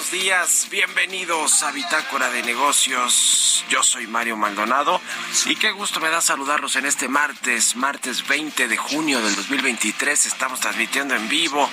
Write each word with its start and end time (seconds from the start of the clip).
Días, 0.00 0.68
bienvenidos 0.70 1.62
a 1.62 1.70
Bitácora 1.70 2.30
de 2.30 2.42
Negocios. 2.42 3.62
Yo 3.68 3.82
soy 3.82 4.06
Mario 4.06 4.38
Maldonado 4.38 5.02
y 5.44 5.54
qué 5.54 5.70
gusto 5.70 6.00
me 6.00 6.08
da 6.08 6.22
saludarlos 6.22 6.76
en 6.76 6.86
este 6.86 7.08
martes, 7.08 7.76
martes 7.76 8.26
20 8.26 8.68
de 8.68 8.76
junio 8.78 9.20
del 9.20 9.36
2023. 9.36 10.24
Estamos 10.24 10.60
transmitiendo 10.60 11.14
en 11.14 11.28
vivo, 11.28 11.68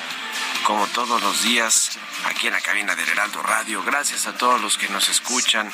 como 0.66 0.86
todos 0.88 1.22
los 1.24 1.44
días, 1.44 1.98
aquí 2.26 2.48
en 2.48 2.54
la 2.54 2.62
cabina 2.62 2.94
del 2.94 3.08
Heraldo 3.08 3.42
Radio. 3.42 3.82
Gracias 3.84 4.28
a 4.28 4.34
todos 4.34 4.60
los 4.62 4.78
que 4.78 4.90
nos 4.90 5.08
escuchan 5.08 5.72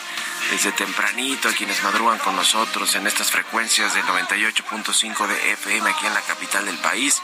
desde 0.51 0.71
tempranito, 0.71 1.49
a 1.49 1.53
quienes 1.53 1.81
madrugan 1.81 2.19
con 2.19 2.35
nosotros 2.35 2.93
en 2.93 3.07
estas 3.07 3.31
frecuencias 3.31 3.95
del 3.95 4.05
98.5 4.05 5.27
de 5.27 5.51
FM 5.53 5.89
aquí 5.89 6.05
en 6.05 6.13
la 6.13 6.21
capital 6.21 6.65
del 6.67 6.77
país. 6.77 7.23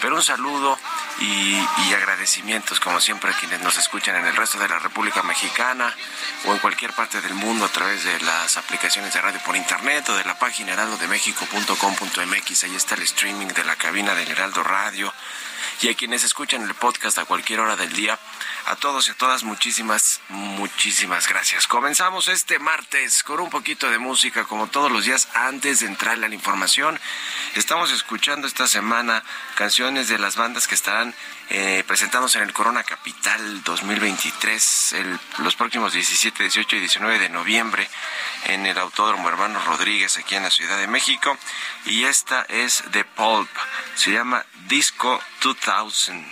Pero 0.00 0.14
un 0.16 0.22
saludo 0.22 0.78
y, 1.20 1.58
agradecimientos, 1.94 2.80
como 2.80 3.00
siempre, 3.00 3.30
a 3.30 3.34
quienes 3.34 3.60
nos 3.60 3.76
escuchan 3.76 4.16
en 4.16 4.26
el 4.26 4.34
resto 4.34 4.58
de 4.58 4.68
la 4.68 4.78
República 4.78 5.22
Mexicana 5.22 5.94
o 6.46 6.52
en 6.52 6.58
cualquier 6.58 6.92
parte 6.92 7.20
del 7.20 7.34
mundo 7.34 7.66
a 7.66 7.68
través 7.68 8.04
de 8.04 8.18
las 8.20 8.56
aplicaciones 8.56 9.12
de 9.12 9.20
radio 9.20 9.40
por 9.44 9.54
internet 9.56 10.08
o 10.08 10.16
de 10.16 10.24
la 10.24 10.38
página 10.38 10.72
heraldodemexico.com.mx. 10.72 12.64
Ahí 12.64 12.74
está 12.74 12.94
el 12.94 13.02
streaming 13.02 13.48
de 13.48 13.64
la 13.64 13.76
cabina 13.76 14.14
del 14.14 14.30
Heraldo 14.30 14.62
Radio. 14.62 15.12
y 15.80 15.88
a 15.88 15.94
quienes 15.94 16.22
escuchan 16.22 16.62
el 16.62 16.74
podcast 16.74 17.18
a 17.18 17.24
cualquier 17.24 17.60
hora 17.60 17.76
del 17.76 17.92
día. 17.92 18.18
A 18.66 18.76
todos 18.76 19.08
y 19.08 19.10
a 19.10 19.14
todas, 19.14 19.42
muchísimas, 19.42 20.20
muchísimas 20.28 21.26
gracias. 21.28 21.66
Comenzamos 21.66 22.28
este 22.28 22.60
martes 22.60 23.24
con 23.24 23.40
un 23.40 23.50
poquito 23.50 23.90
de 23.90 23.98
música, 23.98 24.44
como 24.44 24.68
todos 24.68 24.92
los 24.92 25.04
días, 25.04 25.28
antes 25.34 25.80
de 25.80 25.86
entrar 25.86 26.14
a 26.14 26.28
la 26.28 26.34
información. 26.34 27.00
Estamos 27.54 27.92
escuchando 27.92 28.46
esta 28.46 28.66
semana 28.66 29.22
canciones 29.56 30.08
de 30.08 30.18
las 30.18 30.36
bandas 30.36 30.66
que 30.66 30.74
estarán 30.74 31.14
eh, 31.50 31.84
presentándose 31.86 32.38
en 32.38 32.44
el 32.44 32.54
Corona 32.54 32.82
Capital 32.82 33.62
2023 33.62 34.94
los 35.38 35.54
próximos 35.54 35.92
17, 35.92 36.44
18 36.44 36.76
y 36.76 36.78
19 36.78 37.18
de 37.18 37.28
noviembre 37.28 37.86
en 38.46 38.64
el 38.64 38.78
Autódromo 38.78 39.28
Hermano 39.28 39.62
Rodríguez 39.66 40.16
aquí 40.16 40.34
en 40.34 40.44
la 40.44 40.50
Ciudad 40.50 40.78
de 40.78 40.86
México. 40.86 41.36
Y 41.84 42.04
esta 42.04 42.42
es 42.48 42.84
The 42.90 43.04
Pulp, 43.04 43.50
se 43.96 44.12
llama 44.12 44.46
Disco 44.66 45.22
2000 45.42 46.24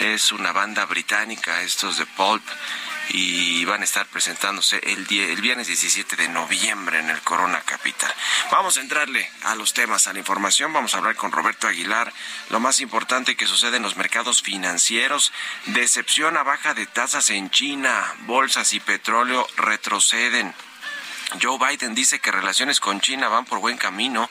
es 0.00 0.32
una 0.32 0.52
banda 0.52 0.86
británica, 0.86 1.62
estos 1.62 1.98
de 1.98 2.06
Pulp, 2.06 2.42
y 3.10 3.64
van 3.64 3.82
a 3.82 3.84
estar 3.84 4.06
presentándose 4.06 4.78
el, 4.82 5.06
el 5.10 5.40
viernes 5.40 5.66
17 5.66 6.16
de 6.16 6.28
noviembre 6.28 6.98
en 6.98 7.10
el 7.10 7.20
Corona 7.22 7.60
Capital. 7.62 8.12
Vamos 8.50 8.76
a 8.76 8.80
entrarle 8.80 9.30
a 9.42 9.54
los 9.54 9.74
temas, 9.74 10.06
a 10.06 10.12
la 10.12 10.18
información. 10.18 10.72
Vamos 10.72 10.94
a 10.94 10.98
hablar 10.98 11.16
con 11.16 11.32
Roberto 11.32 11.68
Aguilar. 11.68 12.12
Lo 12.50 12.60
más 12.60 12.80
importante 12.80 13.36
que 13.36 13.46
sucede 13.46 13.76
en 13.76 13.82
los 13.82 13.96
mercados 13.96 14.42
financieros. 14.42 15.32
Decepción 15.66 16.36
a 16.36 16.42
baja 16.42 16.74
de 16.74 16.86
tasas 16.86 17.30
en 17.30 17.50
China. 17.50 18.14
Bolsas 18.26 18.72
y 18.72 18.80
petróleo 18.80 19.46
retroceden. 19.56 20.54
Joe 21.42 21.58
Biden 21.58 21.94
dice 21.94 22.20
que 22.20 22.30
relaciones 22.30 22.80
con 22.80 23.00
China 23.00 23.28
van 23.28 23.44
por 23.44 23.58
buen 23.58 23.76
camino 23.76 24.30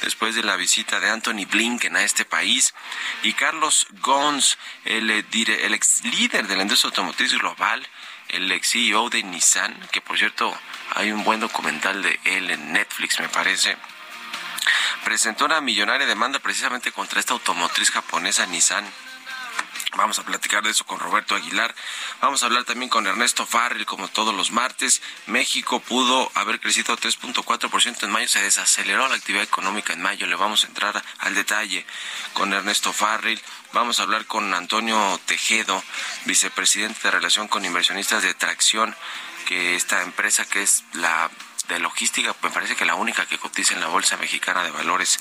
después 0.00 0.34
de 0.34 0.42
la 0.42 0.56
visita 0.56 1.00
de 1.00 1.10
Anthony 1.10 1.46
Blinken 1.50 1.96
a 1.96 2.04
este 2.04 2.24
país. 2.24 2.74
Y 3.22 3.34
Carlos 3.34 3.86
Gons, 4.00 4.58
el, 4.84 5.10
eh, 5.10 5.24
el 5.32 5.74
ex 5.74 6.04
líder 6.04 6.46
de 6.46 6.56
la 6.56 6.62
industria 6.62 6.88
automotriz 6.88 7.32
global, 7.34 7.86
el 8.28 8.50
ex 8.52 8.70
CEO 8.72 9.10
de 9.10 9.22
Nissan, 9.22 9.78
que 9.92 10.00
por 10.00 10.18
cierto 10.18 10.56
hay 10.94 11.12
un 11.12 11.24
buen 11.24 11.40
documental 11.40 12.02
de 12.02 12.18
él 12.24 12.50
en 12.50 12.72
Netflix, 12.72 13.20
me 13.20 13.28
parece. 13.28 13.76
Presentó 15.04 15.44
una 15.44 15.60
millonaria 15.60 16.06
demanda 16.06 16.38
precisamente 16.38 16.92
contra 16.92 17.20
esta 17.20 17.32
automotriz 17.32 17.90
japonesa 17.90 18.46
Nissan 18.46 18.84
Vamos 19.96 20.18
a 20.18 20.24
platicar 20.24 20.62
de 20.62 20.70
eso 20.70 20.84
con 20.84 21.00
Roberto 21.00 21.34
Aguilar. 21.34 21.74
Vamos 22.20 22.42
a 22.42 22.46
hablar 22.46 22.64
también 22.64 22.88
con 22.88 23.06
Ernesto 23.06 23.46
Farrell, 23.46 23.86
como 23.86 24.08
todos 24.08 24.34
los 24.34 24.50
martes. 24.50 25.02
México 25.26 25.80
pudo 25.80 26.30
haber 26.34 26.60
crecido 26.60 26.96
3.4% 26.96 28.04
en 28.04 28.10
mayo. 28.10 28.28
Se 28.28 28.42
desaceleró 28.42 29.08
la 29.08 29.16
actividad 29.16 29.42
económica 29.44 29.92
en 29.92 30.02
mayo. 30.02 30.26
Le 30.26 30.36
vamos 30.36 30.64
a 30.64 30.68
entrar 30.68 31.02
al 31.18 31.34
detalle 31.34 31.86
con 32.32 32.52
Ernesto 32.52 32.92
Farrell. 32.92 33.40
Vamos 33.72 34.00
a 34.00 34.04
hablar 34.04 34.26
con 34.26 34.52
Antonio 34.54 35.20
Tejedo, 35.26 35.82
vicepresidente 36.24 37.00
de 37.02 37.10
Relación 37.10 37.48
con 37.48 37.64
Inversionistas 37.64 38.22
de 38.22 38.34
Tracción, 38.34 38.94
que 39.46 39.74
esta 39.74 40.02
empresa 40.02 40.44
que 40.44 40.62
es 40.62 40.84
la 40.92 41.30
de 41.68 41.78
logística, 41.78 42.34
me 42.42 42.50
parece 42.50 42.74
que 42.76 42.84
la 42.84 42.94
única 42.94 43.26
que 43.26 43.38
cotiza 43.38 43.74
en 43.74 43.80
la 43.80 43.88
Bolsa 43.88 44.16
Mexicana 44.16 44.62
de 44.62 44.70
Valores 44.70 45.20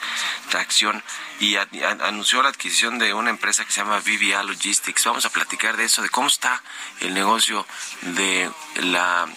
Tracción 0.49 1.03
y 1.39 1.55
anunció 1.55 2.41
la 2.41 2.49
adquisición 2.49 2.97
de 2.97 3.13
una 3.13 3.29
empresa 3.29 3.65
que 3.65 3.71
se 3.71 3.81
llama 3.81 3.99
VBA 3.99 4.41
Logistics. 4.43 5.05
Vamos 5.05 5.25
a 5.25 5.29
platicar 5.29 5.77
de 5.77 5.85
eso, 5.85 6.01
de 6.01 6.09
cómo 6.09 6.27
está 6.27 6.61
el 7.01 7.13
negocio 7.13 7.65
de 8.01 8.49
la, 8.75 9.27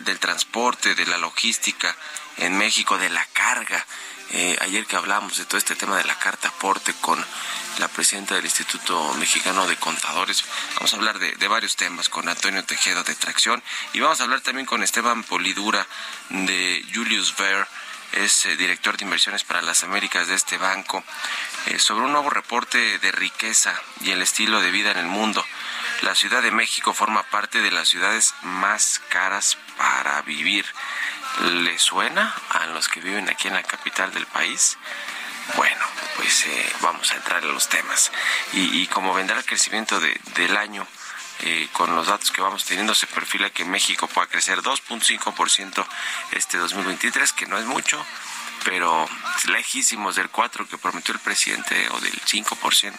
del 0.00 0.18
transporte, 0.18 0.94
de 0.94 1.06
la 1.06 1.18
logística 1.18 1.94
en 2.38 2.56
México, 2.56 2.98
de 2.98 3.10
la 3.10 3.24
carga. 3.32 3.86
Eh, 4.30 4.56
ayer 4.60 4.86
que 4.86 4.96
hablamos 4.96 5.36
de 5.36 5.44
todo 5.44 5.58
este 5.58 5.76
tema 5.76 5.96
de 5.96 6.04
la 6.04 6.18
carta 6.18 6.48
aporte 6.48 6.92
con 7.00 7.24
la 7.78 7.88
presidenta 7.88 8.34
del 8.34 8.44
Instituto 8.44 9.14
Mexicano 9.14 9.66
de 9.66 9.76
Contadores. 9.76 10.44
Vamos 10.76 10.92
a 10.92 10.96
hablar 10.96 11.18
de, 11.18 11.48
varios 11.48 11.76
temas 11.76 12.08
con 12.08 12.28
Antonio 12.28 12.64
Tejeda 12.64 13.02
de 13.02 13.14
Tracción 13.14 13.62
y 13.92 14.00
vamos 14.00 14.20
a 14.20 14.24
hablar 14.24 14.40
también 14.40 14.66
con 14.66 14.82
Esteban 14.82 15.22
Polidura 15.24 15.86
de 16.30 16.84
Julius 16.92 17.36
Ver 17.36 17.66
es 18.14 18.46
eh, 18.46 18.56
director 18.56 18.96
de 18.96 19.04
inversiones 19.04 19.44
para 19.44 19.62
las 19.62 19.82
Américas 19.82 20.28
de 20.28 20.34
este 20.34 20.56
banco, 20.56 21.02
eh, 21.66 21.78
sobre 21.78 22.04
un 22.04 22.12
nuevo 22.12 22.30
reporte 22.30 22.98
de 22.98 23.12
riqueza 23.12 23.74
y 24.00 24.10
el 24.10 24.22
estilo 24.22 24.60
de 24.60 24.70
vida 24.70 24.92
en 24.92 24.98
el 24.98 25.06
mundo. 25.06 25.44
La 26.02 26.14
Ciudad 26.14 26.42
de 26.42 26.50
México 26.50 26.94
forma 26.94 27.22
parte 27.24 27.60
de 27.60 27.70
las 27.70 27.88
ciudades 27.88 28.34
más 28.42 29.00
caras 29.08 29.58
para 29.76 30.22
vivir. 30.22 30.64
¿Le 31.40 31.78
suena 31.78 32.34
a 32.50 32.66
los 32.66 32.88
que 32.88 33.00
viven 33.00 33.28
aquí 33.28 33.48
en 33.48 33.54
la 33.54 33.62
capital 33.62 34.12
del 34.12 34.26
país? 34.26 34.78
Bueno, 35.56 35.84
pues 36.16 36.46
eh, 36.46 36.72
vamos 36.80 37.10
a 37.12 37.16
entrar 37.16 37.42
en 37.42 37.52
los 37.52 37.68
temas. 37.68 38.12
Y, 38.52 38.86
como 38.86 39.12
vendrá 39.12 39.36
el 39.36 39.44
crecimiento 39.44 40.00
del 40.00 40.56
año, 40.56 40.86
eh, 41.40 41.68
con 41.72 41.94
los 41.94 42.06
datos 42.06 42.30
que 42.30 42.40
vamos 42.40 42.64
teniendo, 42.64 42.94
se 42.94 43.06
perfila 43.06 43.50
que 43.50 43.64
México 43.64 44.06
pueda 44.06 44.28
crecer 44.28 44.62
2.5% 44.62 45.86
este 46.32 46.58
2023, 46.58 47.32
que 47.32 47.46
no 47.46 47.58
es 47.58 47.66
mucho, 47.66 48.04
pero 48.64 49.08
lejísimos 49.46 50.16
del 50.16 50.30
4 50.30 50.68
que 50.68 50.78
prometió 50.78 51.12
el 51.12 51.20
presidente 51.20 51.88
o 51.90 52.00
del 52.00 52.18
5%. 52.22 52.94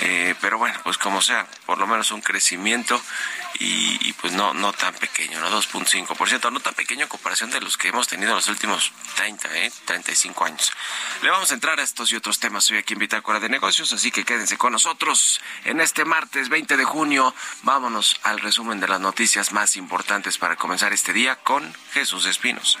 Eh, 0.00 0.34
pero 0.40 0.58
bueno, 0.58 0.78
pues 0.84 0.96
como 0.96 1.20
sea, 1.20 1.46
por 1.66 1.78
lo 1.78 1.86
menos 1.86 2.10
un 2.12 2.20
crecimiento 2.20 3.00
y, 3.60 4.12
pues 4.14 4.32
no, 4.32 4.54
no 4.54 4.72
tan 4.72 4.94
pequeño, 4.94 5.40
¿no? 5.40 5.50
2.5%, 5.50 6.52
no 6.52 6.60
tan 6.60 6.74
pequeño 6.74 7.02
en 7.02 7.08
comparación 7.08 7.50
de 7.50 7.60
los 7.60 7.76
que 7.76 7.88
hemos 7.88 8.06
tenido 8.06 8.30
en 8.30 8.36
los 8.36 8.48
últimos 8.48 8.92
30, 9.16 9.56
¿eh? 9.58 9.72
35 9.84 10.44
años. 10.44 10.72
Le 11.22 11.30
vamos 11.30 11.50
a 11.50 11.54
entrar 11.54 11.80
a 11.80 11.82
estos 11.82 12.12
y 12.12 12.16
otros 12.16 12.38
temas 12.38 12.70
hoy 12.70 12.78
aquí 12.78 12.92
en 12.92 13.00
Bitácora 13.00 13.40
de 13.40 13.48
Negocios, 13.48 13.92
así 13.92 14.12
que 14.12 14.24
quédense 14.24 14.56
con 14.56 14.72
nosotros 14.72 15.40
en 15.64 15.80
este 15.80 16.04
martes 16.04 16.48
20 16.48 16.76
de 16.76 16.84
junio. 16.84 17.34
Vámonos 17.62 18.20
al 18.22 18.38
resumen 18.38 18.78
de 18.78 18.88
las 18.88 19.00
noticias 19.00 19.52
más 19.52 19.76
importantes 19.76 20.38
para 20.38 20.54
comenzar 20.54 20.92
este 20.92 21.12
día 21.12 21.36
con 21.36 21.74
Jesús 21.92 22.26
Espinos. 22.26 22.78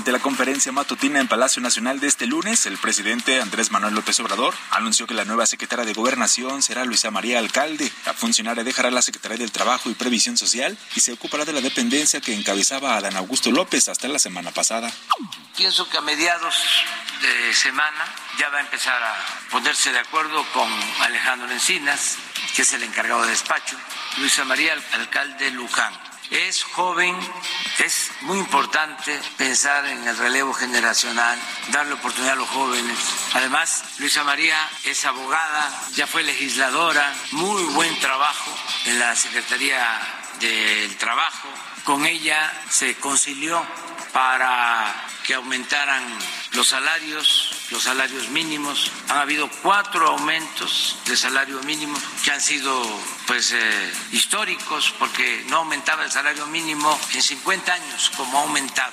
Durante 0.00 0.12
la 0.12 0.24
conferencia 0.30 0.72
matutina 0.72 1.20
en 1.20 1.28
Palacio 1.28 1.60
Nacional 1.60 2.00
de 2.00 2.06
este 2.06 2.26
lunes, 2.26 2.64
el 2.64 2.78
presidente 2.78 3.38
Andrés 3.38 3.70
Manuel 3.70 3.92
López 3.92 4.18
Obrador 4.20 4.54
anunció 4.70 5.06
que 5.06 5.12
la 5.12 5.26
nueva 5.26 5.44
secretaria 5.44 5.84
de 5.84 5.92
Gobernación 5.92 6.62
será 6.62 6.86
Luisa 6.86 7.10
María 7.10 7.38
Alcalde. 7.38 7.92
La 8.06 8.14
funcionaria 8.14 8.64
dejará 8.64 8.90
la 8.90 9.02
Secretaría 9.02 9.36
del 9.36 9.52
Trabajo 9.52 9.90
y 9.90 9.94
Previsión 9.94 10.38
Social 10.38 10.78
y 10.96 11.00
se 11.00 11.12
ocupará 11.12 11.44
de 11.44 11.52
la 11.52 11.60
dependencia 11.60 12.22
que 12.22 12.32
encabezaba 12.32 12.96
Adán 12.96 13.14
Augusto 13.14 13.50
López 13.50 13.90
hasta 13.90 14.08
la 14.08 14.18
semana 14.18 14.52
pasada. 14.52 14.90
Pienso 15.54 15.86
que 15.90 15.98
a 15.98 16.00
mediados 16.00 16.54
de 17.20 17.52
semana 17.52 18.06
ya 18.38 18.48
va 18.48 18.56
a 18.56 18.62
empezar 18.62 19.02
a 19.02 19.14
ponerse 19.50 19.92
de 19.92 19.98
acuerdo 19.98 20.46
con 20.54 20.72
Alejandro 21.02 21.50
Encinas, 21.50 22.16
que 22.56 22.62
es 22.62 22.72
el 22.72 22.84
encargado 22.84 23.20
de 23.24 23.32
despacho, 23.32 23.76
Luisa 24.16 24.46
María 24.46 24.72
Alcalde 24.94 25.50
Luján 25.50 25.92
es 26.30 26.62
joven, 26.62 27.16
es 27.84 28.10
muy 28.22 28.38
importante 28.38 29.18
pensar 29.36 29.84
en 29.86 30.06
el 30.06 30.16
relevo 30.16 30.52
generacional, 30.52 31.38
darle 31.72 31.94
oportunidad 31.94 32.34
a 32.34 32.36
los 32.36 32.48
jóvenes. 32.48 32.98
Además, 33.34 33.84
Luisa 33.98 34.22
María 34.22 34.56
es 34.84 35.04
abogada, 35.04 35.70
ya 35.94 36.06
fue 36.06 36.22
legisladora, 36.22 37.12
muy 37.32 37.62
buen 37.74 37.98
trabajo 38.00 38.56
en 38.86 38.98
la 38.98 39.16
Secretaría 39.16 39.84
del 40.38 40.96
Trabajo. 40.98 41.48
Con 41.84 42.06
ella 42.06 42.52
se 42.70 42.94
concilió 42.96 43.64
para 44.12 45.08
que 45.24 45.34
aumentaran 45.34 46.04
los 46.52 46.68
salarios, 46.68 47.50
los 47.70 47.82
salarios 47.82 48.28
mínimos. 48.28 48.90
Han 49.08 49.18
habido 49.18 49.48
cuatro 49.62 50.08
aumentos 50.08 50.96
de 51.06 51.16
salario 51.16 51.60
mínimo 51.62 51.98
que 52.24 52.30
han 52.30 52.40
sido 52.40 52.82
pues 53.26 53.52
eh, 53.52 53.92
históricos 54.12 54.92
porque 54.98 55.44
no 55.48 55.58
aumentaba 55.58 56.04
el 56.04 56.10
salario 56.10 56.46
mínimo 56.46 56.98
en 57.14 57.22
50 57.22 57.72
años 57.72 58.10
como 58.16 58.38
ha 58.38 58.42
aumentado. 58.42 58.92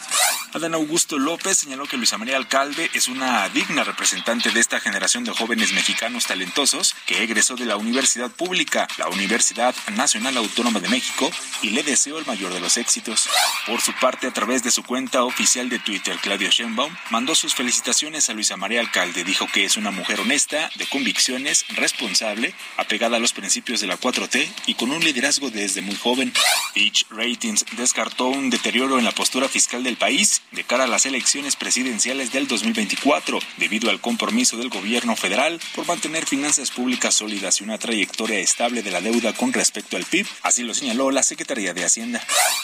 Adán 0.53 0.75
Augusto 0.75 1.17
López 1.17 1.57
señaló 1.57 1.87
que 1.87 1.97
Luisa 1.97 2.17
María 2.17 2.37
Alcalde 2.37 2.89
es 2.93 3.07
una 3.07 3.49
digna 3.49 3.83
representante 3.83 4.51
de 4.51 4.59
esta 4.59 4.79
generación 4.79 5.23
de 5.23 5.31
jóvenes 5.31 5.73
mexicanos 5.73 6.25
talentosos 6.25 6.95
que 7.05 7.23
egresó 7.23 7.55
de 7.55 7.65
la 7.65 7.77
universidad 7.77 8.29
pública, 8.31 8.87
la 8.97 9.07
Universidad 9.07 9.75
Nacional 9.95 10.37
Autónoma 10.37 10.79
de 10.79 10.89
México, 10.89 11.29
y 11.61 11.71
le 11.71 11.83
deseo 11.83 12.19
el 12.19 12.25
mayor 12.25 12.53
de 12.53 12.59
los 12.59 12.77
éxitos. 12.77 13.29
Por 13.65 13.81
su 13.81 13.93
parte, 13.93 14.27
a 14.27 14.33
través 14.33 14.63
de 14.63 14.71
su 14.71 14.83
cuenta 14.83 15.23
oficial 15.23 15.69
de 15.69 15.79
Twitter, 15.79 16.17
Claudio 16.21 16.49
Sheinbaum 16.49 16.95
mandó 17.09 17.35
sus 17.35 17.55
felicitaciones 17.55 18.29
a 18.29 18.33
Luisa 18.33 18.57
María 18.57 18.66
María 18.67 18.81
Alcalde 18.81 19.23
dijo 19.23 19.47
que 19.47 19.63
es 19.63 19.77
una 19.77 19.91
mujer 19.91 20.19
honesta, 20.19 20.69
de 20.75 20.85
convicciones, 20.87 21.63
responsable, 21.69 22.53
apegada 22.75 23.15
a 23.15 23.19
los 23.21 23.31
principios 23.31 23.79
de 23.79 23.87
la 23.87 23.97
4T 23.97 24.45
y 24.65 24.73
con 24.73 24.91
un 24.91 25.01
liderazgo 25.01 25.49
desde 25.49 25.81
muy 25.81 25.95
joven. 25.95 26.33
Fitch 26.73 27.05
Ratings 27.09 27.63
descartó 27.77 28.27
un 28.27 28.49
deterioro 28.49 28.99
en 28.99 29.05
la 29.05 29.13
postura 29.13 29.47
fiscal 29.47 29.85
del 29.85 29.95
país 29.95 30.41
de 30.51 30.65
cara 30.65 30.83
a 30.83 30.87
las 30.87 31.05
elecciones 31.05 31.55
presidenciales 31.55 32.33
del 32.33 32.49
2024, 32.49 33.39
debido 33.55 33.89
al 33.89 34.01
compromiso 34.01 34.57
del 34.57 34.67
gobierno 34.67 35.15
federal 35.15 35.61
por 35.73 35.87
mantener 35.87 36.25
finanzas 36.25 36.69
públicas 36.69 37.15
sólidas 37.15 37.61
y 37.61 37.63
una 37.63 37.77
trayectoria 37.77 38.39
estable 38.39 38.83
de 38.83 38.91
la 38.91 38.99
deuda 38.99 39.31
con 39.31 39.53
respecto 39.53 39.95
al 39.95 40.03
PIB. 40.03 40.27
Así 40.43 40.63
lo 40.63 40.73
señaló 40.73 41.09
la 41.11 41.23
Secretaría 41.23 41.73
de 41.73 41.85
Hacienda. 41.85 42.21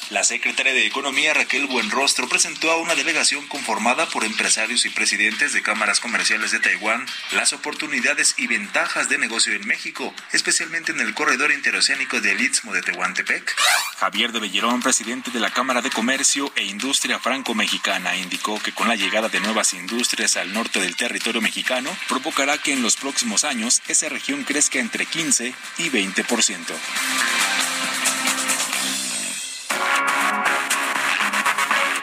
La 0.09 0.25
secretaria 0.25 0.73
de 0.73 0.85
Economía, 0.85 1.33
Raquel 1.33 1.65
Buenrostro, 1.67 2.27
presentó 2.27 2.69
a 2.71 2.75
una 2.75 2.93
delegación 2.93 3.47
conformada 3.47 4.05
por 4.07 4.25
empresarios 4.25 4.85
y 4.85 4.89
presidentes 4.89 5.53
de 5.53 5.61
cámaras 5.61 5.92
comerciales 5.99 6.51
de 6.51 6.59
Taiwán 6.59 7.05
las 7.31 7.53
oportunidades 7.53 8.35
y 8.37 8.47
ventajas 8.47 9.09
de 9.09 9.17
negocio 9.17 9.53
en 9.53 9.65
México, 9.67 10.13
especialmente 10.31 10.91
en 10.91 10.99
el 10.99 11.13
corredor 11.13 11.51
interoceánico 11.51 12.21
del 12.21 12.41
Istmo 12.41 12.73
de 12.73 12.81
Tehuantepec. 12.81 13.55
Javier 13.97 14.31
de 14.31 14.39
Bellerón, 14.39 14.81
presidente 14.81 15.31
de 15.31 15.39
la 15.39 15.51
Cámara 15.51 15.81
de 15.81 15.89
Comercio 15.89 16.51
e 16.55 16.63
Industria 16.63 17.19
Franco-Mexicana, 17.19 18.15
indicó 18.15 18.61
que 18.61 18.73
con 18.73 18.87
la 18.87 18.95
llegada 18.95 19.29
de 19.29 19.39
nuevas 19.39 19.73
industrias 19.73 20.37
al 20.37 20.53
norte 20.53 20.79
del 20.79 20.95
territorio 20.95 21.41
mexicano, 21.41 21.95
provocará 22.07 22.57
que 22.57 22.73
en 22.73 22.81
los 22.81 22.95
próximos 22.95 23.43
años 23.43 23.81
esa 23.87 24.09
región 24.09 24.43
crezca 24.43 24.79
entre 24.79 25.05
15 25.05 25.53
y 25.77 25.89
20%. 25.89 26.75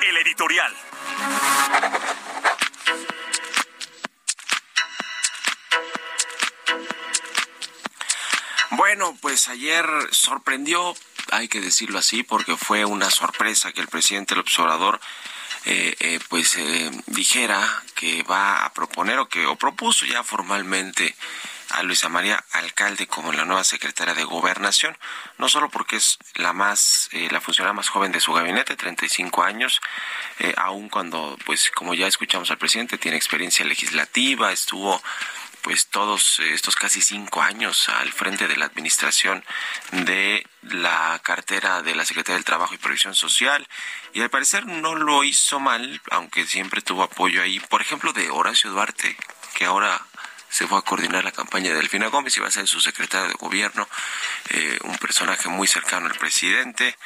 El 0.08 0.16
editorial. 0.16 0.74
Bueno, 8.80 9.14
pues 9.20 9.48
ayer 9.48 9.84
sorprendió, 10.10 10.96
hay 11.32 11.48
que 11.48 11.60
decirlo 11.60 11.98
así, 11.98 12.22
porque 12.22 12.56
fue 12.56 12.86
una 12.86 13.10
sorpresa 13.10 13.72
que 13.72 13.82
el 13.82 13.88
presidente 13.88 14.34
del 14.34 14.40
observador 14.40 14.98
eh, 15.66 15.94
eh, 16.00 16.18
pues 16.30 16.56
eh, 16.56 16.90
dijera 17.04 17.60
que 17.94 18.22
va 18.22 18.64
a 18.64 18.72
proponer 18.72 19.18
o 19.18 19.28
que 19.28 19.44
o 19.44 19.56
propuso 19.56 20.06
ya 20.06 20.24
formalmente 20.24 21.14
a 21.70 21.82
Luisa 21.82 22.08
María 22.08 22.44
Alcalde 22.52 23.06
como 23.06 23.32
la 23.32 23.44
nueva 23.44 23.64
secretaria 23.64 24.14
de 24.14 24.24
Gobernación, 24.24 24.96
no 25.38 25.48
solo 25.48 25.68
porque 25.68 25.96
es 25.96 26.18
la 26.34 26.52
más 26.52 27.08
eh, 27.12 27.28
la 27.30 27.40
funcionaria 27.40 27.74
más 27.74 27.88
joven 27.88 28.12
de 28.12 28.20
su 28.20 28.32
gabinete, 28.32 28.76
35 28.76 29.42
años, 29.42 29.80
eh, 30.40 30.52
aun 30.56 30.88
cuando 30.88 31.38
pues 31.46 31.70
como 31.70 31.94
ya 31.94 32.06
escuchamos 32.06 32.50
al 32.50 32.58
presidente 32.58 32.98
tiene 32.98 33.16
experiencia 33.16 33.64
legislativa, 33.64 34.52
estuvo 34.52 35.00
pues 35.62 35.88
todos 35.88 36.40
estos 36.40 36.76
casi 36.76 37.00
cinco 37.00 37.42
años 37.42 37.88
al 37.88 38.12
frente 38.12 38.48
de 38.48 38.56
la 38.56 38.66
administración 38.66 39.44
de 39.92 40.46
la 40.62 41.20
cartera 41.22 41.82
de 41.82 41.94
la 41.94 42.04
Secretaría 42.04 42.36
del 42.36 42.44
Trabajo 42.44 42.74
y 42.74 42.78
Previsión 42.78 43.14
Social. 43.14 43.66
Y 44.12 44.22
al 44.22 44.30
parecer 44.30 44.66
no 44.66 44.94
lo 44.94 45.24
hizo 45.24 45.60
mal, 45.60 46.00
aunque 46.10 46.46
siempre 46.46 46.82
tuvo 46.82 47.02
apoyo 47.02 47.42
ahí, 47.42 47.60
por 47.60 47.82
ejemplo, 47.82 48.12
de 48.12 48.30
Horacio 48.30 48.70
Duarte, 48.70 49.16
que 49.54 49.64
ahora 49.64 50.00
se 50.48 50.66
fue 50.66 50.78
a 50.78 50.82
coordinar 50.82 51.24
la 51.24 51.32
campaña 51.32 51.70
de 51.70 51.76
Delfina 51.76 52.08
Gómez 52.08 52.36
y 52.36 52.40
va 52.40 52.48
a 52.48 52.50
ser 52.50 52.66
su 52.66 52.80
secretario 52.80 53.28
de 53.28 53.34
gobierno, 53.34 53.88
eh, 54.50 54.78
un 54.82 54.98
personaje 54.98 55.48
muy 55.48 55.68
cercano 55.68 56.06
al 56.06 56.18
presidente, 56.18 56.96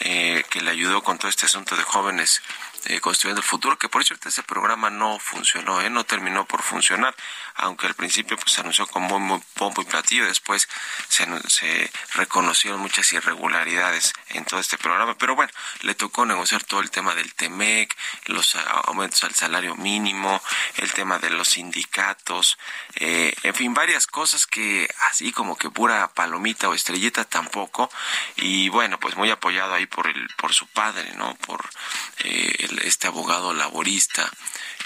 eh, 0.00 0.44
que 0.50 0.60
le 0.60 0.70
ayudó 0.70 1.02
con 1.02 1.18
todo 1.18 1.28
este 1.28 1.46
asunto 1.46 1.76
de 1.76 1.82
jóvenes 1.82 2.42
eh, 2.88 3.00
construyendo 3.00 3.40
el 3.40 3.46
futuro, 3.46 3.78
que 3.78 3.88
por 3.88 4.04
cierto 4.04 4.28
ese 4.28 4.42
programa 4.42 4.90
no 4.90 5.18
funcionó, 5.18 5.80
¿eh? 5.80 5.90
no 5.90 6.04
terminó 6.04 6.44
por 6.44 6.62
funcionar, 6.62 7.14
aunque 7.56 7.86
al 7.86 7.94
principio 7.94 8.36
pues 8.36 8.52
se 8.52 8.60
anunció 8.60 8.86
con 8.86 9.02
muy 9.02 9.40
pompo 9.54 9.82
y 9.82 9.84
platillo, 9.84 10.24
después 10.26 10.68
se, 11.08 11.90
reconocieron 12.14 12.80
muchas 12.80 13.12
irregularidades 13.12 14.12
en 14.30 14.44
todo 14.44 14.60
este 14.60 14.78
programa, 14.78 15.16
pero 15.18 15.34
bueno, 15.34 15.52
le 15.82 15.94
tocó 15.94 16.26
negociar 16.26 16.62
todo 16.64 16.80
el 16.80 16.90
tema 16.90 17.14
del 17.14 17.34
TEMEC, 17.34 17.96
los 18.26 18.56
aumentos 18.84 19.24
al 19.24 19.34
salario 19.34 19.74
mínimo, 19.74 20.40
el 20.76 20.92
tema 20.92 21.18
de 21.18 21.30
los 21.30 21.48
sindicatos, 21.48 22.58
eh, 22.96 23.34
en 23.42 23.54
fin, 23.54 23.74
varias 23.74 24.06
cosas 24.06 24.46
que 24.46 24.88
así 25.10 25.32
como 25.32 25.56
que 25.56 25.70
pura 25.70 26.08
palomita 26.14 26.68
o 26.68 26.74
estrellita 26.74 27.24
tampoco, 27.24 27.90
y 28.36 28.68
bueno, 28.68 29.00
pues 29.00 29.16
muy 29.16 29.30
apoyado 29.30 29.74
ahí 29.74 29.86
por 29.86 30.06
el, 30.06 30.28
por 30.36 30.52
su 30.52 30.66
padre, 30.66 31.12
¿no? 31.14 31.34
Por 31.36 31.68
eh, 32.18 32.54
el 32.60 32.75
este 32.84 33.06
abogado 33.06 33.52
laborista, 33.54 34.30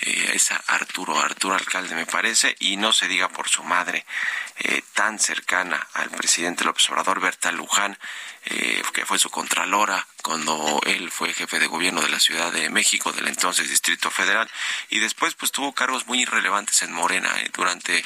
eh, 0.03 0.33
es 0.35 0.51
Arturo, 0.67 1.19
Arturo 1.21 1.55
Alcalde 1.55 1.95
me 1.95 2.07
parece, 2.07 2.57
y 2.61 2.77
no 2.77 2.93
se 2.93 3.09
diga 3.09 3.29
por 3.29 3.49
su 3.49 3.63
madre 3.63 4.05
eh, 4.59 4.83
tan 4.95 5.19
cercana 5.19 5.89
al 5.95 6.11
presidente 6.11 6.65
López 6.65 6.89
Obrador, 6.91 7.21
Berta 7.21 7.53
Luján, 7.53 7.99
eh, 8.47 8.83
que 8.95 9.05
fue 9.05 9.19
su 9.19 9.29
contralora 9.29 10.07
cuando 10.23 10.81
él 10.87 11.11
fue 11.11 11.35
jefe 11.35 11.59
de 11.59 11.67
gobierno 11.67 12.01
de 12.01 12.09
la 12.09 12.19
Ciudad 12.19 12.51
de 12.53 12.71
México, 12.71 13.13
del 13.13 13.29
entonces 13.29 13.69
Distrito 13.69 14.11
Federal, 14.11 14.51
y 14.89 14.99
después 14.99 15.35
pues 15.35 15.53
tuvo 15.53 15.73
cargos 15.73 16.07
muy 16.07 16.23
irrelevantes 16.23 16.83
en 16.83 16.93
Morena 16.93 17.31
eh, 17.39 17.51
durante 17.53 18.05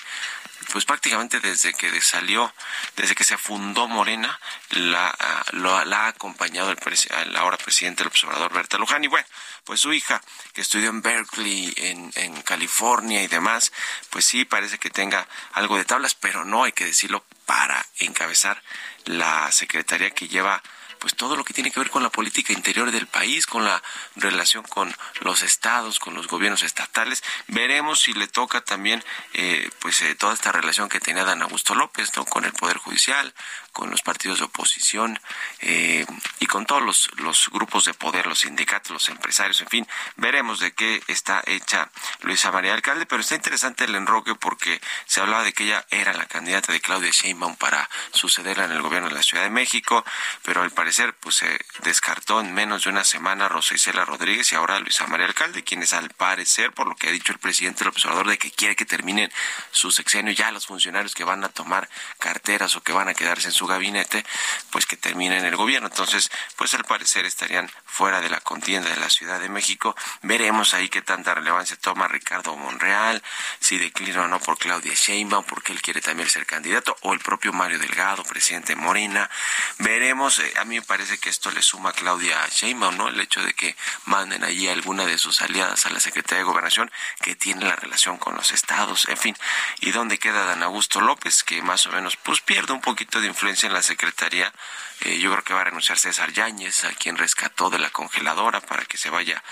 pues 0.74 0.86
prácticamente 0.86 1.38
desde 1.38 1.72
que 1.72 2.00
salió, 2.00 2.52
desde 2.96 3.14
que 3.14 3.22
se 3.22 3.38
fundó 3.38 3.86
Morena, 3.86 4.40
la, 4.70 5.16
la 5.52 6.06
ha 6.06 6.08
acompañado 6.08 6.72
el, 6.72 6.78
el 7.20 7.36
ahora 7.36 7.56
presidente 7.56 8.02
del 8.02 8.08
observador 8.08 8.52
Berta 8.52 8.76
Luján. 8.76 9.04
Y 9.04 9.06
bueno, 9.06 9.24
pues 9.62 9.78
su 9.78 9.92
hija, 9.92 10.20
que 10.52 10.62
estudió 10.62 10.90
en 10.90 11.00
Berkeley, 11.00 11.72
en, 11.76 12.10
en 12.16 12.42
California 12.42 13.22
y 13.22 13.28
demás, 13.28 13.72
pues 14.10 14.24
sí 14.24 14.44
parece 14.44 14.78
que 14.78 14.90
tenga 14.90 15.28
algo 15.52 15.76
de 15.76 15.84
tablas, 15.84 16.16
pero 16.16 16.44
no 16.44 16.64
hay 16.64 16.72
que 16.72 16.86
decirlo 16.86 17.24
para 17.46 17.86
encabezar 18.00 18.60
la 19.04 19.52
secretaría 19.52 20.10
que 20.10 20.26
lleva 20.26 20.60
pues 21.04 21.16
todo 21.16 21.36
lo 21.36 21.44
que 21.44 21.52
tiene 21.52 21.70
que 21.70 21.80
ver 21.80 21.90
con 21.90 22.02
la 22.02 22.08
política 22.08 22.54
interior 22.54 22.90
del 22.90 23.06
país, 23.06 23.46
con 23.46 23.62
la 23.62 23.82
relación 24.16 24.62
con 24.62 24.90
los 25.20 25.42
estados, 25.42 25.98
con 25.98 26.14
los 26.14 26.28
gobiernos 26.28 26.62
estatales. 26.62 27.22
Veremos 27.46 28.00
si 28.00 28.14
le 28.14 28.26
toca 28.26 28.62
también 28.62 29.04
eh, 29.34 29.68
pues 29.80 30.00
eh, 30.00 30.14
toda 30.14 30.32
esta 30.32 30.50
relación 30.50 30.88
que 30.88 31.00
tenía 31.00 31.24
Dan 31.24 31.42
Augusto 31.42 31.74
López, 31.74 32.10
¿no? 32.16 32.24
con 32.24 32.46
el 32.46 32.54
Poder 32.54 32.78
Judicial, 32.78 33.34
con 33.74 33.90
los 33.90 34.00
partidos 34.00 34.38
de 34.38 34.44
oposición 34.46 35.20
eh, 35.60 36.06
y 36.40 36.46
con 36.46 36.64
todos 36.64 36.80
los, 36.80 37.10
los 37.18 37.50
grupos 37.50 37.84
de 37.84 37.92
poder, 37.92 38.26
los 38.26 38.38
sindicatos, 38.38 38.92
los 38.92 39.08
empresarios, 39.10 39.60
en 39.60 39.68
fin, 39.68 39.88
veremos 40.16 40.60
de 40.60 40.72
qué 40.72 41.02
está 41.08 41.42
hecha 41.44 41.90
Luisa 42.20 42.50
María 42.50 42.72
Alcalde, 42.72 43.04
pero 43.04 43.20
está 43.20 43.34
interesante 43.34 43.84
el 43.84 43.94
enroque 43.94 44.34
porque 44.36 44.80
se 45.04 45.20
hablaba 45.20 45.42
de 45.42 45.52
que 45.52 45.64
ella 45.64 45.84
era 45.90 46.14
la 46.14 46.24
candidata 46.26 46.72
de 46.72 46.80
Claudia 46.80 47.10
Sheinbaum 47.10 47.56
para 47.56 47.90
sucederla 48.12 48.64
en 48.64 48.72
el 48.72 48.80
gobierno 48.80 49.08
de 49.08 49.14
la 49.16 49.22
Ciudad 49.22 49.42
de 49.42 49.50
México, 49.50 50.04
pero 50.44 50.62
al 50.62 50.70
parecer 50.70 50.93
pues 51.20 51.36
se 51.36 51.60
descartó 51.82 52.40
en 52.40 52.54
menos 52.54 52.84
de 52.84 52.90
una 52.90 53.04
semana 53.04 53.48
Rosa 53.48 53.74
Isela 53.74 54.04
Rodríguez 54.04 54.52
y 54.52 54.56
ahora 54.56 54.78
Luisa 54.80 55.06
María 55.06 55.26
Alcalde, 55.26 55.64
quienes 55.64 55.92
al 55.92 56.10
parecer, 56.10 56.72
por 56.72 56.86
lo 56.86 56.94
que 56.94 57.08
ha 57.08 57.12
dicho 57.12 57.32
el 57.32 57.38
presidente 57.38 57.80
del 57.80 57.88
observador, 57.88 58.28
de 58.28 58.38
que 58.38 58.50
quiere 58.50 58.76
que 58.76 58.84
terminen 58.84 59.32
su 59.70 59.90
sexenio 59.90 60.32
ya 60.32 60.52
los 60.52 60.66
funcionarios 60.66 61.14
que 61.14 61.24
van 61.24 61.42
a 61.44 61.48
tomar 61.48 61.88
carteras 62.18 62.76
o 62.76 62.82
que 62.82 62.92
van 62.92 63.08
a 63.08 63.14
quedarse 63.14 63.48
en 63.48 63.52
su 63.52 63.66
gabinete, 63.66 64.24
pues 64.70 64.86
que 64.86 64.96
terminen 64.96 65.44
el 65.44 65.56
gobierno. 65.56 65.88
Entonces, 65.88 66.30
pues 66.56 66.74
al 66.74 66.84
parecer 66.84 67.26
estarían 67.26 67.70
fuera 67.84 68.20
de 68.20 68.28
la 68.28 68.40
contienda 68.40 68.90
de 68.90 68.96
la 68.96 69.10
Ciudad 69.10 69.40
de 69.40 69.48
México. 69.48 69.96
Veremos 70.22 70.74
ahí 70.74 70.88
qué 70.88 71.02
tanta 71.02 71.34
relevancia 71.34 71.76
toma 71.76 72.08
Ricardo 72.08 72.56
Monreal, 72.56 73.22
si 73.60 73.78
declina 73.78 74.22
o 74.22 74.28
no 74.28 74.40
por 74.40 74.58
Claudia 74.58 74.94
Sheinbaum, 74.94 75.44
porque 75.44 75.72
él 75.72 75.82
quiere 75.82 76.00
también 76.00 76.28
ser 76.28 76.46
candidato, 76.46 76.96
o 77.02 77.12
el 77.12 77.20
propio 77.20 77.52
Mario 77.52 77.78
Delgado, 77.78 78.22
presidente 78.24 78.76
Morena. 78.76 79.30
Veremos, 79.78 80.38
eh, 80.38 80.52
a 80.58 80.64
mí 80.64 80.73
me 80.74 80.82
parece 80.82 81.18
que 81.18 81.30
esto 81.30 81.50
le 81.50 81.62
suma 81.62 81.90
a 81.90 81.92
Claudia 81.92 82.46
Sheinbaum, 82.48 82.96
¿no? 82.96 83.08
El 83.08 83.20
hecho 83.20 83.42
de 83.42 83.54
que 83.54 83.76
manden 84.04 84.44
allí 84.44 84.68
alguna 84.68 85.06
de 85.06 85.18
sus 85.18 85.40
aliadas 85.42 85.86
a 85.86 85.90
la 85.90 86.00
Secretaría 86.00 86.38
de 86.38 86.44
Gobernación 86.44 86.90
que 87.20 87.34
tiene 87.34 87.64
la 87.64 87.76
relación 87.76 88.18
con 88.18 88.34
los 88.34 88.52
estados, 88.52 89.08
en 89.08 89.16
fin. 89.16 89.36
¿Y 89.80 89.90
dónde 89.90 90.18
queda 90.18 90.44
Dan 90.44 90.62
Augusto 90.62 91.00
López, 91.00 91.42
que 91.42 91.62
más 91.62 91.86
o 91.86 91.90
menos 91.92 92.16
pues 92.16 92.40
pierde 92.40 92.72
un 92.72 92.80
poquito 92.80 93.20
de 93.20 93.28
influencia 93.28 93.66
en 93.66 93.72
la 93.72 93.82
Secretaría? 93.82 94.52
Eh, 95.00 95.18
yo 95.18 95.30
creo 95.32 95.44
que 95.44 95.54
va 95.54 95.60
a 95.62 95.64
renunciar 95.64 95.98
César 95.98 96.32
Yáñez, 96.32 96.84
a 96.84 96.92
quien 96.92 97.16
rescató 97.16 97.68
de 97.68 97.78
la 97.78 97.90
congeladora 97.90 98.60
para 98.60 98.84
que 98.84 98.96
se 98.96 99.10
vaya 99.10 99.42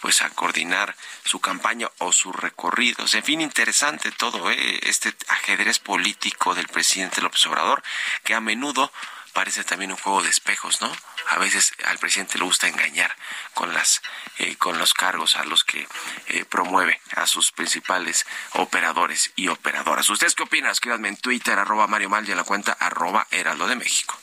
pues 0.00 0.22
a 0.22 0.30
coordinar 0.30 0.96
su 1.24 1.40
campaña 1.40 1.90
o 1.98 2.12
sus 2.12 2.34
recorridos. 2.34 3.14
En 3.14 3.24
fin, 3.24 3.40
interesante 3.40 4.10
todo 4.12 4.50
¿eh? 4.50 4.80
este 4.84 5.14
ajedrez 5.28 5.78
político 5.80 6.54
del 6.54 6.68
presidente 6.68 7.20
López 7.20 7.44
Obrador, 7.46 7.82
que 8.24 8.34
a 8.34 8.40
menudo 8.40 8.92
parece 9.32 9.64
también 9.64 9.90
un 9.90 9.96
juego 9.96 10.22
de 10.22 10.30
espejos, 10.30 10.80
¿no? 10.80 10.92
A 11.28 11.38
veces 11.38 11.72
al 11.86 11.98
presidente 11.98 12.38
le 12.38 12.44
gusta 12.44 12.68
engañar 12.68 13.14
con 13.54 13.72
las 13.72 14.02
eh, 14.38 14.56
con 14.56 14.78
los 14.78 14.94
cargos 14.94 15.36
a 15.36 15.44
los 15.44 15.64
que 15.64 15.86
eh, 16.28 16.44
promueve 16.44 17.00
a 17.16 17.26
sus 17.26 17.52
principales 17.52 18.26
operadores 18.52 19.32
y 19.36 19.48
operadoras. 19.48 20.08
¿Ustedes 20.10 20.34
qué 20.34 20.42
opinan? 20.42 20.70
Escríbanme 20.70 21.08
en 21.08 21.16
Twitter, 21.16 21.58
arroba 21.58 21.86
Mario 21.86 22.10
Mal 22.10 22.28
y 22.28 22.32
en 22.32 22.36
la 22.36 22.44
cuenta 22.44 22.72
arroba 22.72 23.26
Heraldo 23.30 23.66
de 23.66 23.76
México. 23.76 24.18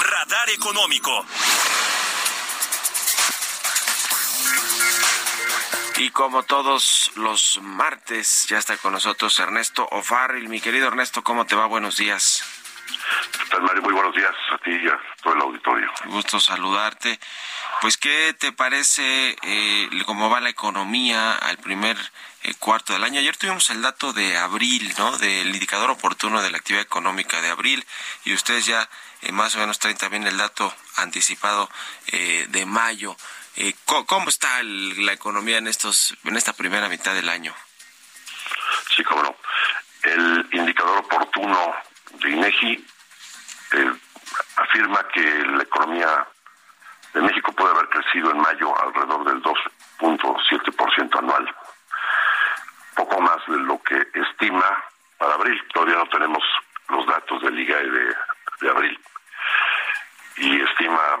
Radar 0.00 0.50
Económico. 0.50 1.24
Y 5.96 6.10
como 6.10 6.42
todos 6.42 7.12
los 7.14 7.60
martes, 7.62 8.46
ya 8.48 8.58
está 8.58 8.76
con 8.76 8.92
nosotros 8.92 9.38
Ernesto 9.38 9.86
O'Farrill. 9.92 10.48
Mi 10.48 10.60
querido 10.60 10.88
Ernesto, 10.88 11.22
¿cómo 11.22 11.46
te 11.46 11.54
va? 11.54 11.66
Buenos 11.66 11.96
días. 11.96 12.42
¿Qué 12.86 13.50
tal, 13.50 13.62
Mario? 13.62 13.82
Muy 13.82 13.92
buenos 13.92 14.14
días 14.14 14.34
a 14.52 14.58
ti 14.58 14.70
y 14.70 14.88
a 14.88 14.98
todo 15.22 15.34
el 15.34 15.40
auditorio. 15.40 15.90
Gusto 16.06 16.40
saludarte. 16.40 17.18
Pues, 17.80 17.96
¿qué 17.96 18.34
te 18.38 18.52
parece 18.52 19.36
eh, 19.42 19.88
cómo 20.06 20.30
va 20.30 20.40
la 20.40 20.50
economía 20.50 21.32
al 21.32 21.58
primer 21.58 21.96
eh, 22.42 22.54
cuarto 22.58 22.92
del 22.92 23.04
año? 23.04 23.20
Ayer 23.20 23.36
tuvimos 23.36 23.68
el 23.70 23.82
dato 23.82 24.12
de 24.12 24.36
abril, 24.36 24.92
¿no? 24.98 25.16
Del 25.18 25.48
indicador 25.48 25.90
oportuno 25.90 26.42
de 26.42 26.50
la 26.50 26.58
actividad 26.58 26.82
económica 26.82 27.40
de 27.40 27.50
abril 27.50 27.84
y 28.24 28.34
ustedes 28.34 28.66
ya 28.66 28.88
eh, 29.22 29.32
más 29.32 29.54
o 29.56 29.58
menos 29.58 29.78
traen 29.78 29.96
también 29.96 30.26
el 30.26 30.36
dato 30.36 30.74
anticipado 30.96 31.68
de 32.10 32.66
mayo. 32.66 33.16
Eh, 33.56 33.72
¿cómo, 33.84 34.28
está 34.28 34.62
la 34.64 35.12
economía 35.12 35.58
en 35.58 35.68
estos 35.68 36.16
en 36.24 36.36
esta 36.36 36.52
primera 36.54 36.88
mitad 36.88 37.14
del 37.14 37.28
año? 37.28 37.54
Sí, 38.94 39.04
cómo 39.04 39.22
no. 39.22 39.36
El 40.02 40.48
indicador 40.52 40.98
oportuno 40.98 41.74
de 42.24 42.30
INEGI 42.30 42.86
eh, 43.72 43.92
afirma 44.56 45.06
que 45.08 45.44
la 45.46 45.62
economía 45.62 46.26
de 47.12 47.20
México 47.20 47.52
puede 47.52 47.70
haber 47.72 47.88
crecido 47.90 48.30
en 48.30 48.40
mayo 48.40 48.74
alrededor 48.82 49.24
del 49.24 49.42
2.7% 49.42 51.18
anual, 51.18 51.54
poco 52.96 53.20
más 53.20 53.36
de 53.46 53.58
lo 53.58 53.80
que 53.82 54.06
estima 54.14 54.84
para 55.18 55.34
abril. 55.34 55.62
Todavía 55.72 55.96
no 55.96 56.06
tenemos 56.06 56.42
los 56.88 57.06
datos 57.06 57.42
del 57.42 57.58
IGAE 57.58 57.90
de, 57.90 58.16
de 58.60 58.70
abril 58.70 59.00
y 60.36 60.60
estima 60.62 61.20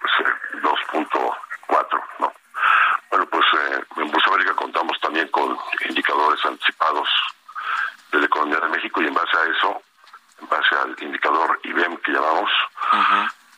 pues, 0.00 0.12
2.7% 0.62 1.36
cuatro, 1.66 2.04
¿no? 2.18 2.32
Bueno, 3.10 3.26
pues 3.26 3.44
eh, 3.54 3.84
en 3.96 4.10
Bolsa 4.10 4.28
América 4.28 4.54
contamos 4.54 5.00
también 5.00 5.28
con 5.28 5.56
indicadores 5.88 6.44
anticipados 6.44 7.08
de 8.12 8.18
la 8.18 8.26
economía 8.26 8.60
de 8.60 8.68
México 8.68 9.00
y 9.00 9.06
en 9.06 9.14
base 9.14 9.36
a 9.36 9.56
eso, 9.56 9.82
en 10.40 10.48
base 10.48 10.74
al 10.76 10.96
indicador 11.00 11.60
IBEM 11.62 11.96
que 11.98 12.12
llamamos, 12.12 12.50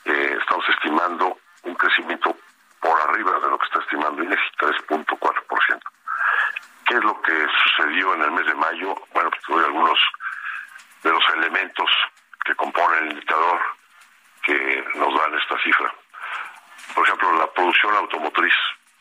eh, 0.04 0.38
estamos 0.40 0.68
estimando 0.68 1.38
un 1.62 1.74
crecimiento 1.74 2.36
por 2.80 3.00
arriba 3.08 3.38
de 3.40 3.50
lo 3.50 3.58
que 3.58 3.66
está 3.66 3.80
estimando 3.80 4.22
INEGI, 4.22 4.50
3.4%. 4.58 5.80
¿Qué 6.86 6.94
es 6.94 7.04
lo 7.04 7.20
que 7.22 7.46
sucedió 7.64 8.14
en 8.14 8.22
el 8.22 8.30
mes 8.30 8.46
de 8.46 8.54
mayo? 8.54 8.94
Bueno, 9.12 9.30
pues 9.30 9.42
doy 9.48 9.64
algunos 9.64 9.98
de 11.02 11.10
los 11.10 11.28
elementos 11.30 11.90
que 12.44 12.54
componen 12.54 13.04
el 13.04 13.12
indicador 13.12 13.60
que 14.42 14.84
nos 14.94 15.20
dan 15.20 15.34
esta 15.34 15.58
cifra. 15.62 15.92
Por 16.94 17.04
ejemplo, 17.04 17.32
la 17.32 17.52
producción 17.52 17.94
automotriz 17.96 18.54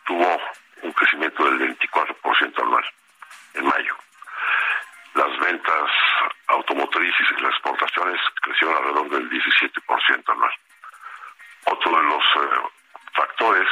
tuvo 0.05 0.41
un 0.81 0.91
crecimiento 0.93 1.45
del 1.45 1.77
24% 1.77 2.61
anual 2.61 2.85
en 3.53 3.65
mayo. 3.65 3.95
Las 5.13 5.39
ventas 5.39 5.91
automotrices 6.47 7.27
y 7.37 7.41
las 7.41 7.51
exportaciones 7.51 8.19
crecieron 8.41 8.75
alrededor 8.77 9.09
del 9.09 9.29
17% 9.29 10.29
anual. 10.29 10.51
Otro 11.65 11.97
de 11.97 12.03
los 12.03 12.23
eh, 12.23 12.69
factores, 13.13 13.69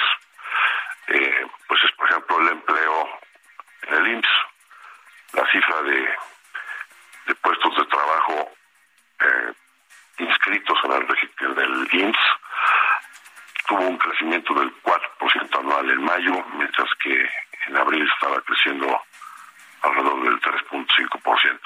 eh, 1.07 1.45
pues 1.67 1.83
es 1.83 1.91
por 1.93 2.09
ejemplo 2.09 2.39
el 2.39 2.47
empleo 2.49 3.19
en 3.83 3.93
el 3.95 4.07
IMSS. 4.13 4.29
La 5.33 5.51
cifra 5.51 5.81
de, 5.81 6.15
de 7.27 7.35
puestos 7.35 7.75
de 7.75 7.85
trabajo 7.85 8.51
eh, 9.19 9.53
inscritos 10.19 10.77
en 10.83 10.91
el 10.93 11.07
registro 11.07 11.53
del 11.55 11.89
IMSS 11.91 12.19
tuvo 13.67 13.87
un 13.87 13.97
crecimiento 13.97 14.53
del 14.53 14.71
4% 14.83 15.59
anual 15.59 15.89
en 15.89 16.03
mayo, 16.03 16.45
mientras 16.55 16.89
que 17.01 17.29
en 17.67 17.77
abril 17.77 18.09
estaba 18.13 18.41
creciendo 18.41 19.01
alrededor 19.81 20.23
del 20.23 20.41
3.5%. 20.41 21.59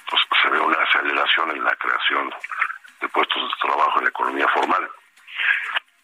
Entonces 0.00 0.28
se 0.42 0.48
ve 0.48 0.60
una 0.60 0.82
aceleración 0.82 1.50
en 1.50 1.64
la 1.64 1.74
creación 1.76 2.34
de 3.00 3.08
puestos 3.08 3.42
de 3.42 3.68
trabajo 3.68 3.98
en 3.98 4.04
la 4.04 4.10
economía 4.10 4.48
formal. 4.48 4.90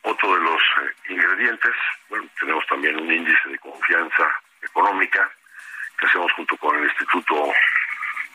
Otro 0.02 0.34
de 0.34 0.40
los 0.40 0.60
eh, 0.60 1.12
ingredientes, 1.12 1.74
bueno, 2.08 2.28
tenemos 2.38 2.66
también 2.66 2.96
un 2.96 3.12
índice 3.12 3.48
de 3.48 3.58
confianza 3.58 4.40
económica 4.60 5.30
que 5.98 6.06
hacemos 6.06 6.32
junto 6.32 6.56
con 6.56 6.76
el 6.76 6.84
Instituto 6.84 7.52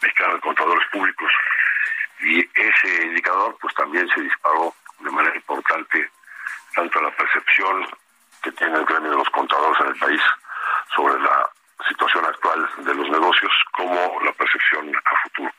Mexicano 0.01 0.35
de 0.35 0.39
Contadores 0.39 0.87
Públicos 0.91 1.31
y 2.21 2.39
ese 2.39 3.05
indicador 3.05 3.57
pues 3.61 3.73
también 3.75 4.07
se 4.09 4.21
disparó 4.21 4.73
de 4.99 5.11
manera 5.11 5.35
importante 5.35 6.09
tanto 6.77 7.01
la 7.01 7.11
percepción 7.11 7.87
que 8.41 8.51
tiene 8.51 8.77
el 8.77 8.85
gremio 8.85 9.11
de 9.11 9.17
los 9.17 9.29
contadores 9.29 9.79
en 9.81 9.87
el 9.87 9.99
país 9.99 10.21
sobre 10.95 11.19
la 11.19 11.49
situación 11.87 12.25
actual 12.25 12.69
de 12.77 12.93
los 12.93 13.09
negocios 13.09 13.51
como 13.71 14.21
la 14.23 14.31
percepción 14.33 14.95
a 14.95 15.15
futuro. 15.23 15.51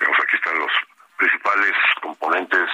Vemos 0.00 0.18
aquí 0.22 0.36
están 0.36 0.58
los 0.58 0.72
principales 1.16 1.72
componentes 2.02 2.68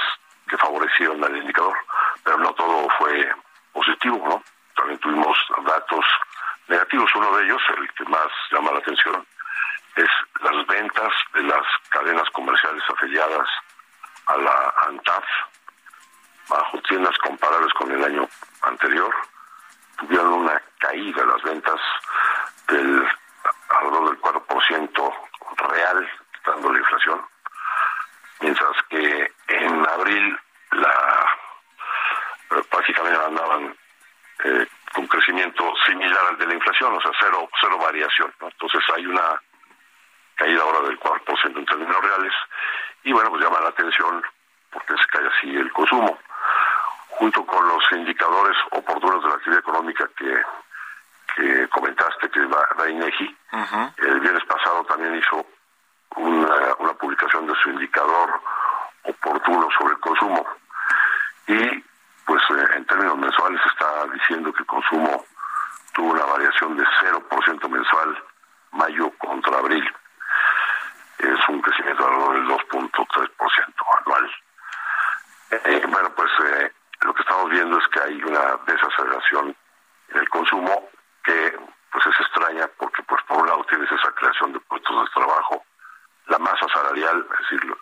que 0.48 0.56
favorecieron 0.58 1.22
al 1.24 1.36
indicador, 1.36 1.76
pero 2.24 2.38
no 2.38 2.52
todo 2.54 2.88
fue 2.98 3.32
positivo, 3.72 4.28
¿no? 4.28 4.42
También 4.74 4.98
tuvimos 4.98 5.31
datos 5.64 6.04
negativos. 6.68 7.10
Uno 7.14 7.36
de 7.36 7.44
ellos, 7.44 7.62
el 7.76 7.92
que 7.94 8.04
más 8.04 8.28
llama 8.50 8.72
la 8.72 8.78
atención, 8.78 9.26
es 9.96 10.08
las 10.40 10.66
ventas 10.66 11.12
de 11.34 11.42
las 11.42 11.64
cadenas 11.90 12.28
comerciales 12.30 12.82
afiliadas 12.88 13.48
a 14.26 14.36
la 14.36 14.74
ANTAF, 14.88 15.24
bajo 16.48 16.78
tiendas 16.82 17.16
comparables 17.18 17.72
con 17.74 17.90
el 17.92 18.04
año 18.04 18.28
anterior, 18.62 19.14
tuvieron 19.98 20.32
una 20.32 20.60
caída 20.78 21.24
las 21.24 21.42
ventas 21.42 21.80
del 22.68 23.06
alrededor 23.68 24.10
del 24.10 24.20
4% 24.20 25.14
real, 25.68 26.10
quitando 26.34 26.72
la 26.72 26.78
inflación, 26.78 27.24
mientras 28.40 28.76
que 28.88 29.32
en 29.48 29.88
abril 29.88 30.38
la 30.72 31.26
básicamente 32.70 33.24
andaban 33.24 33.76
eh, 34.44 34.66
con 34.92 35.06
crecimiento 35.06 35.72
similar 35.86 36.20
al 36.30 36.38
de 36.38 36.46
la 36.46 36.54
inflación, 36.54 36.94
o 36.94 37.00
sea, 37.00 37.10
cero, 37.18 37.48
cero 37.60 37.78
variación. 37.78 38.32
Entonces 38.40 38.80
hay 38.94 39.06
una 39.06 39.40
caída 40.36 40.62
ahora 40.62 40.88
del 40.88 40.98
4% 40.98 41.58
en 41.58 41.66
términos 41.66 42.00
reales 42.02 42.32
y 43.04 43.12
bueno, 43.12 43.30
pues 43.30 43.42
llama 43.42 43.60
la 43.60 43.68
atención 43.68 44.22
porque 44.70 44.94
se 44.96 45.06
cae 45.06 45.26
así 45.26 45.54
el 45.54 45.72
consumo 45.72 46.18
junto 47.08 47.44
con 47.44 47.68
los 47.68 47.84
indicadores 47.92 48.56
oportunos 48.70 49.22
de 49.22 49.28
la 49.28 49.34
actividad 49.34 49.60
económica 49.60 50.08
que, 50.16 50.42
que 51.36 51.68
comentaste, 51.68 52.30
que 52.30 52.40
va 52.46 52.66
la 52.78 52.90
INEGI, 52.90 53.36
el 53.98 54.20
viernes 54.20 54.44
pasado 54.44 54.82
también 54.84 55.16
hizo 55.16 55.46
una, 56.16 56.74
una 56.78 56.94
publicación 56.94 57.46
de 57.46 57.54
su 57.62 57.70
indicador 57.70 58.40
oportuno 59.04 59.68
sobre 59.78 59.94
el 59.94 60.00
consumo. 60.00 60.46
Y 61.46 61.84
pues 62.26 62.42
eh, 62.50 62.66
en 62.76 62.84
términos 62.86 63.18
mensuales 63.18 63.60
está 63.66 64.06
diciendo 64.12 64.52
que 64.52 64.60
el 64.60 64.66
consumo 64.66 65.24
tuvo 65.94 66.12
una 66.12 66.24
variación 66.24 66.76
de 66.76 66.84
0% 66.84 67.68
mensual 67.68 68.24
mayo 68.72 69.10
contra 69.18 69.58
abril. 69.58 69.84
Es 71.18 71.48
un 71.48 71.60
crecimiento 71.60 72.06
alrededor 72.06 72.34
del 72.34 72.48
2.3% 72.48 73.84
anual. 74.00 74.30
Eh, 75.50 75.82
bueno, 75.88 76.10
pues 76.14 76.30
eh, 76.44 76.72
lo 77.02 77.14
que 77.14 77.22
estamos 77.22 77.50
viendo 77.50 77.78
es 77.78 77.88
que 77.88 78.00
hay 78.00 78.22
una 78.22 78.56
desaceleración 78.66 79.56
en 80.08 80.18
el 80.18 80.28
consumo 80.30 80.88
que 81.24 81.58
pues 81.90 82.06
es 82.06 82.20
extraña 82.20 82.68
porque 82.78 83.02
pues 83.02 83.22
por 83.24 83.38
un 83.38 83.48
lado 83.48 83.64
tienes 83.68 83.90
esa 83.92 84.10
creación 84.12 84.52
de 84.54 84.60
puestos 84.60 85.04
de 85.04 85.10
trabajo, 85.12 85.62
la 86.26 86.38
masa 86.38 86.66
salarial, 86.72 87.26
es 87.32 87.38
decir, 87.38 87.76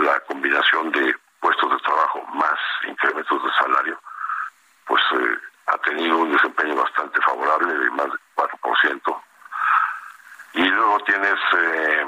la 0.00 0.20
combinación 0.20 0.92
de 0.92 1.16
puestos 1.40 1.70
de 1.70 1.78
trabajo 1.78 2.22
más 2.34 2.58
incrementos 2.86 3.42
de 3.42 3.50
salario, 3.52 4.00
pues 4.86 5.02
eh, 5.12 5.38
ha 5.66 5.78
tenido 5.78 6.18
un 6.18 6.32
desempeño 6.32 6.74
bastante 6.76 7.20
favorable 7.20 7.74
de 7.74 7.90
más 7.90 8.06
del 8.06 8.20
4%. 8.36 9.22
Y 10.54 10.64
luego 10.64 10.98
tienes 11.00 11.38
eh, 11.56 12.06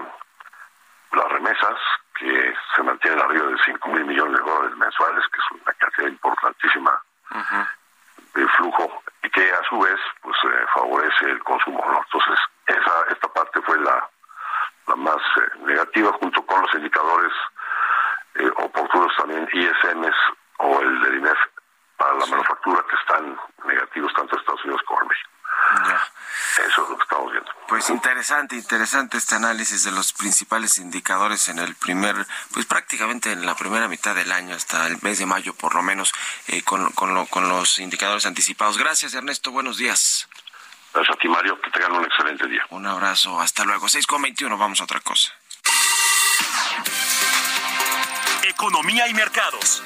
las 1.12 1.28
remesas, 1.32 1.78
que 2.20 2.54
se 2.74 2.82
mantienen 2.82 3.20
arriba 3.20 3.46
de 3.46 3.58
5 3.64 3.88
mil 3.88 4.04
millones 4.04 4.38
de 4.38 4.44
dólares 4.44 4.76
mensuales, 4.76 5.24
que 5.28 5.38
es 5.38 5.60
una 5.62 5.72
cantidad 5.72 6.08
importantísima 6.08 7.02
de 8.34 8.48
flujo 8.48 9.02
y 9.22 9.30
que 9.30 9.52
a 9.52 9.62
su 9.68 9.78
vez 9.78 9.98
pues 10.20 10.36
eh, 10.44 10.66
favorece 10.74 11.24
el 11.26 11.42
consumo. 11.42 11.82
Entonces, 12.04 12.38
esa 12.66 12.92
esta 13.10 13.28
parte 13.28 13.60
fue 13.62 13.78
la, 13.78 14.08
la 14.86 14.96
más 14.96 15.16
eh, 15.16 15.58
negativa 15.64 16.12
junto 16.20 16.44
con 16.44 16.60
los 16.60 16.74
indicadores 16.74 17.32
eh, 18.34 18.50
oportunos 18.56 19.12
también 19.16 19.48
ISMs 19.52 20.16
o 20.58 20.80
el 20.80 21.00
del 21.02 21.18
INEF 21.18 21.38
para 21.96 22.14
la 22.14 22.26
manufactura 22.26 22.84
que 22.88 22.96
están 22.96 23.38
negativos 23.64 24.12
tanto 24.14 24.34
en 24.34 24.40
Estados 24.40 24.64
Unidos 24.64 24.82
como 24.86 25.02
en 25.02 25.08
México. 25.08 25.30
Eso 26.66 26.82
es 26.82 26.90
lo 26.90 26.96
que 26.96 27.02
estamos 27.02 27.32
viendo. 27.32 27.52
Pues 27.68 27.84
interesante, 28.20 28.56
interesante 28.56 29.16
este 29.16 29.34
análisis 29.34 29.82
de 29.82 29.92
los 29.92 30.12
principales 30.12 30.76
indicadores 30.76 31.48
en 31.48 31.58
el 31.58 31.74
primer, 31.74 32.26
pues 32.52 32.66
prácticamente 32.66 33.32
en 33.32 33.46
la 33.46 33.54
primera 33.54 33.88
mitad 33.88 34.14
del 34.14 34.30
año, 34.30 34.54
hasta 34.54 34.86
el 34.88 34.98
mes 35.00 35.18
de 35.18 35.24
mayo 35.24 35.54
por 35.54 35.74
lo 35.74 35.82
menos, 35.82 36.12
eh, 36.48 36.60
con, 36.60 36.92
con, 36.92 37.24
con 37.26 37.48
los 37.48 37.78
indicadores 37.78 38.26
anticipados. 38.26 38.76
Gracias 38.76 39.14
Ernesto, 39.14 39.52
buenos 39.52 39.78
días. 39.78 40.28
Gracias 40.92 41.16
a 41.16 41.18
ti 41.18 41.28
Mario, 41.28 41.58
que 41.62 41.70
tengan 41.70 41.92
un 41.92 42.04
excelente 42.04 42.46
día. 42.46 42.62
Un 42.68 42.86
abrazo, 42.86 43.40
hasta 43.40 43.64
luego. 43.64 43.86
6.21, 43.86 44.58
vamos 44.58 44.82
a 44.82 44.84
otra 44.84 45.00
cosa. 45.00 45.32
Economía 48.42 49.08
y 49.08 49.14
mercados. 49.14 49.82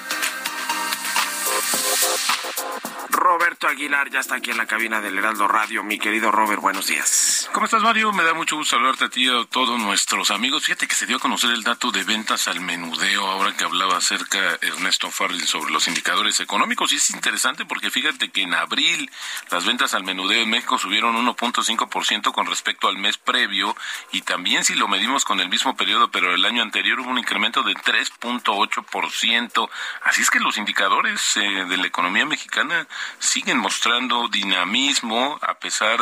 Roberto 3.11 3.69
Aguilar 3.69 4.11
ya 4.11 4.19
está 4.19 4.35
aquí 4.35 4.51
en 4.51 4.57
la 4.57 4.67
cabina 4.67 5.01
del 5.01 5.17
Heraldo 5.17 5.47
Radio. 5.47 5.85
Mi 5.85 6.01
querido 6.01 6.33
Robert, 6.33 6.61
buenos 6.61 6.89
días. 6.89 7.24
¿Cómo 7.55 7.67
estás, 7.67 7.85
Mario? 7.85 8.13
Me 8.13 8.25
da 8.25 8.35
mucho 8.35 8.57
gusto 8.57 8.75
saludarte 8.75 9.05
a 9.05 9.09
ti 9.09 9.27
y 9.27 9.29
a 9.29 9.45
todos 9.45 9.79
nuestros 9.79 10.33
amigos. 10.33 10.65
Fíjate 10.65 10.89
que 10.89 10.97
se 10.97 11.07
dio 11.07 11.19
a 11.19 11.21
conocer 11.21 11.53
el 11.53 11.63
dato 11.63 11.93
de 11.93 12.03
ventas 12.03 12.49
al 12.49 12.59
menudeo 12.59 13.29
ahora 13.29 13.57
que 13.57 13.63
hablaba 13.63 13.97
acerca 13.97 14.59
Ernesto 14.61 15.09
Farrell 15.13 15.41
sobre 15.47 15.73
los 15.73 15.87
indicadores 15.87 16.41
económicos. 16.41 16.93
Y 16.93 16.97
es 16.97 17.11
interesante 17.11 17.65
porque 17.65 17.93
fíjate 17.93 18.33
que 18.33 18.43
en 18.43 18.55
abril 18.55 19.09
las 19.53 19.65
ventas 19.65 19.95
al 19.95 20.03
menudeo 20.03 20.43
en 20.43 20.51
México 20.51 20.79
subieron 20.79 21.15
1.5% 21.15 22.33
con 22.33 22.47
respecto 22.47 22.89
al 22.89 22.99
mes 22.99 23.19
previo 23.19 23.77
y 24.11 24.23
también 24.23 24.65
si 24.65 24.75
lo 24.75 24.89
medimos 24.89 25.25
con 25.25 25.39
el 25.39 25.49
mismo 25.49 25.77
periodo, 25.77 26.11
pero 26.11 26.35
el 26.35 26.45
año 26.45 26.61
anterior 26.61 26.99
hubo 26.99 27.11
un 27.11 27.19
incremento 27.19 27.63
de 27.63 27.77
3.8%. 27.77 29.71
Así 30.03 30.23
es 30.23 30.31
que 30.31 30.41
los 30.41 30.59
indicadores 30.59 31.37
eh, 31.37 31.67
de 31.69 31.77
la 31.77 31.87
economía 31.87 32.27
mexicana 32.27 32.89
siguen 33.21 33.59
mostrando 33.59 34.27
dinamismo 34.27 35.39
a 35.41 35.55
pesar 35.55 36.01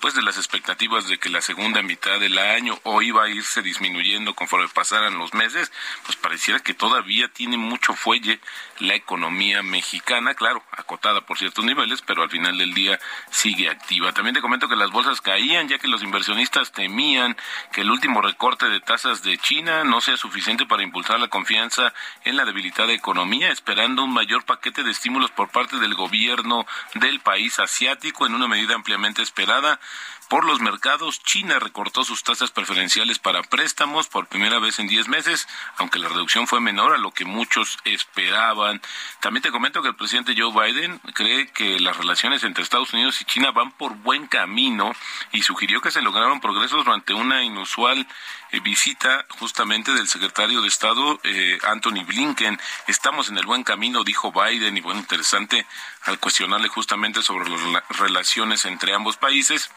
pues 0.00 0.14
de 0.14 0.22
las 0.22 0.38
expectativas 0.38 0.93
de 1.02 1.18
que 1.18 1.28
la 1.28 1.40
segunda 1.40 1.82
mitad 1.82 2.20
del 2.20 2.38
año 2.38 2.78
o 2.84 3.02
iba 3.02 3.24
a 3.24 3.28
irse 3.28 3.62
disminuyendo 3.62 4.34
conforme 4.34 4.68
pasaran 4.68 5.18
los 5.18 5.34
meses, 5.34 5.72
pues 6.04 6.16
pareciera 6.16 6.60
que 6.60 6.74
todavía 6.74 7.28
tiene 7.28 7.56
mucho 7.56 7.94
fuelle 7.94 8.40
la 8.78 8.94
economía 8.94 9.62
mexicana, 9.62 10.34
claro, 10.34 10.62
acotada 10.70 11.22
por 11.22 11.38
ciertos 11.38 11.64
niveles, 11.64 12.02
pero 12.02 12.22
al 12.22 12.30
final 12.30 12.56
del 12.56 12.74
día 12.74 13.00
sigue 13.30 13.68
activa. 13.68 14.12
También 14.12 14.34
te 14.34 14.40
comento 14.40 14.68
que 14.68 14.76
las 14.76 14.90
bolsas 14.90 15.20
caían 15.20 15.68
ya 15.68 15.78
que 15.78 15.88
los 15.88 16.02
inversionistas 16.02 16.72
temían 16.72 17.36
que 17.72 17.80
el 17.80 17.90
último 17.90 18.20
recorte 18.20 18.68
de 18.68 18.80
tasas 18.80 19.22
de 19.22 19.36
China 19.38 19.82
no 19.84 20.00
sea 20.00 20.16
suficiente 20.16 20.66
para 20.66 20.82
impulsar 20.82 21.18
la 21.18 21.28
confianza 21.28 21.92
en 22.24 22.36
la 22.36 22.44
debilitada 22.44 22.92
economía, 22.92 23.50
esperando 23.50 24.04
un 24.04 24.12
mayor 24.12 24.44
paquete 24.44 24.82
de 24.84 24.92
estímulos 24.92 25.30
por 25.32 25.50
parte 25.50 25.78
del 25.78 25.94
gobierno 25.94 26.66
del 26.94 27.20
país 27.20 27.58
asiático 27.58 28.26
en 28.26 28.34
una 28.34 28.46
medida 28.46 28.74
ampliamente 28.74 29.22
esperada 29.22 29.80
por 30.24 30.44
los 30.44 30.60
mercados. 30.60 31.22
China 31.22 31.58
recortó 31.58 32.04
sus 32.04 32.22
tasas 32.22 32.50
preferenciales 32.50 33.18
para 33.18 33.42
préstamos 33.42 34.08
por 34.08 34.26
primera 34.26 34.58
vez 34.58 34.78
en 34.78 34.86
10 34.86 35.08
meses, 35.08 35.46
aunque 35.76 35.98
la 35.98 36.08
reducción 36.08 36.46
fue 36.46 36.60
menor 36.60 36.94
a 36.94 36.98
lo 36.98 37.12
que 37.12 37.24
muchos 37.24 37.78
esperaban. 37.84 38.80
También 39.20 39.42
te 39.42 39.50
comento 39.50 39.82
que 39.82 39.88
el 39.88 39.96
presidente 39.96 40.34
Joe 40.36 40.52
Biden 40.52 40.98
cree 41.14 41.48
que 41.48 41.78
las 41.80 41.96
relaciones 41.96 42.44
entre 42.44 42.62
Estados 42.62 42.92
Unidos 42.92 43.20
y 43.20 43.24
China 43.24 43.50
van 43.50 43.72
por 43.72 43.94
buen 43.96 44.26
camino 44.26 44.92
y 45.32 45.42
sugirió 45.42 45.80
que 45.80 45.90
se 45.90 46.02
lograron 46.02 46.40
progresos 46.40 46.84
durante 46.84 47.14
una 47.14 47.42
inusual 47.42 48.06
eh, 48.50 48.60
visita 48.60 49.26
justamente 49.38 49.92
del 49.92 50.08
secretario 50.08 50.62
de 50.62 50.68
Estado 50.68 51.20
eh, 51.24 51.58
Anthony 51.64 52.04
Blinken. 52.06 52.58
Estamos 52.86 53.28
en 53.28 53.38
el 53.38 53.46
buen 53.46 53.64
camino, 53.64 54.04
dijo 54.04 54.32
Biden, 54.32 54.76
y 54.76 54.80
bueno, 54.80 55.00
interesante 55.00 55.66
al 56.02 56.18
cuestionarle 56.18 56.68
justamente 56.68 57.22
sobre 57.22 57.48
las 57.48 57.88
relaciones 57.88 58.64
entre 58.64 58.94
ambos 58.94 59.16
países 59.16 59.70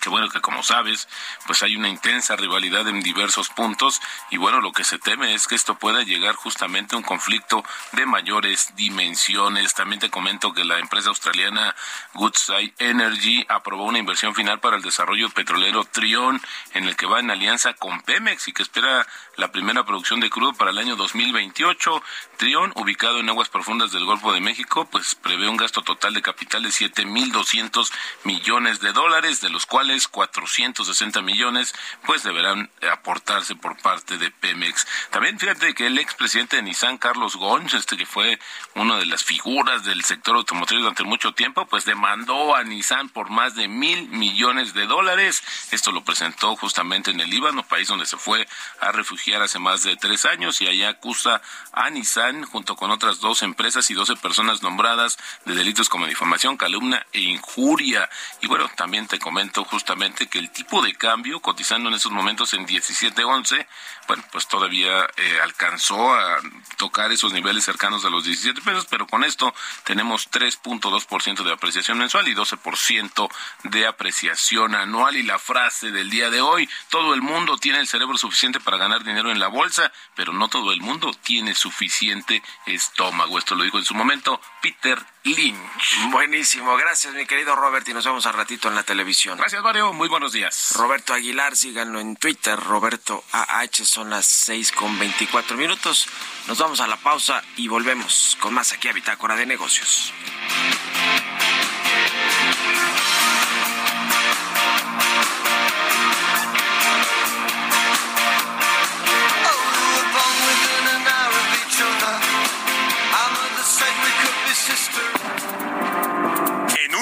que 0.00 0.08
bueno 0.08 0.28
que 0.28 0.40
como 0.40 0.62
sabes 0.62 1.08
pues 1.46 1.62
hay 1.62 1.76
una 1.76 1.88
intensa 1.88 2.36
rivalidad 2.36 2.88
en 2.88 3.00
diversos 3.00 3.48
puntos 3.48 4.00
y 4.30 4.36
bueno 4.36 4.60
lo 4.60 4.72
que 4.72 4.84
se 4.84 4.98
teme 4.98 5.34
es 5.34 5.46
que 5.46 5.54
esto 5.54 5.76
pueda 5.76 6.02
llegar 6.02 6.34
justamente 6.34 6.94
a 6.94 6.98
un 6.98 7.04
conflicto 7.04 7.64
de 7.92 8.06
mayores 8.06 8.74
dimensiones. 8.76 9.74
También 9.74 10.00
te 10.00 10.10
comento 10.10 10.52
que 10.52 10.64
la 10.64 10.78
empresa 10.78 11.08
australiana 11.08 11.74
Woodside 12.14 12.74
Energy 12.78 13.44
aprobó 13.48 13.84
una 13.84 13.98
inversión 13.98 14.34
final 14.34 14.60
para 14.60 14.76
el 14.76 14.82
desarrollo 14.82 15.30
petrolero 15.30 15.84
Trion 15.84 16.40
en 16.74 16.84
el 16.84 16.96
que 16.96 17.06
va 17.06 17.20
en 17.20 17.30
alianza 17.30 17.74
con 17.74 18.00
Pemex 18.02 18.48
y 18.48 18.52
que 18.52 18.62
espera 18.62 19.06
la 19.36 19.52
primera 19.52 19.84
producción 19.84 20.20
de 20.20 20.30
crudo 20.30 20.52
para 20.54 20.70
el 20.70 20.78
año 20.78 20.96
2028 20.96 22.02
Trion 22.36 22.72
ubicado 22.76 23.20
en 23.20 23.28
aguas 23.28 23.48
profundas 23.48 23.92
del 23.92 24.04
Golfo 24.04 24.32
de 24.32 24.40
México 24.40 24.86
pues 24.90 25.14
prevé 25.14 25.48
un 25.48 25.56
gasto 25.56 25.82
total 25.82 26.14
de 26.14 26.22
capital 26.22 26.62
de 26.62 26.70
7.200 26.70 27.92
millones 28.24 28.80
de 28.80 28.92
dólares 28.92 29.40
de 29.40 29.50
los 29.50 29.66
cuales 29.66 29.85
460 30.08 31.22
millones 31.22 31.74
pues 32.04 32.22
deberán 32.22 32.70
aportarse 32.90 33.54
por 33.54 33.76
parte 33.78 34.18
de 34.18 34.30
Pemex. 34.30 34.86
También 35.10 35.38
fíjate 35.38 35.74
que 35.74 35.86
el 35.86 35.98
expresidente 35.98 36.56
de 36.56 36.62
Nissan, 36.62 36.98
Carlos 36.98 37.36
Gonz, 37.36 37.74
este 37.74 37.96
que 37.96 38.06
fue 38.06 38.38
una 38.74 38.98
de 38.98 39.06
las 39.06 39.24
figuras 39.24 39.84
del 39.84 40.02
sector 40.04 40.36
automotriz 40.36 40.80
durante 40.80 41.04
mucho 41.04 41.32
tiempo, 41.32 41.66
pues 41.66 41.84
demandó 41.84 42.54
a 42.54 42.64
Nissan 42.64 43.08
por 43.08 43.30
más 43.30 43.54
de 43.54 43.68
mil 43.68 44.08
millones 44.08 44.74
de 44.74 44.86
dólares. 44.86 45.42
Esto 45.70 45.92
lo 45.92 46.04
presentó 46.04 46.56
justamente 46.56 47.10
en 47.10 47.20
el 47.20 47.30
Líbano, 47.30 47.62
país 47.62 47.88
donde 47.88 48.06
se 48.06 48.16
fue 48.16 48.46
a 48.80 48.92
refugiar 48.92 49.42
hace 49.42 49.58
más 49.58 49.82
de 49.82 49.96
tres 49.96 50.24
años 50.24 50.60
y 50.60 50.66
allá 50.66 50.90
acusa 50.90 51.40
a 51.72 51.90
Nissan 51.90 52.44
junto 52.44 52.76
con 52.76 52.90
otras 52.90 53.20
dos 53.20 53.42
empresas 53.42 53.90
y 53.90 53.94
doce 53.94 54.16
personas 54.16 54.62
nombradas 54.62 55.18
de 55.44 55.54
delitos 55.54 55.88
como 55.88 56.06
difamación, 56.06 56.56
calumnia 56.56 57.06
e 57.12 57.20
injuria. 57.20 58.08
Y 58.40 58.46
bueno, 58.46 58.68
también 58.76 59.06
te 59.06 59.18
comento 59.18 59.64
justamente 59.66 60.28
que 60.28 60.38
el 60.38 60.50
tipo 60.50 60.82
de 60.82 60.94
cambio, 60.94 61.40
cotizando 61.40 61.88
en 61.88 61.94
esos 61.94 62.12
momentos 62.12 62.54
en 62.54 62.66
17.11, 62.66 63.66
bueno, 64.06 64.24
pues 64.32 64.46
todavía 64.46 65.06
eh, 65.16 65.40
alcanzó 65.42 66.14
a 66.14 66.40
tocar 66.76 67.10
esos 67.12 67.32
niveles 67.32 67.64
cercanos 67.64 68.04
a 68.04 68.10
los 68.10 68.24
17 68.24 68.60
pesos, 68.62 68.86
pero 68.88 69.06
con 69.06 69.24
esto 69.24 69.54
tenemos 69.84 70.30
3.2% 70.30 71.42
de 71.42 71.52
apreciación 71.52 71.98
mensual 71.98 72.28
y 72.28 72.34
12% 72.34 73.28
de 73.64 73.86
apreciación 73.86 74.74
anual. 74.74 75.16
Y 75.16 75.22
la 75.22 75.38
frase 75.38 75.90
del 75.90 76.10
día 76.10 76.30
de 76.30 76.40
hoy, 76.40 76.68
todo 76.88 77.14
el 77.14 77.22
mundo 77.22 77.58
tiene 77.58 77.80
el 77.80 77.88
cerebro 77.88 78.16
suficiente 78.16 78.60
para 78.60 78.76
ganar 78.76 79.04
dinero 79.04 79.30
en 79.30 79.40
la 79.40 79.48
bolsa, 79.48 79.92
pero 80.14 80.32
no 80.32 80.48
todo 80.48 80.72
el 80.72 80.80
mundo 80.80 81.12
tiene 81.22 81.54
suficiente 81.54 82.42
estómago. 82.66 83.38
Esto 83.38 83.54
lo 83.54 83.64
dijo 83.64 83.78
en 83.78 83.84
su 83.84 83.94
momento 83.94 84.40
Peter 84.62 84.98
Lynch. 85.24 86.10
Buenísimo, 86.10 86.76
gracias 86.76 87.14
mi 87.14 87.26
querido 87.26 87.56
Robert 87.56 87.88
y 87.88 87.94
nos 87.94 88.04
vemos 88.04 88.26
al 88.26 88.34
ratito 88.34 88.68
en 88.68 88.74
la 88.74 88.82
televisión. 88.82 89.38
Gracias 89.38 89.55
Mario, 89.62 89.92
muy 89.92 90.08
buenos 90.08 90.32
días. 90.32 90.72
Roberto 90.76 91.14
Aguilar, 91.14 91.56
síganlo 91.56 91.98
en 92.00 92.16
Twitter, 92.16 92.58
Roberto 92.58 93.24
AH, 93.32 93.84
son 93.84 94.10
las 94.10 94.26
seis 94.26 94.70
con 94.70 94.98
veinticuatro 94.98 95.56
minutos. 95.56 96.06
Nos 96.46 96.58
vamos 96.58 96.80
a 96.80 96.86
la 96.86 96.96
pausa 96.96 97.42
y 97.56 97.68
volvemos 97.68 98.36
con 98.40 98.52
más 98.54 98.72
aquí 98.72 98.88
a 98.88 98.92
Bitácora 98.92 99.34
de 99.34 99.46
Negocios. 99.46 100.12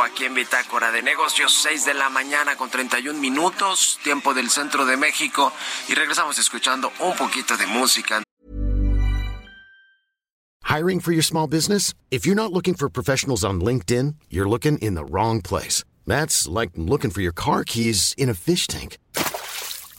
Aquí 0.00 0.24
en 0.24 0.34
Bitácora 0.34 0.92
de 0.92 1.02
Negocios, 1.02 1.52
6 1.62 1.84
de 1.84 1.94
la 1.94 2.08
mañana 2.08 2.56
con 2.56 2.70
31 2.70 3.18
minutos, 3.20 3.98
tiempo 4.04 4.32
del 4.32 4.48
centro 4.48 4.86
de 4.86 4.96
México, 4.96 5.52
y 5.88 5.94
regresamos 5.94 6.38
escuchando 6.38 6.92
un 7.00 7.16
poquito 7.16 7.56
de 7.56 7.66
música. 7.66 8.22
Hiring 10.64 11.00
for 11.00 11.12
your 11.12 11.24
small 11.24 11.46
business? 11.46 11.92
If 12.10 12.24
you're 12.24 12.34
not 12.34 12.52
looking 12.52 12.74
for 12.74 12.88
professionals 12.88 13.44
on 13.44 13.60
LinkedIn, 13.60 14.14
you're 14.30 14.48
looking 14.48 14.78
in 14.78 14.94
the 14.94 15.04
wrong 15.04 15.42
place. 15.42 15.84
That's 16.06 16.48
like 16.48 16.70
looking 16.76 17.10
for 17.10 17.20
your 17.20 17.34
car 17.34 17.64
keys 17.64 18.14
in 18.16 18.30
a 18.30 18.34
fish 18.34 18.66
tank. 18.66 18.96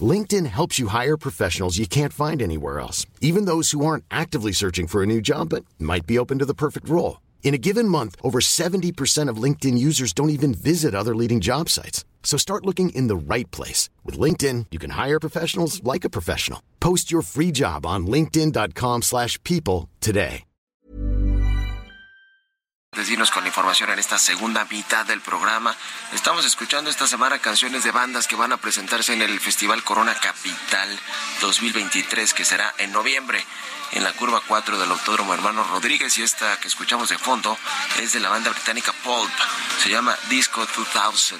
LinkedIn 0.01 0.47
helps 0.47 0.79
you 0.79 0.87
hire 0.87 1.17
professionals 1.17 1.77
you 1.77 1.85
can't 1.85 2.13
find 2.13 2.41
anywhere 2.41 2.79
else, 2.79 3.05
even 3.21 3.45
those 3.45 3.69
who 3.69 3.85
aren't 3.85 4.05
actively 4.09 4.51
searching 4.51 4.87
for 4.87 5.03
a 5.03 5.05
new 5.05 5.21
job 5.21 5.49
but 5.49 5.63
might 5.77 6.07
be 6.07 6.17
open 6.17 6.39
to 6.39 6.45
the 6.45 6.55
perfect 6.55 6.89
role. 6.89 7.17
In 7.43 7.53
a 7.53 7.57
given 7.57 7.87
month, 7.89 8.15
over 8.23 8.39
70% 8.39 9.29
of 9.29 9.37
LinkedIn 9.37 9.77
users 9.77 10.13
don't 10.13 10.31
even 10.31 10.55
visit 10.55 10.95
other 10.95 11.13
leading 11.13 11.41
job 11.41 11.69
sites. 11.69 12.03
So 12.23 12.37
start 12.37 12.65
looking 12.65 12.89
in 12.95 13.07
the 13.07 13.15
right 13.15 13.51
place. 13.51 13.89
With 14.03 14.17
LinkedIn, 14.17 14.67
you 14.71 14.79
can 14.79 14.91
hire 14.91 15.19
professionals 15.19 15.83
like 15.83 16.03
a 16.03 16.09
professional. 16.09 16.63
Post 16.79 17.11
your 17.11 17.21
free 17.21 17.51
job 17.51 17.85
on 17.85 18.07
linkedin.com 18.07 19.03
slash 19.03 19.37
people 19.43 19.89
today. 19.99 20.45
Decinos 22.95 23.31
con 23.31 23.43
información 23.47 23.89
en 23.89 23.97
esta 23.97 24.19
segunda 24.19 24.65
mitad 24.65 25.03
del 25.07 25.19
programa. 25.19 25.75
Estamos 26.13 26.45
escuchando 26.45 26.91
esta 26.91 27.07
semana 27.07 27.39
canciones 27.39 27.83
de 27.83 27.89
bandas 27.89 28.27
que 28.27 28.35
van 28.35 28.51
a 28.51 28.57
presentarse 28.57 29.13
en 29.13 29.23
el 29.23 29.39
Festival 29.39 29.83
Corona 29.83 30.13
Capital 30.13 30.87
2023, 31.41 32.35
que 32.35 32.45
será 32.45 32.71
en 32.77 32.91
noviembre 32.91 33.43
en 33.93 34.03
la 34.03 34.13
curva 34.13 34.41
4 34.45 34.77
del 34.77 34.91
Autódromo 34.91 35.33
Hermano 35.33 35.63
Rodríguez 35.63 36.17
y 36.17 36.23
esta 36.23 36.57
que 36.59 36.67
escuchamos 36.67 37.09
de 37.09 37.17
fondo 37.17 37.57
es 37.99 38.13
de 38.13 38.19
la 38.19 38.29
banda 38.29 38.49
británica 38.49 38.91
Pulp, 39.03 39.31
se 39.81 39.89
llama 39.89 40.17
Disco 40.29 40.65
2000 40.65 41.39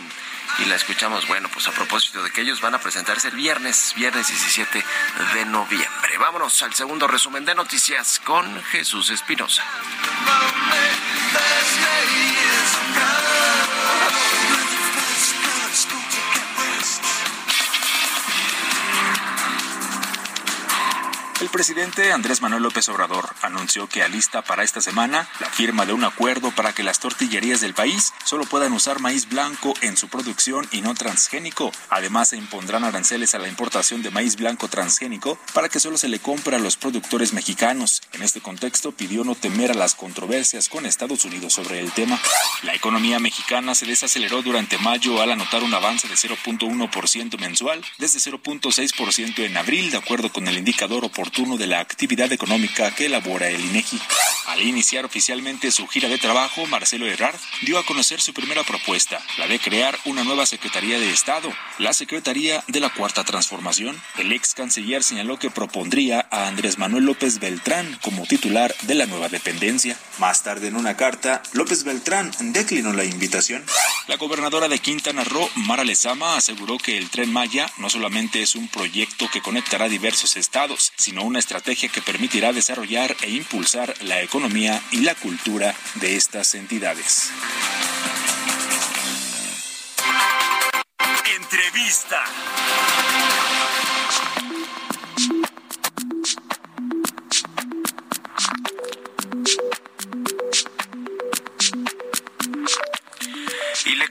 y 0.59 0.65
la 0.65 0.75
escuchamos, 0.75 1.27
bueno, 1.27 1.49
pues 1.51 1.67
a 1.67 1.71
propósito 1.71 2.21
de 2.21 2.31
que 2.31 2.41
ellos 2.41 2.61
van 2.61 2.75
a 2.75 2.79
presentarse 2.79 3.29
el 3.29 3.35
viernes, 3.35 3.93
viernes 3.95 4.27
17 4.27 4.85
de 5.33 5.45
noviembre. 5.45 6.17
Vámonos 6.19 6.61
al 6.61 6.73
segundo 6.73 7.07
resumen 7.07 7.43
de 7.43 7.55
noticias 7.55 8.21
con 8.23 8.61
Jesús 8.65 9.09
Espinosa. 9.09 9.63
El 21.43 21.49
presidente 21.49 22.13
Andrés 22.13 22.41
Manuel 22.41 22.63
López 22.63 22.87
Obrador 22.87 23.35
anunció 23.41 23.89
que 23.89 24.01
alista 24.01 24.43
para 24.43 24.63
esta 24.63 24.79
semana 24.79 25.27
la 25.41 25.49
firma 25.49 25.85
de 25.85 25.91
un 25.91 26.05
acuerdo 26.05 26.51
para 26.51 26.71
que 26.71 26.83
las 26.83 27.01
tortillerías 27.01 27.59
del 27.59 27.73
país 27.73 28.13
solo 28.23 28.45
puedan 28.45 28.71
usar 28.71 29.01
maíz 29.01 29.27
blanco 29.27 29.73
en 29.81 29.97
su 29.97 30.07
producción 30.07 30.65
y 30.71 30.79
no 30.79 30.95
transgénico. 30.95 31.73
Además, 31.89 32.29
se 32.29 32.37
impondrán 32.37 32.85
aranceles 32.85 33.35
a 33.35 33.39
la 33.39 33.49
importación 33.49 34.01
de 34.01 34.09
maíz 34.09 34.37
blanco 34.37 34.69
transgénico 34.69 35.37
para 35.53 35.67
que 35.67 35.81
solo 35.81 35.97
se 35.97 36.07
le 36.07 36.19
compre 36.19 36.55
a 36.55 36.59
los 36.59 36.77
productores 36.77 37.33
mexicanos. 37.33 38.01
En 38.13 38.23
este 38.23 38.39
contexto, 38.39 38.93
pidió 38.93 39.25
no 39.25 39.35
temer 39.35 39.71
a 39.71 39.75
las 39.75 39.95
controversias 39.95 40.69
con 40.69 40.85
Estados 40.85 41.25
Unidos 41.25 41.51
sobre 41.51 41.81
el 41.81 41.91
tema. 41.91 42.21
La 42.61 42.73
economía 42.73 43.19
mexicana 43.19 43.75
se 43.75 43.85
desaceleró 43.85 44.43
durante 44.43 44.77
mayo 44.77 45.21
al 45.21 45.31
anotar 45.31 45.61
un 45.63 45.73
avance 45.73 46.07
de 46.07 46.15
0.1% 46.15 47.37
mensual 47.37 47.83
desde 47.97 48.19
0.6% 48.31 49.39
en 49.39 49.57
abril, 49.57 49.91
de 49.91 49.97
acuerdo 49.97 50.31
con 50.31 50.47
el 50.47 50.57
indicador 50.57 51.03
oportuno 51.03 51.32
de 51.33 51.65
la 51.65 51.79
actividad 51.79 52.31
económica 52.31 52.93
que 52.93 53.07
elabora 53.07 53.49
el 53.49 53.59
INEGI. 53.59 53.99
Al 54.45 54.61
iniciar 54.61 55.03
oficialmente 55.03 55.71
su 55.71 55.87
gira 55.87 56.07
de 56.07 56.19
trabajo, 56.19 56.67
Marcelo 56.67 57.07
Ebrard 57.07 57.39
dio 57.61 57.79
a 57.79 57.85
conocer 57.85 58.21
su 58.21 58.33
primera 58.33 58.63
propuesta, 58.63 59.19
la 59.39 59.47
de 59.47 59.57
crear 59.57 59.97
una 60.05 60.23
nueva 60.23 60.45
Secretaría 60.45 60.99
de 60.99 61.09
Estado, 61.09 61.51
la 61.79 61.93
Secretaría 61.93 62.63
de 62.67 62.79
la 62.79 62.93
Cuarta 62.93 63.23
Transformación. 63.23 63.99
El 64.19 64.31
ex 64.31 64.53
canciller 64.53 65.01
señaló 65.01 65.39
que 65.39 65.49
propondría 65.49 66.27
a 66.29 66.47
Andrés 66.47 66.77
Manuel 66.77 67.05
López 67.05 67.39
Beltrán 67.39 67.97
como 68.03 68.27
titular 68.27 68.75
de 68.83 68.93
la 68.93 69.07
nueva 69.07 69.27
dependencia. 69.27 69.97
Más 70.19 70.43
tarde 70.43 70.67
en 70.67 70.75
una 70.75 70.95
carta, 70.95 71.41
López 71.53 71.83
Beltrán 71.83 72.31
declinó 72.39 72.93
la 72.93 73.03
invitación. 73.03 73.65
La 74.07 74.17
gobernadora 74.17 74.67
de 74.67 74.79
Quintana 74.79 75.23
Roo, 75.23 75.49
Mara 75.55 75.83
Lezama, 75.83 76.37
aseguró 76.37 76.77
que 76.77 76.97
el 76.97 77.09
tren 77.09 77.31
Maya 77.31 77.71
no 77.77 77.89
solamente 77.89 78.41
es 78.41 78.55
un 78.55 78.67
proyecto 78.67 79.27
que 79.31 79.41
conectará 79.41 79.89
diversos 79.89 80.37
estados, 80.37 80.93
sino 80.97 81.23
una 81.23 81.39
estrategia 81.39 81.89
que 81.89 82.01
permitirá 82.01 82.53
desarrollar 82.53 83.15
e 83.21 83.31
impulsar 83.31 83.93
la 84.01 84.21
economía 84.21 84.81
y 84.91 84.97
la 84.97 85.15
cultura 85.15 85.75
de 85.95 86.15
estas 86.15 86.53
entidades. 86.53 87.31
Entrevista. 91.35 92.23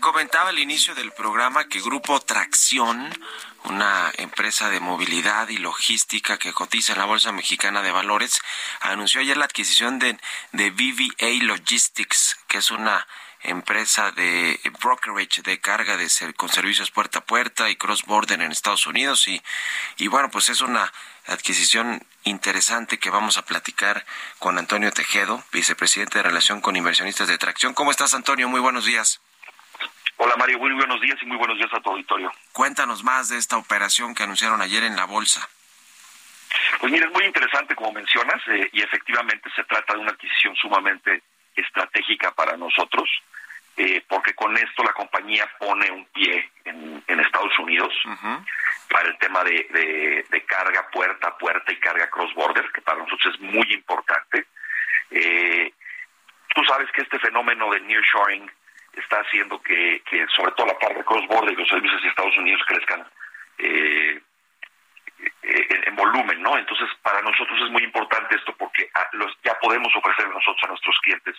Comentaba 0.02 0.50
al 0.50 0.58
inicio 0.58 0.96
del 0.96 1.12
programa 1.12 1.68
que 1.68 1.80
Grupo 1.80 2.20
Tracción, 2.20 3.08
una 3.64 4.10
empresa 4.18 4.68
de 4.68 4.80
movilidad 4.80 5.48
y 5.48 5.58
logística 5.58 6.38
que 6.38 6.52
cotiza 6.52 6.92
en 6.92 6.98
la 6.98 7.04
Bolsa 7.04 7.30
Mexicana 7.30 7.82
de 7.82 7.92
Valores, 7.92 8.40
anunció 8.80 9.20
ayer 9.20 9.36
la 9.36 9.44
adquisición 9.44 10.00
de, 10.00 10.18
de 10.50 10.70
VVA 10.70 11.44
Logistics, 11.44 12.36
que 12.48 12.58
es 12.58 12.72
una 12.72 13.06
empresa 13.42 14.10
de 14.10 14.60
brokerage 14.82 15.42
de 15.42 15.60
carga 15.60 15.96
de 15.96 16.08
con 16.36 16.48
servicios 16.48 16.90
puerta 16.90 17.20
a 17.20 17.24
puerta 17.24 17.70
y 17.70 17.76
cross 17.76 18.04
border 18.04 18.42
en 18.42 18.50
Estados 18.50 18.86
Unidos 18.86 19.26
y, 19.26 19.42
y 19.96 20.06
bueno 20.06 20.30
pues 20.30 20.48
es 20.48 20.60
una 20.60 20.92
adquisición 21.26 22.04
interesante 22.24 22.98
que 22.98 23.10
vamos 23.10 23.38
a 23.38 23.44
platicar 23.44 24.04
con 24.40 24.58
Antonio 24.58 24.92
Tejedo, 24.92 25.44
vicepresidente 25.52 26.18
de 26.18 26.24
Relación 26.24 26.60
con 26.60 26.76
Inversionistas 26.76 27.28
de 27.28 27.38
Tracción. 27.38 27.74
¿Cómo 27.74 27.92
estás 27.92 28.14
Antonio? 28.14 28.48
Muy 28.48 28.60
buenos 28.60 28.84
días. 28.84 29.20
Hola 30.24 30.36
Mario, 30.36 30.60
muy 30.60 30.72
buenos 30.74 31.00
días 31.00 31.18
y 31.20 31.26
muy 31.26 31.36
buenos 31.36 31.58
días 31.58 31.74
a 31.74 31.80
tu 31.80 31.90
auditorio. 31.90 32.30
Cuéntanos 32.52 33.02
más 33.02 33.28
de 33.28 33.38
esta 33.38 33.56
operación 33.56 34.14
que 34.14 34.22
anunciaron 34.22 34.62
ayer 34.62 34.84
en 34.84 34.94
la 34.94 35.04
bolsa. 35.04 35.48
Pues 36.78 36.92
mira, 36.92 37.06
es 37.06 37.12
muy 37.12 37.24
interesante 37.24 37.74
como 37.74 37.90
mencionas 37.90 38.40
eh, 38.46 38.70
y 38.72 38.82
efectivamente 38.82 39.50
se 39.56 39.64
trata 39.64 39.94
de 39.94 39.98
una 39.98 40.12
adquisición 40.12 40.54
sumamente 40.54 41.24
estratégica 41.56 42.30
para 42.30 42.56
nosotros, 42.56 43.10
eh, 43.76 44.00
porque 44.08 44.32
con 44.34 44.56
esto 44.56 44.84
la 44.84 44.92
compañía 44.92 45.50
pone 45.58 45.90
un 45.90 46.04
pie 46.12 46.52
en, 46.66 47.02
en 47.04 47.18
Estados 47.18 47.58
Unidos 47.58 47.92
para 48.90 49.08
el 49.08 49.18
tema 49.18 49.42
de, 49.42 49.66
de, 49.72 50.24
de, 50.30 50.44
carga 50.44 50.88
puerta 50.92 51.30
a 51.30 51.36
puerta 51.36 51.72
y 51.72 51.80
carga 51.80 52.08
cross 52.10 52.32
border, 52.34 52.70
que 52.70 52.80
para 52.82 52.98
nosotros 52.98 53.34
es 53.34 53.40
muy 53.40 53.72
importante. 53.72 54.46
Eh, 55.10 55.72
tú 56.54 56.62
sabes 56.62 56.88
que 56.92 57.02
este 57.02 57.18
fenómeno 57.18 57.72
de 57.72 57.80
nearshoring 57.80 58.48
está 58.94 59.20
haciendo 59.20 59.60
que, 59.62 60.02
que 60.08 60.26
sobre 60.28 60.52
todo 60.52 60.66
la 60.66 60.78
parte 60.78 60.98
de 60.98 61.04
cross 61.04 61.26
border 61.26 61.52
y 61.52 61.56
los 61.56 61.68
servicios 61.68 62.02
de 62.02 62.08
Estados 62.08 62.36
Unidos 62.38 62.62
crezcan 62.66 63.06
eh, 63.58 64.20
en 65.42 65.96
volumen, 65.96 66.42
¿no? 66.42 66.56
Entonces, 66.58 66.88
para 67.02 67.22
nosotros 67.22 67.60
es 67.62 67.70
muy 67.70 67.82
importante 67.84 68.34
esto 68.34 68.54
porque 68.56 68.90
los, 69.12 69.36
ya 69.44 69.58
podemos 69.60 69.94
ofrecer 69.94 70.28
nosotros 70.28 70.60
a 70.64 70.68
nuestros 70.68 70.98
clientes 71.02 71.36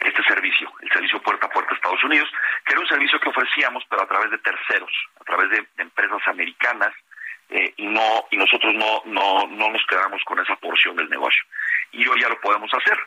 este 0.00 0.22
servicio, 0.24 0.72
el 0.82 0.90
servicio 0.90 1.20
puerta 1.22 1.46
a 1.46 1.50
puerta 1.50 1.72
a 1.72 1.76
Estados 1.76 2.04
Unidos, 2.04 2.28
que 2.64 2.72
era 2.72 2.80
un 2.80 2.88
servicio 2.88 3.18
que 3.18 3.28
ofrecíamos, 3.28 3.84
pero 3.88 4.02
a 4.02 4.06
través 4.06 4.30
de 4.30 4.38
terceros, 4.38 4.92
a 5.20 5.24
través 5.24 5.50
de, 5.50 5.66
de 5.76 5.82
empresas 5.82 6.20
americanas, 6.28 6.92
eh, 7.48 7.72
y 7.76 7.86
no 7.86 8.26
y 8.30 8.36
nosotros 8.36 8.74
no, 8.74 9.02
no, 9.06 9.46
no 9.46 9.70
nos 9.70 9.86
quedamos 9.86 10.22
con 10.24 10.38
esa 10.40 10.56
porción 10.56 10.96
del 10.96 11.08
negocio. 11.08 11.42
Y 11.92 12.06
hoy 12.06 12.20
ya 12.20 12.28
lo 12.28 12.40
podemos 12.40 12.72
hacer. 12.74 12.98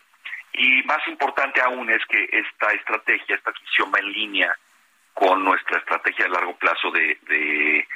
Y 0.53 0.83
más 0.83 1.07
importante 1.07 1.61
aún 1.61 1.89
es 1.89 2.03
que 2.05 2.27
esta 2.31 2.71
estrategia, 2.71 3.35
esta 3.35 3.51
adquisición 3.51 3.91
va 3.93 3.99
en 3.99 4.11
línea 4.11 4.55
con 5.13 5.43
nuestra 5.43 5.77
estrategia 5.77 6.25
de 6.25 6.31
largo 6.31 6.55
plazo 6.57 6.91
de, 6.91 7.17
de 7.27 7.87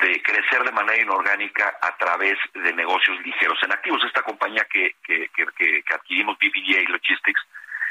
de 0.00 0.22
crecer 0.22 0.62
de 0.62 0.72
manera 0.72 1.00
inorgánica 1.00 1.78
a 1.80 1.96
través 1.96 2.36
de 2.52 2.72
negocios 2.74 3.18
ligeros 3.24 3.58
en 3.62 3.72
activos. 3.72 4.04
Esta 4.04 4.22
compañía 4.22 4.64
que, 4.70 4.96
que, 5.02 5.28
que, 5.34 5.82
que 5.82 5.94
adquirimos, 5.94 6.36
BBDA 6.38 6.82
Logistics, 6.90 7.40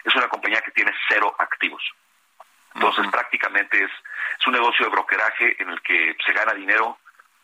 es 0.04 0.16
una 0.16 0.28
compañía 0.28 0.62
que 0.62 0.72
tiene 0.72 0.94
cero 1.10 1.36
activos. 1.40 1.82
Entonces, 2.76 3.06
uh 3.06 3.08
-huh. 3.08 3.12
prácticamente 3.12 3.84
es, 3.84 3.92
es 4.40 4.48
un 4.48 4.54
negocio 4.54 4.86
de 4.86 4.92
brokeraje 4.92 5.56
en 5.62 5.70
el 5.70 5.82
que 5.82 6.16
se 6.24 6.34
gana 6.34 6.54
dinero 6.54 7.00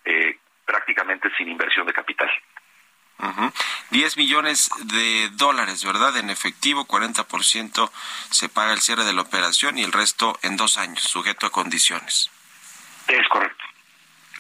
eh, 0.05 0.37
prácticamente 0.65 1.29
sin 1.37 1.47
inversión 1.49 1.87
de 1.87 1.93
capital. 1.93 2.29
Uh 3.21 3.25
-huh. 3.25 3.53
10 3.91 4.17
millones 4.17 4.69
de 4.83 5.29
dólares, 5.33 5.83
¿verdad? 5.83 6.17
En 6.17 6.29
efectivo, 6.29 6.85
40% 6.85 7.91
se 8.31 8.49
paga 8.49 8.73
el 8.73 8.81
cierre 8.81 9.05
de 9.05 9.13
la 9.13 9.21
operación 9.21 9.77
y 9.77 9.83
el 9.83 9.91
resto 9.91 10.39
en 10.41 10.57
dos 10.57 10.77
años, 10.77 11.03
sujeto 11.03 11.45
a 11.45 11.51
condiciones. 11.51 12.31
Es 13.07 13.27
correcto. 13.29 13.63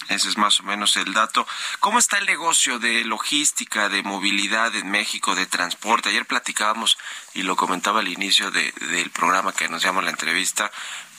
Ese 0.07 0.29
es 0.29 0.37
más 0.37 0.59
o 0.59 0.63
menos 0.63 0.97
el 0.97 1.13
dato. 1.13 1.47
¿Cómo 1.79 1.99
está 1.99 2.17
el 2.17 2.25
negocio 2.25 2.79
de 2.79 3.05
logística, 3.05 3.87
de 3.87 4.03
movilidad 4.03 4.75
en 4.75 4.89
México, 4.91 5.35
de 5.35 5.45
transporte? 5.45 6.09
Ayer 6.09 6.25
platicábamos, 6.25 6.97
y 7.33 7.43
lo 7.43 7.55
comentaba 7.55 8.01
al 8.01 8.09
inicio 8.09 8.51
del 8.51 9.09
programa 9.11 9.53
que 9.53 9.69
nos 9.69 9.83
llama 9.83 10.01
la 10.01 10.09
entrevista, 10.09 10.71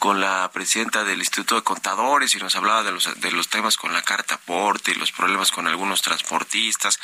con 0.02 0.20
la 0.20 0.50
presidenta 0.52 1.04
del 1.04 1.20
Instituto 1.20 1.54
de 1.54 1.62
Contadores 1.62 2.34
y 2.34 2.38
nos 2.40 2.56
hablaba 2.56 2.82
de 2.82 2.90
los, 2.90 3.20
de 3.20 3.30
los 3.30 3.48
temas 3.48 3.76
con 3.76 3.92
la 3.92 4.02
carta 4.02 4.34
aporte 4.34 4.90
y 4.90 4.94
los 4.96 5.12
problemas 5.12 5.52
con 5.52 5.68
algunos 5.68 6.02
transportistas. 6.02 6.98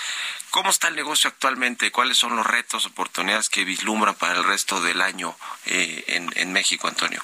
¿Cómo 0.51 0.71
está 0.71 0.89
el 0.89 0.97
negocio 0.97 1.31
actualmente? 1.31 1.93
¿Cuáles 1.93 2.17
son 2.17 2.35
los 2.35 2.45
retos, 2.45 2.87
oportunidades 2.87 3.51
que 3.51 3.65
vislumbran 3.65 4.17
para 4.17 4.35
el 4.35 4.43
resto 4.43 4.83
del 4.83 5.01
año 5.01 5.37
eh, 5.67 6.03
en, 6.09 6.29
en 6.35 6.53
México, 6.53 6.89
Antonio? 6.89 7.21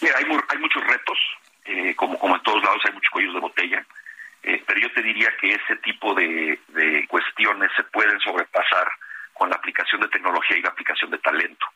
Mira, 0.00 0.18
hay, 0.18 0.58
muchos 0.58 0.84
retos, 0.84 1.18
eh, 1.66 1.94
como, 1.94 2.18
como 2.18 2.34
en 2.34 2.42
todos 2.42 2.60
lados 2.60 2.82
hay 2.86 2.92
muchos 2.92 3.10
cuellos 3.12 3.34
de 3.34 3.40
botella, 3.40 3.86
eh, 4.42 4.64
pero 4.66 4.80
yo 4.80 4.92
te 4.94 5.02
diría 5.02 5.28
que 5.40 5.52
ese 5.52 5.76
tipo 5.76 6.12
de, 6.12 6.58
cuestiones 7.06 7.70
se 7.76 7.84
pueden 7.84 8.18
sobrepasar 8.18 8.90
con 9.32 9.48
la 9.48 9.54
aplicación 9.54 10.00
de 10.00 10.08
tecnología 10.08 10.56
y 10.56 10.62
la 10.62 10.70
aplicación 10.70 11.12
de 11.12 11.18
talento. 11.18 11.66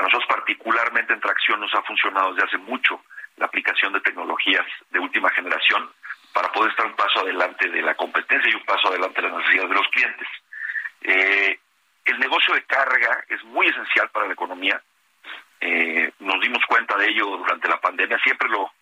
A 0.00 0.04
nosotros 0.04 0.28
particularmente 0.28 1.12
en 1.12 1.20
Tracción 1.20 1.60
nos 1.60 1.74
ha 1.74 1.82
funcionado 1.82 2.32
desde 2.32 2.48
hace 2.48 2.56
mucho 2.56 3.04
la 3.36 3.44
aplicación 3.44 3.92
de 3.92 4.00
tecnologías 4.00 4.64
de 4.88 4.98
última 4.98 5.28
generación 5.28 5.90
para 6.32 6.50
poder 6.52 6.70
estar 6.70 6.86
un 6.86 6.96
paso 6.96 7.20
adelante 7.20 7.68
de 7.68 7.82
la 7.82 7.94
competencia 7.94 8.50
y 8.50 8.54
un 8.54 8.64
paso 8.64 8.88
adelante 8.88 9.20
de 9.20 9.28
las 9.28 9.36
necesidades 9.36 9.68
de 9.68 9.76
los 9.76 9.88
clientes. 9.88 10.28
Eh, 11.02 11.58
el 12.06 12.18
negocio 12.18 12.54
de 12.54 12.64
carga 12.64 13.24
es 13.28 13.44
muy 13.44 13.66
esencial 13.66 14.08
para 14.08 14.26
la 14.26 14.32
economía. 14.32 14.80
nos 16.20 16.40
dimos 16.40 16.64
cuenta 16.66 16.96
de 16.96 17.06
ello 17.06 17.36
durante 17.36 17.68
la 17.68 17.78
pandemia. 17.78 18.18
Siempre 18.24 18.48
lo 18.48 18.72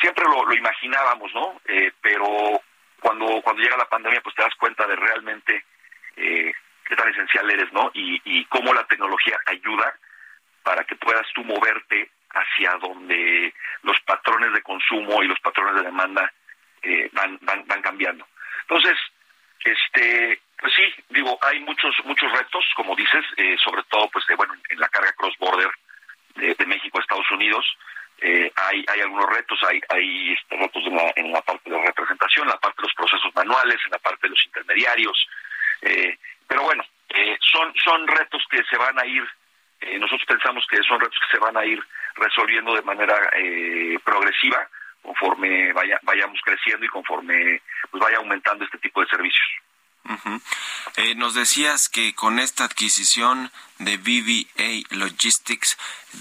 siempre 0.00 0.24
lo, 0.24 0.52
imaginábamos, 0.52 1.32
¿no? 1.32 1.60
Eh, 1.68 1.92
pero 2.00 2.60
cuando, 2.98 3.40
cuando 3.42 3.62
llega 3.62 3.76
la 3.76 3.88
pandemia, 3.88 4.20
pues 4.20 4.34
te 4.34 4.42
das 4.42 4.54
cuenta 4.56 4.84
de 4.86 4.96
realmente 4.96 5.64
eh, 6.16 6.52
qué 6.84 6.96
tan 6.96 7.08
esencial 7.08 7.48
eres, 7.50 7.72
¿no? 7.72 7.92
Y 7.94 8.44
cómo 8.46 8.74
la 8.74 8.84
tecnología 8.86 9.38
ayuda 9.46 9.94
para 10.62 10.84
que 10.84 10.96
puedas 10.96 11.26
tú 11.34 11.44
moverte 11.44 12.10
hacia 12.30 12.76
donde 12.76 13.52
los 13.82 13.98
patrones 14.00 14.52
de 14.52 14.62
consumo 14.62 15.22
y 15.22 15.28
los 15.28 15.40
patrones 15.40 15.74
de 15.76 15.82
demanda 15.82 16.32
eh, 16.82 17.08
van, 17.12 17.38
van, 17.42 17.66
van 17.66 17.82
cambiando. 17.82 18.26
Entonces, 18.62 18.96
este, 19.64 20.40
pues 20.58 20.72
sí, 20.74 20.82
digo, 21.10 21.38
hay 21.42 21.60
muchos 21.60 21.94
muchos 22.04 22.30
retos, 22.32 22.64
como 22.76 22.94
dices, 22.94 23.24
eh, 23.36 23.56
sobre 23.62 23.82
todo, 23.84 24.08
pues, 24.10 24.24
bueno, 24.36 24.54
en 24.68 24.78
la 24.78 24.88
carga 24.88 25.12
cross 25.12 25.36
border 25.38 25.70
de, 26.36 26.54
de 26.54 26.66
México 26.66 26.98
a 26.98 27.02
Estados 27.02 27.30
Unidos, 27.30 27.66
eh, 28.22 28.52
hay, 28.54 28.84
hay 28.86 29.00
algunos 29.00 29.26
retos, 29.30 29.58
hay, 29.66 29.80
hay 29.88 30.32
este, 30.32 30.56
retos 30.56 30.84
en 30.84 30.94
la, 30.94 31.12
en 31.16 31.32
la 31.32 31.40
parte 31.40 31.70
de 31.70 31.82
representación, 31.82 32.46
en 32.46 32.52
la 32.52 32.60
parte 32.60 32.76
de 32.82 32.88
los 32.88 32.94
procesos 32.94 33.34
manuales, 33.34 33.78
en 33.84 33.90
la 33.92 33.98
parte 33.98 34.20
de 34.22 34.30
los 34.30 34.46
intermediarios, 34.46 35.28
eh, 35.82 36.18
pero 36.46 36.62
bueno, 36.62 36.84
eh, 37.08 37.38
son, 37.40 37.72
son 37.82 38.06
retos 38.06 38.42
que 38.50 38.62
se 38.64 38.76
van 38.76 38.98
a 38.98 39.06
ir, 39.06 39.26
nosotros 39.98 40.24
pensamos 40.26 40.66
que 40.68 40.82
son 40.82 41.00
retos 41.00 41.18
que 41.18 41.36
se 41.36 41.42
van 41.42 41.56
a 41.56 41.64
ir 41.64 41.82
resolviendo 42.16 42.74
de 42.74 42.82
manera 42.82 43.14
progresiva 44.04 44.68
conforme 45.02 45.72
vaya, 45.72 45.98
vayamos 46.02 46.40
creciendo 46.44 46.84
y 46.84 46.88
conforme 46.88 47.62
pues 47.90 48.02
vaya 48.02 48.18
aumentando 48.18 48.64
este 48.64 48.78
tipo 48.78 49.00
de 49.00 49.08
servicios. 49.08 49.46
Eh, 50.96 51.14
nos 51.14 51.34
decías 51.34 51.88
que 51.88 52.14
con 52.14 52.38
esta 52.38 52.64
adquisición 52.64 53.52
de 53.78 53.96
BBA 53.96 54.96
Logistics 54.96 55.78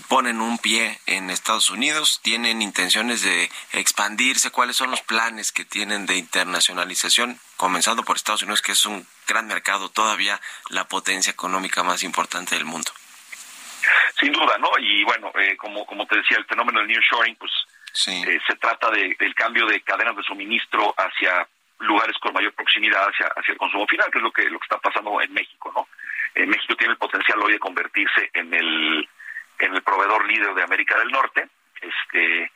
ponen 0.08 0.42
un 0.42 0.58
pie 0.60 1.00
en 1.06 1.30
Estados 1.30 1.70
Unidos, 1.70 2.20
tienen 2.22 2.62
intenciones 2.62 3.24
de 3.24 3.50
expandirse, 3.72 4.52
cuáles 4.52 4.76
son 4.76 4.92
los 4.92 5.02
planes 5.02 5.52
que 5.52 5.66
tienen 5.66 6.06
de 6.06 6.18
internacionalización, 6.18 7.40
comenzando 7.58 8.04
por 8.04 8.18
Estados 8.18 8.44
Unidos, 8.44 8.62
que 8.62 8.74
es 8.74 8.86
un 8.86 9.08
gran 9.28 9.48
mercado, 9.48 9.90
todavía 9.90 10.40
la 10.70 10.88
potencia 10.88 11.32
económica 11.32 11.82
más 11.82 12.04
importante 12.04 12.56
del 12.56 12.66
mundo. 12.66 12.92
Sin 14.20 14.34
duda, 14.34 14.58
¿no? 14.58 14.70
Y 14.80 15.04
bueno, 15.04 15.32
eh, 15.36 15.56
como, 15.56 15.86
como 15.86 16.06
te 16.06 16.18
decía, 16.18 16.38
el 16.38 16.46
fenómeno 16.46 16.80
del 16.80 16.90
nearshoring, 16.90 17.36
pues 17.36 17.52
eh, 18.08 18.40
se 18.46 18.56
trata 18.58 18.92
de, 18.92 19.16
del 19.18 19.34
cambio 19.34 19.66
de 19.66 19.82
cadenas 19.82 20.16
de 20.16 20.24
suministro 20.24 20.94
hacia 20.98 21.48
lugares 21.80 22.18
con 22.20 22.34
mayor 22.34 22.54
proximidad 22.54 23.08
hacia, 23.08 23.28
hacia 23.28 23.54
el 23.54 23.58
consumo 23.58 23.88
final, 23.88 24.12
que 24.12 24.18
es 24.18 24.24
lo 24.24 24.32
que, 24.32 24.50
lo 24.50 24.60
que 24.60 24.66
está 24.66 24.78
pasando 24.78 25.22
en 25.22 25.34
México, 25.34 25.72
¿no? 25.74 25.88
En 26.36 26.50
México 26.50 26.76
tiene 26.76 26.94
el 26.94 27.00
potencial 27.00 27.40
hoy 27.42 27.54
de 27.54 27.60
convertirse 27.60 28.30
en 28.34 28.54
el, 28.54 29.10
en 29.60 29.74
el 29.76 29.82
proveedor 29.82 30.28
líder 30.28 30.54
de 30.54 30.64
América 30.64 30.98
del 31.00 31.10
Norte, 31.10 31.48
este, 31.82 32.52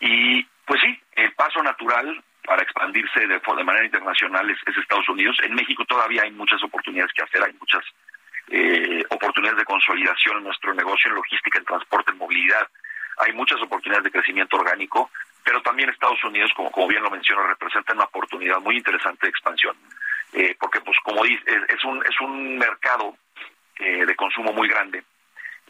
y 0.00 0.42
pues 0.64 0.80
sí, 0.80 1.00
el 1.16 1.32
paso 1.32 1.62
natural 1.62 2.22
para 2.44 2.62
expandirse 2.62 3.26
de, 3.26 3.38
de 3.38 3.64
manera 3.64 3.84
internacional 3.84 4.48
es, 4.50 4.58
Estados 4.76 5.08
Unidos. 5.08 5.36
En 5.42 5.54
México 5.54 5.84
todavía 5.84 6.22
hay 6.22 6.30
muchas 6.32 6.62
oportunidades 6.62 7.12
que 7.12 7.22
hacer, 7.22 7.42
hay 7.42 7.52
muchas 7.54 7.84
eh, 8.52 9.04
oportunidades 9.10 9.58
de 9.58 9.64
consolidación 9.64 10.38
en 10.38 10.44
nuestro 10.44 10.72
negocio, 10.74 11.10
en 11.10 11.16
logística, 11.16 11.58
en 11.58 11.64
transporte, 11.64 12.12
en 12.12 12.18
movilidad. 12.18 12.68
Hay 13.18 13.32
muchas 13.32 13.60
oportunidades 13.60 14.04
de 14.04 14.10
crecimiento 14.10 14.56
orgánico 14.56 15.10
pero 15.44 15.60
también 15.62 15.90
Estados 15.90 16.22
Unidos, 16.24 16.50
como, 16.54 16.88
bien 16.88 17.02
lo 17.02 17.10
menciono, 17.10 17.46
representa 17.46 17.92
una 17.92 18.04
oportunidad 18.04 18.60
muy 18.60 18.76
interesante 18.76 19.26
de 19.26 19.30
expansión, 19.30 19.76
eh, 20.32 20.56
porque 20.58 20.80
pues 20.80 20.96
como 21.02 21.24
dice, 21.24 21.42
es, 21.68 21.84
un, 21.84 22.02
es 22.04 22.20
un 22.20 22.58
mercado 22.58 23.16
eh, 23.78 24.06
de 24.06 24.16
consumo 24.16 24.52
muy 24.52 24.68
grande 24.68 25.02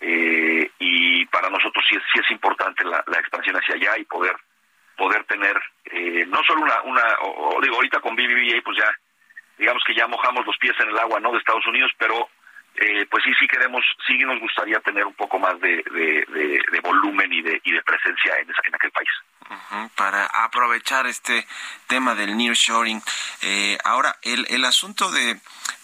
eh, 0.01 0.71
y 0.79 1.25
para 1.27 1.49
nosotros 1.49 1.85
sí 1.89 1.97
es, 1.97 2.03
sí 2.13 2.21
es 2.21 2.31
importante 2.31 2.85
la, 2.85 3.03
expansión 3.19 3.57
hacia 3.57 3.75
allá 3.77 3.99
y 3.99 4.05
poder 4.05 4.37
poder 4.97 5.25
tener 5.25 5.59
no 6.29 6.43
solo 6.45 6.63
una, 6.63 6.83
una 6.83 7.03
o, 7.23 7.59
digo, 7.61 7.77
ahorita 7.77 8.01
con 8.01 8.15
BBVA 8.15 8.61
pues 8.63 8.77
ya 8.77 8.91
digamos 9.59 9.83
que 9.87 9.95
ya 9.95 10.07
mojamos 10.07 10.45
los 10.47 10.57
pies 10.59 10.75
en 10.81 10.91
el 10.91 10.99
agua 10.99 11.19
no 11.19 11.33
de 11.33 11.39
Estados 11.39 11.67
Unidos, 11.67 11.91
pero 11.99 12.29
pues 13.11 13.25
sí, 13.25 13.33
sí 13.39 13.47
queremos, 13.47 13.85
sí 14.07 14.19
nos 14.19 14.41
gustaría 14.41 14.81
tener 14.81 15.05
un 15.05 15.15
poco 15.15 15.39
más 15.39 15.61
de, 15.61 15.77
de, 15.77 16.81
volumen 16.83 17.33
y 17.33 17.43
de, 17.43 17.61
y 17.65 17.73
de 17.73 17.83
presencia 17.83 18.35
en, 18.39 18.49
en 18.49 18.75
aquel 18.75 18.91
país 18.91 19.09
para 19.97 20.27
aprovechar 20.27 21.07
este 21.07 21.47
tema 21.87 22.15
del 22.15 22.37
nearshoring. 22.37 23.03
Eh, 23.43 23.79
ahora, 23.85 24.17
el, 24.23 24.47
el 24.51 24.65
asunto 24.65 25.11
de 25.11 25.39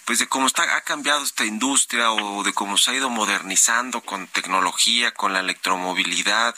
pues 0.05 0.21
de 0.21 0.27
cómo 0.27 0.47
está 0.47 0.63
ha 0.75 0.81
cambiado 0.81 1.23
esta 1.23 1.45
industria 1.45 2.13
o 2.13 2.43
de 2.43 2.55
cómo 2.55 2.79
se 2.79 2.91
ha 2.91 2.95
ido 2.95 3.11
modernizando 3.11 4.01
con 4.01 4.27
tecnología, 4.27 5.13
con 5.13 5.35
la 5.35 5.41
electromovilidad, 5.41 6.55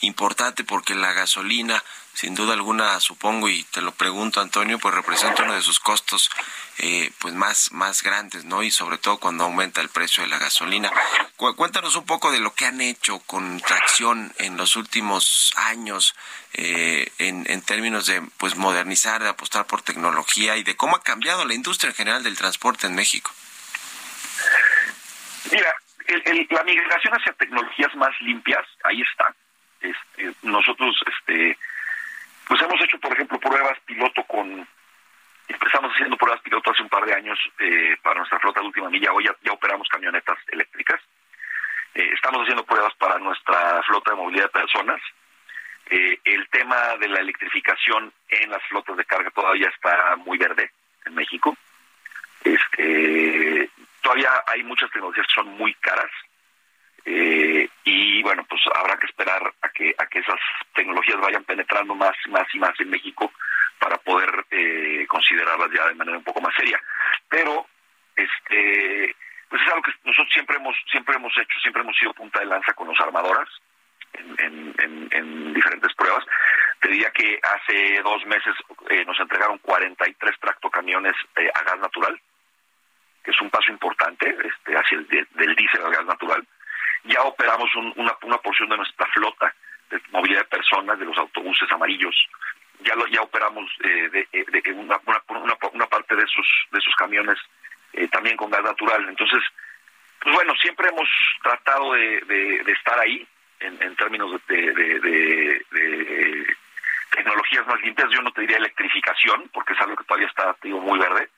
importante 0.00 0.64
porque 0.64 0.94
la 0.94 1.12
gasolina 1.12 1.84
sin 2.14 2.34
duda 2.34 2.54
alguna 2.54 2.98
supongo 3.00 3.48
y 3.48 3.64
te 3.64 3.82
lo 3.82 3.92
pregunto 3.92 4.40
Antonio 4.40 4.78
pues 4.78 4.94
representa 4.94 5.42
uno 5.42 5.54
de 5.54 5.62
sus 5.62 5.80
costos 5.80 6.30
eh, 6.78 7.10
pues 7.20 7.34
más 7.34 7.72
más 7.72 8.02
grandes 8.02 8.44
no 8.44 8.62
y 8.62 8.70
sobre 8.70 8.98
todo 8.98 9.18
cuando 9.18 9.44
aumenta 9.44 9.80
el 9.80 9.88
precio 9.88 10.22
de 10.22 10.28
la 10.28 10.38
gasolina. 10.38 10.90
Cuéntanos 11.36 11.96
un 11.96 12.06
poco 12.06 12.32
de 12.32 12.40
lo 12.40 12.54
que 12.54 12.66
han 12.66 12.80
hecho 12.80 13.18
con 13.20 13.60
tracción 13.60 14.32
en 14.38 14.56
los 14.56 14.76
últimos 14.76 15.52
años 15.56 16.14
eh, 16.52 17.10
en, 17.18 17.44
en 17.50 17.62
términos 17.62 18.06
de 18.06 18.22
pues 18.38 18.56
modernizar 18.56 19.22
de 19.22 19.28
apostar 19.28 19.66
por 19.66 19.82
tecnología 19.82 20.56
y 20.56 20.62
de 20.62 20.76
cómo 20.76 20.96
ha 20.96 21.02
cambiado 21.02 21.44
la 21.44 21.54
industria 21.54 21.90
en 21.90 21.96
general 21.96 22.22
del 22.22 22.38
transporte 22.38 22.86
en 22.86 22.94
México. 22.94 23.32
Mira 25.50 25.74
la 26.50 26.62
migración 26.64 27.14
hacia 27.14 27.32
tecnologías 27.34 27.94
más 27.96 28.12
limpias 28.20 28.64
ahí 28.84 29.02
está. 29.02 29.34
Este, 29.80 30.34
nosotros 30.42 30.94
este 31.06 31.58
pues 32.46 32.60
hemos 32.60 32.80
hecho, 32.80 32.98
por 32.98 33.12
ejemplo, 33.12 33.38
pruebas 33.38 33.78
piloto 33.86 34.22
con... 34.24 34.66
Empezamos 35.46 35.92
haciendo 35.92 36.16
pruebas 36.16 36.40
piloto 36.42 36.70
hace 36.70 36.82
un 36.82 36.88
par 36.88 37.04
de 37.04 37.14
años 37.14 37.38
eh, 37.58 37.96
para 38.02 38.16
nuestra 38.16 38.38
flota 38.38 38.60
de 38.60 38.66
última 38.66 38.88
milla. 38.88 39.12
Hoy 39.12 39.24
ya, 39.24 39.52
operamos 39.52 39.88
camionetas 39.88 40.38
eléctricas. 40.48 41.00
Eh, 41.94 42.10
estamos 42.14 42.42
haciendo 42.42 42.64
pruebas 42.64 42.94
para 42.94 43.18
nuestra 43.18 43.82
flota 43.82 44.12
de 44.12 44.16
movilidad 44.16 44.44
de 44.44 44.60
personas. 44.60 45.00
Eh, 45.90 46.18
el 46.24 46.48
tema 46.48 46.96
de 46.98 47.08
la 47.08 47.20
electrificación 47.20 48.12
en 48.28 48.50
las 48.50 48.62
flotas 48.64 48.96
de 48.96 49.04
carga 49.04 49.30
todavía 49.30 49.68
está 49.68 50.16
muy 50.16 50.38
verde 50.38 50.70
en 51.04 51.14
México. 51.14 51.56
Este, 52.42 53.70
todavía 54.00 54.30
hay 54.46 54.62
muchas 54.62 54.90
tecnologías 54.90 55.26
que 55.26 55.34
son 55.34 55.48
muy 55.56 55.74
caras. 55.74 56.10
Eh, 57.06 57.68
y 57.84 58.22
bueno, 58.22 58.44
pues 58.48 58.62
habrá 58.74 58.96
que 58.96 59.06
esperar 59.06 59.42
a 59.60 59.68
que 59.68 59.94
a 59.98 60.06
que 60.06 60.20
esas 60.20 60.40
tecnologías 60.74 61.20
vayan 61.20 61.44
penetrando 61.44 61.94
más 61.94 62.16
más 62.28 62.46
y 62.54 62.58
más 62.58 62.72
en 62.80 62.88
México 62.88 63.30
para 63.78 63.98
poder 63.98 64.46
eh, 64.50 65.06
considerarlas 65.06 65.70
ya 65.70 65.86
de 65.88 65.94
manera 65.94 66.16
un 66.16 66.24
poco 66.24 66.40
más 66.40 66.54
seria. 66.54 66.80
Pero 67.28 67.66
este 68.16 69.14
pues 69.50 69.60
es 69.60 69.68
algo 69.68 69.82
que 69.82 69.92
nosotros 70.04 70.32
siempre 70.32 70.56
hemos 70.56 70.74
siempre 70.90 71.16
hemos 71.16 71.32
hecho, 71.36 71.60
siempre 71.60 71.82
hemos 71.82 71.96
sido 71.98 72.14
punta 72.14 72.40
de 72.40 72.46
lanza 72.46 72.72
con 72.72 72.88
los 72.88 72.98
armadoras 73.00 73.48
en, 74.14 74.74
en, 75.12 75.52
diferentes 75.52 75.92
pruebas. 75.94 76.24
Te 76.80 76.88
diría 76.88 77.10
que 77.10 77.38
hace 77.42 78.00
dos 78.02 78.24
meses 78.26 78.54
eh, 78.88 79.04
nos 79.04 79.18
entregaron 79.20 79.58
43 79.58 80.40
tractocamiones 80.40 81.14
eh, 81.36 81.50
a 81.54 81.62
gas 81.64 81.78
natural, 81.80 82.18
que 83.22 83.30
es 83.30 83.40
un 83.40 83.50
paso 83.50 83.70
importante 83.70 84.36
este, 84.44 84.76
hacia 84.76 84.98
el 84.98 85.06
del 85.08 85.56
diésel 85.56 85.84
al 85.84 85.92
gas 85.92 86.06
natural 86.06 86.46
ya 87.04 87.22
operamos 87.22 87.70
una, 87.96 88.16
una 88.22 88.38
porción 88.38 88.68
de 88.68 88.76
nuestra 88.76 89.06
flota 89.06 89.54
de 89.90 90.00
movilidad 90.10 90.40
de 90.40 90.56
personas, 90.56 90.98
de 90.98 91.04
los 91.04 91.16
autobuses 91.18 91.70
amarillos, 91.70 92.14
ya 92.80 92.94
lo, 92.94 93.06
ya 93.06 93.20
operamos 93.22 93.70
de, 93.78 94.08
de 94.10 94.72
una, 94.72 94.98
una, 95.06 95.22
una, 95.72 95.86
parte 95.86 96.16
de 96.16 96.22
esos 96.22 96.46
de 96.70 96.78
esos 96.78 96.94
camiones 96.96 97.38
también 98.10 98.36
con 98.36 98.50
gas 98.50 98.62
natural. 98.62 99.06
Entonces, 99.08 99.42
pues 100.20 100.34
bueno, 100.34 100.54
siempre 100.56 100.88
hemos 100.88 101.08
tratado 101.42 101.92
de, 101.92 102.20
de, 102.20 102.72
estar 102.72 102.98
ahí 102.98 103.26
en, 103.60 103.80
en 103.82 103.94
términos 103.96 104.40
de, 104.48 104.72
de, 104.72 106.56
tecnologías 107.10 107.66
más 107.66 107.80
limpias. 107.82 108.10
Yo 108.10 108.22
no 108.22 108.32
te 108.32 108.40
diría 108.40 108.56
electrificación, 108.56 109.48
porque 109.52 109.74
es 109.74 109.80
algo 109.80 109.96
que 109.96 110.04
todavía 110.04 110.28
está 110.28 110.56
digo, 110.62 110.80
muy 110.80 110.98
verde, 110.98 111.28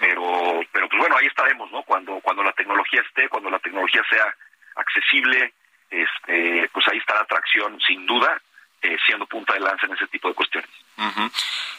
pero 0.00 0.60
pero 0.72 0.88
pues 0.88 1.00
bueno, 1.00 1.16
ahí 1.16 1.26
estaremos, 1.26 1.70
¿no? 1.70 1.82
Cuando 1.82 2.20
cuando 2.20 2.42
la 2.42 2.52
tecnología 2.52 3.02
esté, 3.02 3.28
cuando 3.28 3.50
la 3.50 3.58
tecnología 3.58 4.02
sea 4.08 4.34
accesible, 4.78 5.54
este, 5.90 6.68
pues 6.72 6.86
ahí 6.88 6.98
está 6.98 7.14
la 7.14 7.22
atracción 7.22 7.78
sin 7.86 8.06
duda, 8.06 8.40
eh, 8.82 8.96
siendo 9.04 9.26
punta 9.26 9.54
de 9.54 9.60
lanza 9.60 9.86
en 9.86 9.94
ese 9.94 10.06
tipo 10.06 10.28
de 10.28 10.34
cuestiones. 10.34 10.70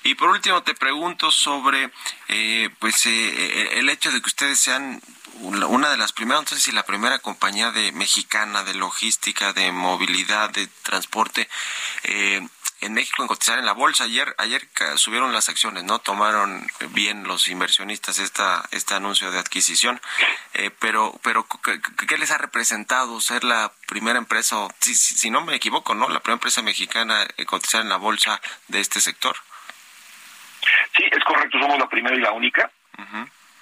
Y 0.04 0.16
por 0.16 0.30
último 0.30 0.64
te 0.64 0.74
pregunto 0.74 1.30
sobre 1.30 1.90
eh, 2.30 2.70
pues 2.80 3.06
eh, 3.06 3.80
el 3.80 3.90
hecho 3.90 4.12
de 4.12 4.22
que 4.22 4.28
ustedes 4.28 4.60
sean 4.60 5.02
una 5.42 5.90
de 5.90 5.98
las 5.98 6.12
primeras, 6.12 6.50
sé 6.50 6.60
si 6.60 6.72
la 6.72 6.84
primera 6.84 7.20
compañía 7.20 7.72
de 7.72 7.92
mexicana 7.94 8.64
de 8.64 8.74
logística, 8.74 9.54
de 9.54 9.72
movilidad, 9.72 10.50
de 10.50 10.68
transporte 10.84 11.48
eh, 12.04 12.46
en 12.82 12.94
México 12.94 13.22
en 13.22 13.28
cotizar 13.28 13.60
en 13.60 13.66
la 13.66 13.74
bolsa. 13.74 14.06
Ayer 14.06 14.34
ayer 14.38 14.68
subieron 14.96 15.34
las 15.34 15.50
acciones, 15.50 15.84
¿no? 15.84 16.00
Tomaron 16.00 16.66
bien 16.90 17.24
los 17.24 17.48
inversionistas 17.48 18.20
esta 18.20 18.64
este 18.72 18.94
anuncio 18.94 19.32
de 19.32 19.40
adquisición. 19.40 20.00
Eh, 20.54 20.72
pero 20.80 21.20
pero 21.24 21.46
¿qué, 21.64 22.18
les 22.18 22.32
ha 22.32 22.38
representado 22.38 23.20
ser 23.22 23.44
la 23.44 23.72
primera 23.88 24.18
empresa, 24.18 24.68
si, 24.80 24.96
si, 24.96 25.30
no 25.30 25.42
me 25.42 25.56
equivoco, 25.56 25.96
¿no? 25.96 26.10
La 26.10 26.20
primera 26.20 26.36
empresa 26.36 26.62
mexicana 26.62 27.28
en 27.38 27.46
cotizar 27.46 27.82
en 27.82 27.90
la 27.90 27.98
bolsa 27.98 28.42
de 28.68 28.80
este 28.80 29.02
sector. 29.02 29.36
Sí, 30.96 31.04
es 31.10 31.24
correcto, 31.24 31.60
somos 31.60 31.80
la 31.80 31.88
primera 31.88 32.16
y 32.16 32.20
la 32.20 32.32
única. 32.32 32.70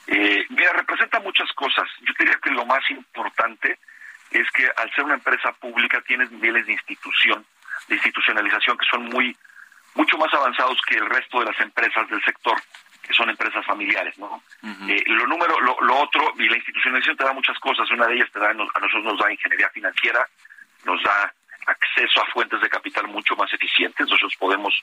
Eh, 0.07 0.45
mira, 0.49 0.72
representa 0.74 1.20
muchas 1.20 1.51
cosas. 1.53 1.86
Yo 2.01 2.13
diría 2.18 2.39
que 2.41 2.49
lo 2.51 2.65
más 2.65 2.89
importante 2.89 3.78
es 4.32 4.49
que 4.51 4.68
al 4.78 4.91
ser 4.93 5.03
una 5.03 5.15
empresa 5.15 5.51
pública 5.53 6.01
tienes 6.01 6.32
niveles 6.32 6.65
de 6.65 6.74
institución, 6.74 7.45
de 7.88 7.95
institucionalización 7.95 8.78
que 8.78 8.86
son 8.89 9.05
muy 9.05 9.36
mucho 9.97 10.17
más 10.17 10.34
avanzados 10.34 10.78
que 10.88 10.95
el 10.95 11.09
resto 11.09 11.39
de 11.39 11.45
las 11.45 11.59
empresas 11.59 12.07
del 12.09 12.23
sector, 12.23 12.55
que 13.01 13.13
son 13.13 13.30
empresas 13.30 13.65
familiares, 13.65 14.17
¿no? 14.19 14.43
eh, 14.88 15.03
lo 15.07 15.25
número, 15.25 15.59
lo, 15.59 15.75
lo, 15.82 15.95
otro, 15.97 16.34
y 16.38 16.47
la 16.47 16.55
institucionalización 16.55 17.17
te 17.17 17.23
da 17.23 17.34
muchas 17.34 17.57
cosas. 17.59 17.89
Una 17.89 18.05
de 18.05 18.15
ellas 18.15 18.32
te 18.32 18.39
da, 18.39 18.49
a 18.49 18.53
nosotros 18.53 19.03
nos 19.03 19.17
da 19.17 19.32
ingeniería 19.32 19.69
financiera, 19.69 20.28
nos 20.86 21.01
da 21.01 21.34
acceso 21.65 22.21
a 22.21 22.28
fuentes 22.28 22.61
de 22.61 22.69
capital 22.69 23.07
mucho 23.07 23.36
más 23.36 23.51
eficientes. 23.51 24.07
Nosotros 24.07 24.36
podemos, 24.38 24.73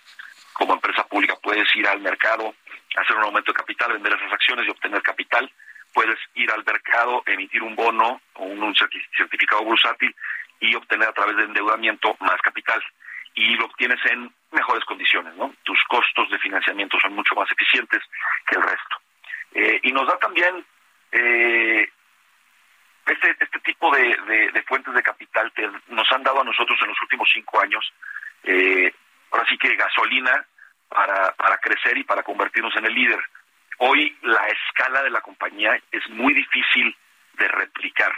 como 0.52 0.74
empresa 0.74 1.06
pública, 1.06 1.34
puedes 1.40 1.68
ir 1.76 1.86
al 1.86 2.00
mercado, 2.00 2.54
hacer 2.96 3.16
un 3.16 3.24
aumento 3.24 3.52
de 3.52 3.56
capital, 3.56 3.92
vender 3.92 4.14
esas 4.14 4.32
acciones 4.32 4.66
y 4.66 4.70
obtener 4.70 5.00
capital. 5.02 5.50
Puedes 5.92 6.18
ir 6.34 6.50
al 6.50 6.64
mercado, 6.64 7.22
emitir 7.26 7.62
un 7.62 7.76
bono 7.76 8.20
o 8.34 8.44
un 8.44 8.74
certificado 8.74 9.62
bursátil 9.62 10.14
y 10.60 10.74
obtener 10.74 11.08
a 11.08 11.12
través 11.12 11.36
de 11.36 11.44
endeudamiento 11.44 12.16
más 12.20 12.40
capital. 12.42 12.82
Y 13.34 13.56
lo 13.56 13.66
obtienes 13.66 13.98
en 14.06 14.32
mejores 14.52 14.84
condiciones, 14.84 15.34
¿no? 15.34 15.52
Tus 15.64 15.78
costos 15.88 16.30
de 16.30 16.38
financiamiento 16.38 16.98
son 17.00 17.14
mucho 17.14 17.34
más 17.34 17.50
eficientes 17.50 18.00
que 18.46 18.56
el 18.56 18.62
resto. 18.62 18.96
Eh, 19.54 19.80
y 19.82 19.92
nos 19.92 20.06
da 20.06 20.16
también 20.18 20.64
eh, 21.12 21.88
este, 23.06 23.36
este 23.38 23.60
tipo 23.60 23.94
de, 23.94 24.64
fuentes 24.66 24.94
de 24.94 25.02
capital 25.02 25.52
que 25.52 25.70
nos 25.88 26.10
han 26.12 26.22
dado 26.22 26.40
a 26.40 26.44
nosotros 26.44 26.78
en 26.82 26.88
los 26.88 27.02
últimos 27.02 27.28
cinco 27.32 27.60
años, 27.60 27.92
eh, 28.44 28.92
ahora 29.30 29.46
sí 29.48 29.58
que 29.58 29.76
gasolina 29.76 30.44
para, 30.88 31.32
para 31.32 31.58
crecer 31.58 31.98
y 31.98 32.04
para 32.04 32.22
convertirnos 32.22 32.74
en 32.76 32.86
el 32.86 32.94
líder. 32.94 33.20
Hoy 33.78 34.16
la 34.22 34.46
escala 34.48 35.02
de 35.02 35.10
la 35.10 35.20
compañía 35.20 35.78
es 35.90 36.08
muy 36.10 36.32
difícil 36.32 36.96
de 37.34 37.48
replicar 37.48 38.12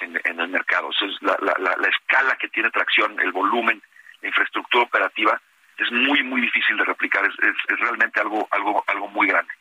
en, 0.00 0.40
el 0.40 0.48
mercado. 0.48 0.90
la, 1.20 1.36
la, 1.40 1.76
la, 1.76 1.88
escala 1.88 2.36
que 2.36 2.48
tiene 2.48 2.70
tracción, 2.70 3.18
el 3.20 3.32
volumen, 3.32 3.82
la 4.20 4.28
infraestructura 4.28 4.84
operativa, 4.84 5.40
es 5.76 5.90
muy, 5.92 6.22
muy 6.22 6.40
difícil 6.40 6.76
de 6.76 6.84
replicar. 6.84 7.24
Es, 7.24 7.34
es, 7.68 7.80
realmente 7.80 8.20
algo, 8.20 8.46
algo, 8.50 8.84
algo 8.86 9.08
muy 9.08 9.26
grande. 9.26 9.52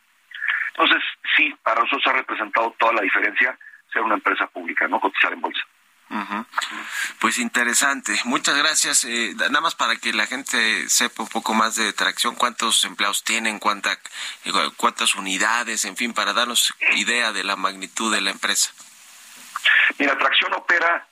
Entonces, 0.69 1.03
sí, 1.35 1.55
para 1.63 1.81
nosotros 1.81 2.07
ha 2.07 2.17
representado 2.17 2.75
toda 2.77 2.93
la 2.93 3.01
diferencia 3.01 3.57
ser 3.91 4.01
una 4.01 4.15
empresa 4.15 4.47
pública, 4.47 4.87
no 4.87 4.99
cotizar 4.99 5.33
en 5.33 5.41
bolsa. 5.41 5.61
Pues 7.19 7.37
interesante. 7.37 8.19
Muchas 8.25 8.57
gracias. 8.57 9.03
Eh, 9.05 9.33
nada 9.35 9.61
más 9.61 9.75
para 9.75 9.95
que 9.95 10.11
la 10.13 10.25
gente 10.25 10.89
sepa 10.89 11.23
un 11.23 11.29
poco 11.29 11.53
más 11.53 11.75
de 11.75 11.93
Tracción, 11.93 12.35
cuántos 12.35 12.83
empleados 12.85 13.23
tienen, 13.23 13.59
cuánta, 13.59 13.93
eh, 14.45 14.51
cuántas 14.77 15.15
unidades, 15.15 15.85
en 15.85 15.95
fin, 15.95 16.13
para 16.13 16.33
darnos 16.33 16.73
idea 16.95 17.31
de 17.31 17.43
la 17.43 17.55
magnitud 17.55 18.13
de 18.13 18.21
la 18.21 18.31
empresa. 18.31 18.71
Mira, 19.97 20.17
Tracción 20.17 20.53
opera 20.53 21.05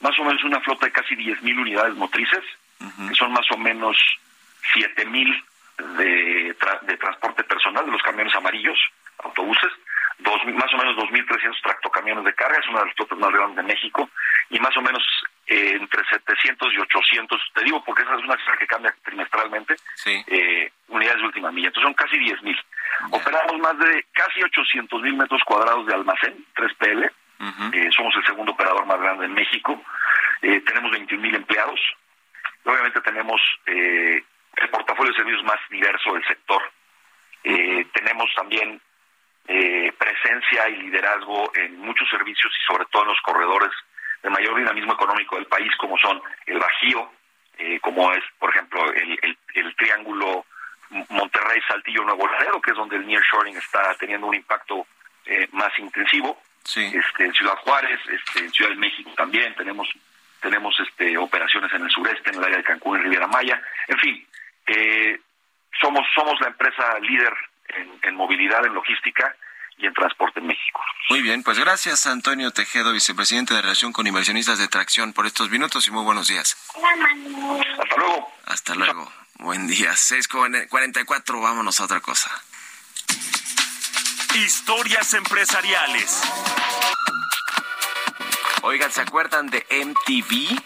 más 0.00 0.18
o 0.18 0.24
menos 0.24 0.42
una 0.44 0.60
flota 0.60 0.86
de 0.86 0.92
casi 0.92 1.14
10.000 1.14 1.60
unidades 1.60 1.94
motrices, 1.94 2.44
que 3.08 3.14
son 3.14 3.32
más 3.32 3.46
o 3.50 3.56
menos 3.56 3.96
7.000 4.74 5.44
de, 5.98 6.56
de 6.82 6.96
transporte 6.96 7.44
personal 7.44 7.86
de 7.86 7.92
los 7.92 8.02
camiones 8.02 8.34
amarillos, 8.34 8.78
autobuses, 9.18 9.72
dos, 10.18 10.44
más 10.44 10.72
o 10.72 10.78
menos 10.78 10.96
2.300 10.96 11.62
tractocamiones 11.62 12.24
de 12.24 12.34
carga, 12.34 12.58
es 12.58 12.68
una 12.68 12.80
de 12.80 12.86
las 12.86 12.94
flotas 12.94 13.18
más 13.18 13.30
grandes 13.30 13.56
de 13.56 13.62
México, 13.62 14.10
y 14.50 14.60
más 14.60 14.76
o 14.76 14.82
menos 14.82 15.02
eh, 15.46 15.76
entre 15.80 16.04
700 16.04 16.72
y 16.72 16.78
800, 16.78 17.40
te 17.54 17.64
digo 17.64 17.82
porque 17.84 18.02
esa 18.02 18.14
es 18.16 18.24
una 18.24 18.36
cifra 18.36 18.56
que 18.58 18.66
cambia 18.66 18.94
trimestralmente, 19.04 19.74
eh, 20.06 20.70
unidades 20.88 21.20
de 21.20 21.26
última 21.26 21.50
milla, 21.50 21.68
entonces 21.68 21.86
son 21.86 21.94
casi 21.94 22.16
10.000. 22.16 22.64
Operamos 23.10 23.58
más 23.60 23.78
de 23.78 24.06
casi 24.12 24.40
800.000 24.40 25.16
metros 25.16 25.42
cuadrados 25.44 25.86
de 25.86 25.94
almacén, 25.94 26.44
3PL, 26.54 27.10
eh, 27.72 27.90
somos 27.94 28.14
el 28.16 28.24
segundo 28.24 28.52
operador 28.52 28.86
más 28.86 29.00
grande 29.00 29.26
en 29.26 29.34
México, 29.34 29.82
tenemos 30.40 30.92
21.000 30.92 31.36
empleados, 31.36 31.80
obviamente 32.64 33.00
tenemos 33.00 33.40
el 33.66 34.68
portafolio 34.70 35.12
de 35.12 35.16
servicios 35.16 35.44
más 35.44 35.58
diverso 35.70 36.12
del 36.12 36.24
sector, 36.26 36.62
tenemos 37.92 38.30
también 38.36 38.80
eh, 39.46 39.92
presencia 39.98 40.68
y 40.70 40.76
liderazgo 40.76 41.52
en 41.54 41.78
muchos 41.80 42.08
servicios 42.08 42.50
y 42.58 42.72
sobre 42.72 42.86
todo 42.86 43.02
en 43.02 43.08
los 43.08 43.20
corredores 43.20 43.70
de 44.22 44.30
mayor 44.30 44.56
dinamismo 44.56 44.94
económico 44.94 45.36
del 45.36 45.44
país, 45.44 45.70
como 45.76 45.98
son 45.98 46.22
el 46.46 46.58
Bajío, 46.58 47.10
eh, 47.58 47.78
como 47.80 48.10
es, 48.12 48.24
por 48.38 48.48
ejemplo, 48.48 48.90
el, 48.94 49.36
el, 49.54 49.76
triángulo 49.76 50.46
Monterrey, 51.10 51.60
Saltillo, 51.68 52.04
Nuevo 52.04 52.26
Laredo, 52.26 52.58
que 52.62 52.70
es 52.70 52.76
donde 52.76 52.96
el 52.96 53.06
nearshoring 53.06 53.56
está 53.58 53.94
teniendo 53.96 54.28
un 54.28 54.34
impacto 54.34 54.86
eh, 55.26 55.46
más 55.52 55.78
intensivo. 55.78 56.40
Este, 56.64 57.24
en 57.24 57.32
Ciudad 57.34 57.56
Juárez, 57.56 58.00
este, 58.08 58.40
en 58.40 58.52
Ciudad 58.52 58.70
de 58.70 58.76
México 58.76 59.10
también 59.16 59.54
tenemos 59.54 59.88
tenemos 60.40 60.74
este, 60.78 61.16
operaciones 61.16 61.72
en 61.72 61.82
el 61.82 61.90
sureste, 61.90 62.30
en 62.30 62.36
el 62.36 62.44
área 62.44 62.58
de 62.58 62.64
Cancún 62.64 62.98
y 62.98 63.02
Riviera 63.02 63.26
Maya. 63.26 63.62
En 63.88 63.98
fin, 63.98 64.26
eh, 64.66 65.20
somos 65.80 66.06
somos 66.14 66.38
la 66.40 66.48
empresa 66.48 66.98
líder 67.00 67.32
en, 68.02 68.14
movilidad, 68.14 68.64
en 68.64 68.74
logística 68.74 69.34
y 69.78 69.86
en 69.86 69.94
transporte 69.94 70.40
en 70.40 70.46
México. 70.46 70.80
Muy 71.10 71.22
bien, 71.22 71.42
pues 71.42 71.58
gracias 71.58 72.06
Antonio 72.06 72.50
Tejedo, 72.50 72.92
vicepresidente 72.92 73.54
de 73.54 73.62
Relación 73.62 73.92
con 73.92 74.06
Inversionistas 74.06 74.58
de 74.58 74.68
Tracción, 74.68 75.12
por 75.12 75.26
estos 75.26 75.50
minutos 75.50 75.86
y 75.88 75.90
muy 75.90 76.04
buenos 76.04 76.28
días. 76.28 76.56
Hasta 77.78 77.96
luego. 77.96 78.32
Hasta 78.46 78.74
luego. 78.74 79.12
Buen 79.38 79.66
día. 79.66 79.92
6.44, 79.92 81.42
vámonos 81.42 81.80
a 81.80 81.84
otra 81.84 82.00
cosa. 82.00 82.30
Historias 84.34 85.14
empresariales. 85.14 86.20
Oigan, 88.62 88.90
¿se 88.90 89.00
acuerdan 89.00 89.46
de 89.46 89.64
MTV? 89.70 90.60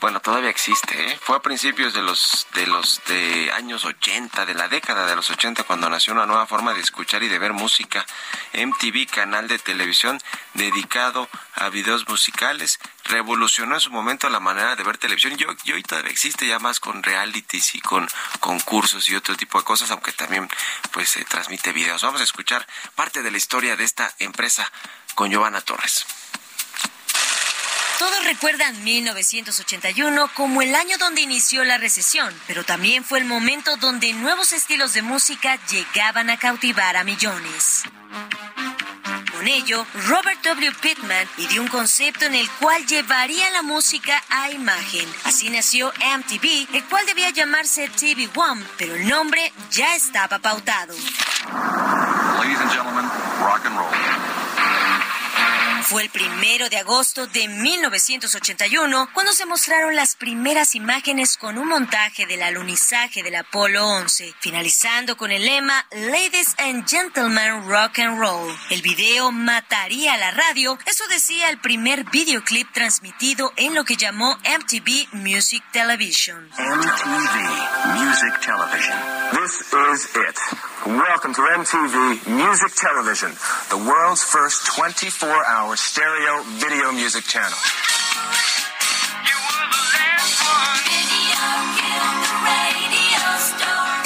Bueno, 0.00 0.20
todavía 0.20 0.48
existe, 0.48 1.12
¿eh? 1.12 1.18
fue 1.20 1.36
a 1.36 1.42
principios 1.42 1.92
de 1.92 2.00
los 2.00 2.46
de 2.54 2.66
los 2.66 3.02
de 3.06 3.52
años 3.52 3.84
80, 3.84 4.46
de 4.46 4.54
la 4.54 4.68
década 4.68 5.06
de 5.06 5.14
los 5.14 5.30
80 5.30 5.64
cuando 5.64 5.90
nació 5.90 6.14
una 6.14 6.24
nueva 6.24 6.46
forma 6.46 6.72
de 6.72 6.80
escuchar 6.80 7.22
y 7.22 7.28
de 7.28 7.38
ver 7.38 7.52
música. 7.52 8.06
MTV, 8.54 9.06
canal 9.10 9.46
de 9.46 9.58
televisión 9.58 10.18
dedicado 10.54 11.28
a 11.54 11.68
videos 11.68 12.08
musicales, 12.08 12.80
revolucionó 13.04 13.74
en 13.74 13.80
su 13.80 13.90
momento 13.90 14.28
la 14.30 14.40
manera 14.40 14.74
de 14.74 14.82
ver 14.82 14.96
televisión. 14.96 15.36
Yo, 15.36 15.48
yo 15.64 15.74
hoy 15.74 15.82
todavía 15.82 16.10
existe 16.10 16.46
ya 16.46 16.58
más 16.58 16.80
con 16.80 17.02
realities 17.02 17.74
y 17.74 17.80
con 17.80 18.08
concursos 18.40 19.08
y 19.10 19.16
otro 19.16 19.36
tipo 19.36 19.58
de 19.58 19.64
cosas, 19.64 19.90
aunque 19.90 20.12
también 20.12 20.48
pues 20.92 21.10
se 21.10 21.24
transmite 21.24 21.72
videos. 21.72 22.02
Vamos 22.02 22.22
a 22.22 22.24
escuchar 22.24 22.66
parte 22.94 23.22
de 23.22 23.30
la 23.30 23.36
historia 23.36 23.76
de 23.76 23.84
esta 23.84 24.14
empresa 24.18 24.70
con 25.14 25.30
Giovanna 25.30 25.60
Torres. 25.60 26.06
Todos 28.00 28.24
recuerdan 28.24 28.82
1981 28.82 30.30
como 30.34 30.62
el 30.62 30.74
año 30.74 30.96
donde 30.96 31.20
inició 31.20 31.64
la 31.64 31.76
recesión, 31.76 32.34
pero 32.46 32.64
también 32.64 33.04
fue 33.04 33.18
el 33.18 33.26
momento 33.26 33.76
donde 33.76 34.14
nuevos 34.14 34.54
estilos 34.54 34.94
de 34.94 35.02
música 35.02 35.58
llegaban 35.66 36.30
a 36.30 36.38
cautivar 36.38 36.96
a 36.96 37.04
millones. 37.04 37.82
Con 39.30 39.46
ello, 39.46 39.86
Robert 40.06 40.42
W. 40.42 40.72
Pittman 40.80 41.28
ideó 41.36 41.60
un 41.60 41.68
concepto 41.68 42.24
en 42.24 42.36
el 42.36 42.50
cual 42.52 42.86
llevaría 42.86 43.50
la 43.50 43.60
música 43.60 44.24
a 44.30 44.50
imagen. 44.50 45.06
Así 45.24 45.50
nació 45.50 45.92
MTV, 45.92 46.74
el 46.74 46.84
cual 46.84 47.04
debía 47.04 47.28
llamarse 47.28 47.90
TV 47.90 48.30
One, 48.34 48.64
pero 48.78 48.94
el 48.94 49.06
nombre 49.06 49.52
ya 49.70 49.94
estaba 49.94 50.38
pautado. 50.38 50.94
Ladies 52.38 52.60
and 52.60 52.70
gentlemen, 52.72 53.04
rock 53.42 53.66
and 53.66 53.76
roll. 53.76 53.99
Fue 55.90 56.04
el 56.04 56.10
primero 56.10 56.68
de 56.68 56.76
agosto 56.76 57.26
de 57.26 57.48
1981 57.48 59.08
cuando 59.12 59.32
se 59.32 59.44
mostraron 59.44 59.96
las 59.96 60.14
primeras 60.14 60.76
imágenes 60.76 61.36
con 61.36 61.58
un 61.58 61.66
montaje 61.66 62.26
del 62.26 62.44
alunizaje 62.44 63.24
del 63.24 63.34
Apolo 63.34 63.84
11, 63.84 64.32
finalizando 64.38 65.16
con 65.16 65.32
el 65.32 65.44
lema 65.44 65.84
Ladies 65.90 66.54
and 66.58 66.88
Gentlemen 66.88 67.68
Rock 67.68 67.98
and 67.98 68.20
Roll. 68.20 68.56
El 68.70 68.82
video 68.82 69.32
mataría 69.32 70.14
a 70.14 70.18
la 70.18 70.30
radio, 70.30 70.78
eso 70.86 71.02
decía 71.08 71.50
el 71.50 71.58
primer 71.58 72.04
videoclip 72.04 72.70
transmitido 72.72 73.52
en 73.56 73.74
lo 73.74 73.84
que 73.84 73.96
llamó 73.96 74.38
MTV 74.44 75.08
Music 75.14 75.64
Television. 75.72 76.50
MTV 76.50 77.96
Music 77.96 78.40
Television. 78.42 78.96
This 79.32 79.60
is 79.72 80.04
it. 80.14 80.69
Welcome 80.86 81.34
to 81.34 81.42
MTV 81.42 82.26
Music 82.26 82.72
Television, 82.74 83.32
the 83.68 83.76
world's 83.76 84.22
first 84.24 84.64
24-hour 84.78 85.76
stereo 85.76 86.42
video 86.56 86.90
music 86.90 87.24
channel. 87.24 87.58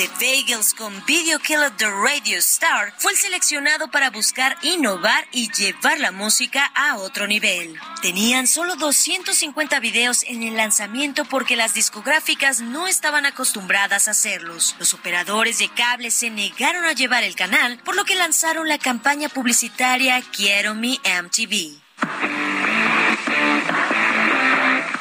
The 0.05 0.11
Bagels 0.27 0.75
con 0.75 0.93
Video 1.07 1.39
Killer 1.39 1.71
The 1.79 1.89
Radio 1.89 2.37
Star 2.37 2.93
fue 2.99 3.13
el 3.13 3.17
seleccionado 3.17 3.91
para 3.91 4.11
buscar 4.11 4.59
innovar 4.61 5.27
y 5.33 5.51
llevar 5.51 5.99
la 5.99 6.13
música 6.13 6.71
a 6.75 6.99
otro 6.99 7.27
nivel. 7.27 7.81
Tenían 8.03 8.47
solo 8.47 8.77
250 8.77 9.81
videos 9.81 10.23
en 10.25 10.43
el 10.43 10.59
lanzamiento 10.59 11.25
porque 11.25 11.57
las 11.57 11.73
discográficas 11.73 12.61
no 12.61 12.87
estaban 12.87 13.25
acostumbradas 13.25 14.07
a 14.07 14.11
hacerlos. 14.11 14.77
Los 14.79 14.93
operadores 14.93 15.57
de 15.59 15.71
cable 15.71 16.11
se 16.11 16.29
negaron 16.29 16.85
a 16.85 16.93
llevar 16.93 17.25
el 17.25 17.35
canal, 17.35 17.79
por 17.79 17.97
lo 17.97 18.05
que 18.05 18.15
lanzaron 18.15 18.69
la 18.69 18.77
campaña 18.77 19.31
publicitaria 19.31 20.21
Quiero 20.33 20.75
mi 20.75 21.01
MTV. 21.23 21.84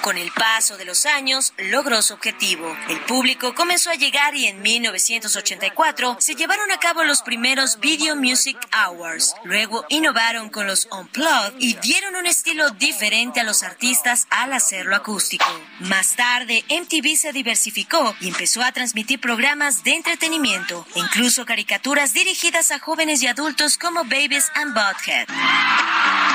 Con 0.04 0.18
el 0.18 0.34
paso 0.34 0.76
de 0.76 0.84
los 0.84 1.06
años, 1.06 1.54
logró 1.58 2.01
su 2.01 2.16
objetivo. 2.16 2.76
El 2.89 2.99
público 3.06 3.56
comenzó 3.56 3.89
a 3.89 3.95
llegar 3.95 4.36
y 4.36 4.47
en 4.47 4.62
1984 4.62 6.18
se 6.20 6.36
llevaron 6.36 6.70
a 6.74 6.78
cabo 6.78 7.06
los 7.06 7.22
primeros 7.22 7.80
Video 7.80 8.18
Music 8.18 8.58
Awards. 8.74 9.34
Luego 9.45 9.86
innovaron 9.88 10.49
con 10.49 10.68
los 10.68 10.89
Unplugged 10.91 11.54
y 11.58 11.76
dieron 11.76 12.18
un 12.18 12.26
estilo 12.26 12.72
diferente 12.72 13.39
a 13.39 13.45
los 13.45 13.64
artistas 13.64 14.28
al 14.30 14.51
hacerlo 14.51 14.97
acústico. 14.97 15.45
Más 15.80 16.18
tarde, 16.18 16.66
MTV 16.68 17.16
se 17.16 17.32
diversificó 17.32 18.14
y 18.20 18.28
empezó 18.28 18.62
a 18.62 18.74
transmitir 18.74 19.22
programas 19.22 19.86
de 19.86 19.95
entretenimiento, 19.95 20.86
incluso 20.95 21.45
caricaturas 21.45 22.14
dirigidas 22.14 22.72
a 22.72 22.80
jóvenes 22.80 23.24
y 23.24 23.28
adultos 23.28 23.78
como 23.78 24.04
Babies 24.04 24.51
and 24.56 24.74
Butthead. 24.74 25.28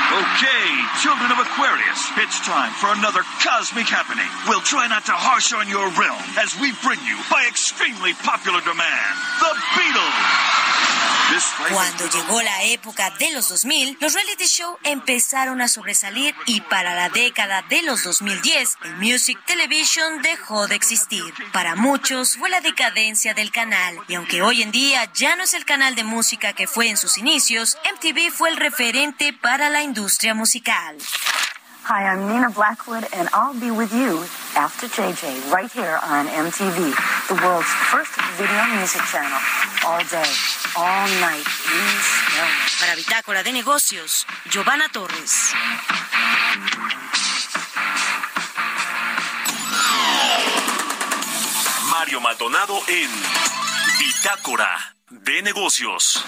Okay, 0.09 0.73
children 1.03 1.31
of 1.31 1.37
Aquarius, 1.37 2.09
it's 2.17 2.39
time 2.41 2.73
for 2.81 2.89
another 2.97 3.21
cosmic 3.59 3.89
happening. 3.89 4.29
Try 4.63 4.87
not 4.87 5.03
to 5.05 5.11
harsh 5.11 5.51
on 5.51 5.67
your 5.67 5.89
realm 5.99 6.23
as 6.39 6.55
we 6.61 6.71
bring 6.79 6.99
you, 7.03 7.17
by 7.29 7.43
extremely 7.45 8.13
popular 8.23 8.61
demand, 8.61 9.13
the 9.43 9.51
Beatles. 9.75 10.59
Cuando 11.71 12.05
llegó 12.09 12.41
la 12.41 12.63
época 12.63 13.11
de 13.19 13.31
los 13.33 13.49
2000, 13.49 13.97
los 13.99 14.13
reality 14.13 14.47
show 14.47 14.77
empezaron 14.83 15.61
a 15.61 15.67
sobresalir 15.67 16.33
y 16.45 16.61
para 16.61 16.95
la 16.95 17.09
década 17.09 17.61
de 17.69 17.83
los 17.83 18.03
2010, 18.03 18.77
el 18.83 18.95
Music 18.95 19.37
Television 19.45 20.21
dejó 20.21 20.67
de 20.67 20.75
existir. 20.75 21.33
Para 21.51 21.75
muchos 21.75 22.37
fue 22.37 22.49
la 22.49 22.61
decadencia 22.61 23.33
del 23.33 23.51
canal 23.51 23.99
y 24.07 24.15
aunque 24.15 24.41
hoy 24.41 24.61
en 24.61 24.71
día 24.71 25.11
ya 25.13 25.35
no 25.35 25.43
es 25.43 25.53
el 25.53 25.65
canal 25.65 25.95
de 25.95 26.03
música 26.03 26.53
que 26.53 26.65
fue 26.65 26.89
en 26.89 26.97
sus 26.97 27.17
inicios, 27.17 27.77
MTV 27.93 28.31
fue 28.31 28.49
el 28.49 28.57
referente 28.57 29.33
para 29.33 29.69
la 29.69 29.83
industria 29.83 30.33
musical. 30.33 30.97
Hi, 31.89 32.05
I'm 32.05 32.29
Nina 32.29 32.51
Blackwood, 32.51 33.03
and 33.17 33.29
I'll 33.33 33.59
be 33.59 33.71
with 33.71 33.91
you 33.91 34.21
after 34.53 34.85
JJ 34.85 35.49
right 35.49 35.71
here 35.71 35.97
on 36.05 36.27
MTV, 36.27 36.77
the 37.25 37.33
world's 37.41 37.65
first 37.89 38.13
video 38.37 38.61
music 38.77 39.01
channel. 39.09 39.41
All 39.81 39.97
day, 40.05 40.29
all 40.77 41.09
night. 41.17 41.41
Para 42.77 42.93
Bitácora 42.93 43.41
de 43.41 43.53
Negocios, 43.53 44.27
Giovanna 44.51 44.85
Torres. 44.93 45.55
Mario 51.89 52.21
Maldonado 52.21 52.77
en 52.87 53.09
Bitácora 53.97 54.93
de 55.09 55.41
Negocios. 55.41 56.23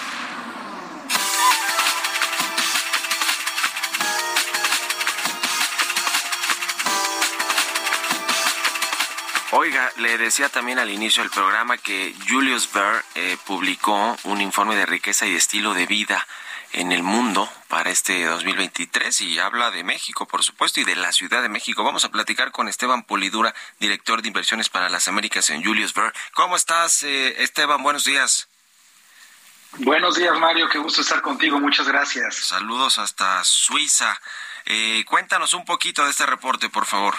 Oiga, 9.62 9.92
le 9.98 10.18
decía 10.18 10.50
también 10.50 10.80
al 10.80 10.90
inicio 10.90 11.22
del 11.22 11.32
programa 11.32 11.78
que 11.78 12.16
Julius 12.28 12.74
Baer 12.74 13.06
eh, 13.14 13.38
publicó 13.46 14.18
un 14.24 14.42
informe 14.42 14.76
de 14.76 14.88
riqueza 14.88 15.28
y 15.28 15.36
estilo 15.36 15.76
de 15.76 15.86
vida 15.86 16.26
en 16.74 16.92
el 16.92 17.04
mundo 17.04 17.48
para 17.68 17.92
este 17.92 18.26
2023 18.26 19.22
y 19.22 19.38
habla 19.38 19.70
de 19.70 19.84
México, 19.84 20.28
por 20.28 20.42
supuesto, 20.42 20.80
y 20.80 20.84
de 20.84 20.96
la 20.96 21.12
Ciudad 21.12 21.44
de 21.44 21.50
México. 21.50 21.84
Vamos 21.84 22.06
a 22.06 22.10
platicar 22.10 22.52
con 22.52 22.70
Esteban 22.70 23.04
Polidura, 23.04 23.54
director 23.80 24.24
de 24.24 24.30
inversiones 24.30 24.68
para 24.68 24.90
las 24.90 25.08
Américas 25.08 25.52
en 25.52 25.64
Julius 25.64 25.94
Baer. 25.94 26.12
¿Cómo 26.34 26.56
estás, 26.56 27.04
eh, 27.04 27.44
Esteban? 27.44 27.84
Buenos 27.84 28.04
días. 28.06 28.48
Buenos 29.78 30.16
días, 30.16 30.40
Mario. 30.40 30.70
Qué 30.70 30.80
gusto 30.80 31.02
estar 31.02 31.22
contigo. 31.22 31.60
Muchas 31.60 31.88
gracias. 31.88 32.34
Saludos 32.36 32.98
hasta 32.98 33.44
Suiza. 33.44 34.20
Eh, 34.66 35.06
cuéntanos 35.08 35.54
un 35.54 35.66
poquito 35.66 36.04
de 36.04 36.10
este 36.10 36.26
reporte, 36.26 36.68
por 36.68 36.88
favor. 36.88 37.14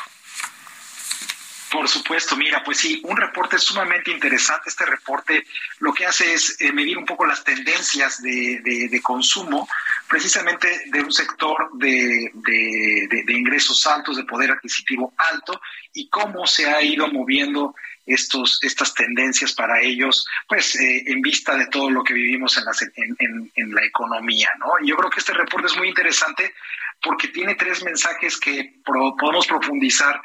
Por 1.73 1.89
supuesto, 1.89 2.37
mira, 2.37 2.62
pues 2.62 2.77
sí, 2.77 3.01
un 3.05 3.16
reporte 3.16 3.59
sumamente 3.59 4.11
interesante. 4.11 4.68
Este 4.68 4.85
reporte 4.85 5.47
lo 5.79 5.95
que 5.95 6.05
hace 6.05 6.35
es 6.35 6.61
eh, 6.61 6.70
medir 6.70 6.99
un 6.99 7.07
poco 7.07 7.25
las 7.25 7.43
tendencias 7.43 8.20
de, 8.20 8.61
de, 8.62 9.01
consumo, 9.01 9.66
precisamente 10.07 10.83
de 10.89 11.01
un 11.01 11.11
sector 11.11 11.70
de, 11.73 12.31
de, 12.35 13.33
ingresos 13.33 13.87
altos, 13.87 14.18
de 14.18 14.25
poder 14.25 14.51
adquisitivo 14.51 15.14
alto, 15.16 15.59
y 15.95 16.11
cómo 16.11 16.47
se 16.47 16.68
ha 16.68 16.83
ido 16.83 17.09
moviendo 17.09 17.75
estos, 18.05 18.59
estas 18.62 18.93
tendencias 18.93 19.55
para 19.55 19.81
ellos, 19.81 20.27
pues 20.47 20.79
eh, 20.79 21.05
en 21.07 21.23
vista 21.23 21.57
de 21.57 21.68
todo 21.68 21.89
lo 21.89 22.05
que 22.05 22.12
vivimos 22.12 22.59
en, 22.59 22.66
las, 22.66 22.83
en, 22.83 23.16
en, 23.18 23.51
en 23.55 23.75
la 23.75 23.83
economía, 23.83 24.51
¿no? 24.59 24.73
Yo 24.85 24.95
creo 24.97 25.09
que 25.09 25.20
este 25.20 25.33
reporte 25.33 25.68
es 25.68 25.77
muy 25.79 25.89
interesante 25.89 26.53
porque 27.03 27.28
tiene 27.28 27.55
tres 27.55 27.84
mensajes 27.84 28.38
que 28.38 28.80
pro, 28.84 29.16
podemos 29.16 29.46
profundizar 29.46 30.20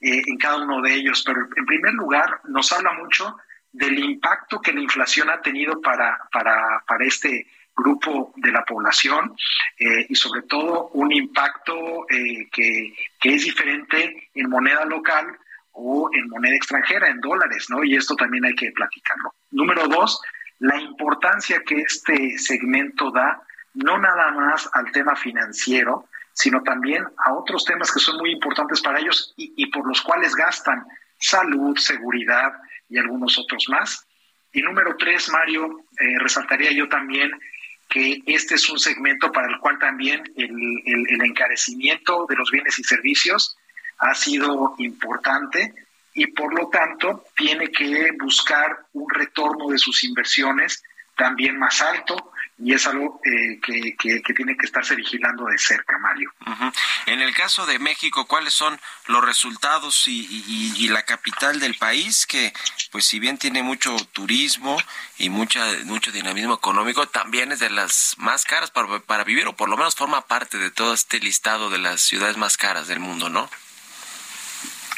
eh, 0.00 0.22
en 0.26 0.36
cada 0.38 0.62
uno 0.62 0.80
de 0.80 0.94
ellos. 0.94 1.22
Pero 1.26 1.40
en 1.56 1.66
primer 1.66 1.94
lugar, 1.94 2.40
nos 2.48 2.72
habla 2.72 2.92
mucho 2.92 3.36
del 3.72 3.98
impacto 3.98 4.60
que 4.60 4.72
la 4.72 4.80
inflación 4.80 5.30
ha 5.30 5.40
tenido 5.40 5.80
para, 5.80 6.18
para, 6.32 6.82
para 6.86 7.04
este 7.04 7.46
grupo 7.76 8.32
de 8.36 8.52
la 8.52 8.64
población 8.64 9.34
eh, 9.78 10.06
y 10.08 10.14
sobre 10.14 10.42
todo 10.42 10.88
un 10.88 11.12
impacto 11.12 12.06
eh, 12.10 12.48
que, 12.50 12.94
que 13.20 13.34
es 13.34 13.44
diferente 13.44 14.30
en 14.34 14.50
moneda 14.50 14.84
local 14.84 15.26
o 15.72 16.10
en 16.12 16.28
moneda 16.28 16.56
extranjera, 16.56 17.08
en 17.08 17.20
dólares, 17.20 17.66
¿no? 17.70 17.84
Y 17.84 17.96
esto 17.96 18.16
también 18.16 18.44
hay 18.44 18.54
que 18.54 18.72
platicarlo. 18.72 19.34
Número 19.52 19.86
dos, 19.86 20.20
la 20.58 20.78
importancia 20.80 21.62
que 21.64 21.80
este 21.80 22.38
segmento 22.38 23.10
da 23.10 23.40
no 23.74 23.98
nada 23.98 24.32
más 24.32 24.68
al 24.72 24.90
tema 24.92 25.14
financiero, 25.16 26.06
sino 26.32 26.62
también 26.62 27.04
a 27.24 27.34
otros 27.34 27.64
temas 27.64 27.92
que 27.92 28.00
son 28.00 28.16
muy 28.18 28.32
importantes 28.32 28.80
para 28.80 29.00
ellos 29.00 29.34
y, 29.36 29.66
por 29.66 29.86
los 29.86 30.00
cuales 30.02 30.34
gastan 30.34 30.86
salud, 31.18 31.76
seguridad 31.76 32.52
y 32.88 32.98
algunos 32.98 33.38
otros 33.38 33.66
más. 33.68 34.06
Y 34.52 34.62
número 34.62 34.96
tres, 34.96 35.28
Mario, 35.30 35.84
eh, 35.98 36.18
resaltaría 36.18 36.72
yo 36.72 36.88
también 36.88 37.30
que 37.90 38.22
este 38.24 38.54
es 38.54 38.70
un 38.70 38.78
segmento 38.78 39.32
para 39.32 39.48
el 39.48 39.58
cual 39.58 39.78
también 39.78 40.22
el, 40.36 41.22
encarecimiento 41.22 42.24
de 42.28 42.36
los 42.36 42.50
bienes 42.50 42.78
y 42.78 42.84
servicios 42.84 43.58
ha 43.98 44.14
sido 44.14 44.74
importante 44.78 45.74
y 46.14 46.28
por 46.28 46.56
lo 46.56 46.68
tanto 46.68 47.24
tiene 47.36 47.70
que 47.70 48.10
buscar 48.18 48.86
un 48.92 49.10
retorno 49.10 49.68
de 49.68 49.78
sus 49.78 50.04
inversiones 50.04 50.82
también 51.16 51.58
más 51.58 51.82
alto 51.82 52.32
y 52.62 52.74
es 52.74 52.86
algo 52.86 53.20
eh, 53.24 53.58
que, 53.62 53.96
que, 53.96 54.34
tiene 54.34 54.56
que 54.56 54.66
estarse 54.66 54.94
vigilando 54.94 55.46
de 55.46 55.56
cerca, 55.56 55.98
Mario. 55.98 56.30
En 57.06 57.20
el 57.22 57.34
caso 57.34 57.64
de 57.64 57.78
México, 57.78 58.26
¿cuáles 58.26 58.52
son 58.52 58.78
los 59.06 59.24
resultados 59.24 60.06
y, 60.06 60.74
y, 60.76 60.88
la 60.88 61.04
capital 61.04 61.58
del 61.58 61.76
país 61.76 62.26
que, 62.26 62.52
pues 62.90 63.06
si 63.06 63.18
bien 63.18 63.38
tiene 63.38 63.62
mucho 63.62 63.96
turismo 64.12 64.76
y 65.18 65.30
mucha, 65.30 65.64
mucho 65.84 66.12
dinamismo 66.12 66.54
económico, 66.54 67.06
también 67.06 67.52
es 67.52 67.60
de 67.60 67.70
las 67.70 68.14
más 68.18 68.44
caras 68.44 68.70
para, 68.70 69.00
para 69.00 69.24
vivir 69.24 69.46
o 69.46 69.56
por 69.56 69.68
lo 69.68 69.76
menos 69.76 69.94
forma 69.94 70.26
parte 70.26 70.58
de 70.58 70.70
todo 70.70 70.92
este 70.92 71.18
listado 71.18 71.70
de 71.70 71.78
las 71.78 72.02
ciudades 72.02 72.36
más 72.36 72.56
caras 72.56 72.88
del 72.88 73.00
mundo, 73.00 73.30
¿no? 73.30 73.48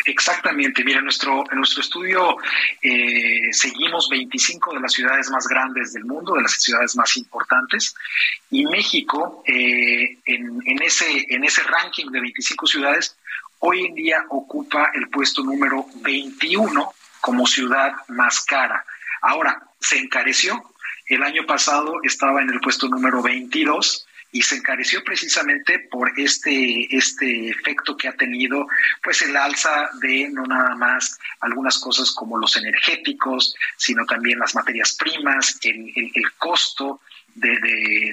Exactamente, 0.04 0.82
mira, 0.84 1.00
nuestro, 1.00 1.44
en 1.50 1.58
nuestro 1.58 1.80
estudio 1.80 2.36
eh, 2.80 3.52
seguimos 3.52 4.08
25 4.08 4.74
de 4.74 4.80
las 4.80 4.92
ciudades 4.92 5.30
más 5.30 5.46
grandes 5.46 5.92
del 5.92 6.04
mundo, 6.04 6.34
de 6.34 6.42
las 6.42 6.52
ciudades 6.54 6.96
más 6.96 7.16
importantes, 7.16 7.94
y 8.50 8.66
México, 8.66 9.42
eh, 9.46 10.18
en, 10.26 10.60
en, 10.66 10.82
ese, 10.82 11.26
en 11.28 11.44
ese 11.44 11.62
ranking 11.62 12.10
de 12.10 12.20
25 12.20 12.66
ciudades, 12.66 13.16
hoy 13.60 13.86
en 13.86 13.94
día 13.94 14.24
ocupa 14.30 14.90
el 14.94 15.08
puesto 15.08 15.42
número 15.42 15.86
21 16.02 16.92
como 17.20 17.46
ciudad 17.46 17.92
más 18.08 18.44
cara. 18.44 18.84
Ahora, 19.20 19.62
se 19.80 19.98
encareció. 19.98 20.62
El 21.06 21.22
año 21.22 21.44
pasado 21.46 21.94
estaba 22.02 22.42
en 22.42 22.50
el 22.50 22.60
puesto 22.60 22.88
número 22.88 23.22
22 23.22 24.06
y 24.32 24.40
se 24.42 24.56
encareció 24.56 25.04
precisamente 25.04 25.78
por 25.90 26.10
este, 26.18 26.88
este 26.96 27.50
efecto 27.50 27.96
que 27.96 28.08
ha 28.08 28.14
tenido 28.14 28.66
pues 29.02 29.20
el 29.22 29.36
alza 29.36 29.90
de 30.00 30.30
no 30.30 30.44
nada 30.46 30.74
más 30.74 31.18
algunas 31.40 31.78
cosas 31.78 32.10
como 32.12 32.38
los 32.38 32.56
energéticos, 32.56 33.54
sino 33.76 34.06
también 34.06 34.38
las 34.38 34.54
materias 34.54 34.94
primas, 34.94 35.58
el, 35.62 35.92
el, 35.94 36.32
costo 36.38 37.02
de, 37.34 37.58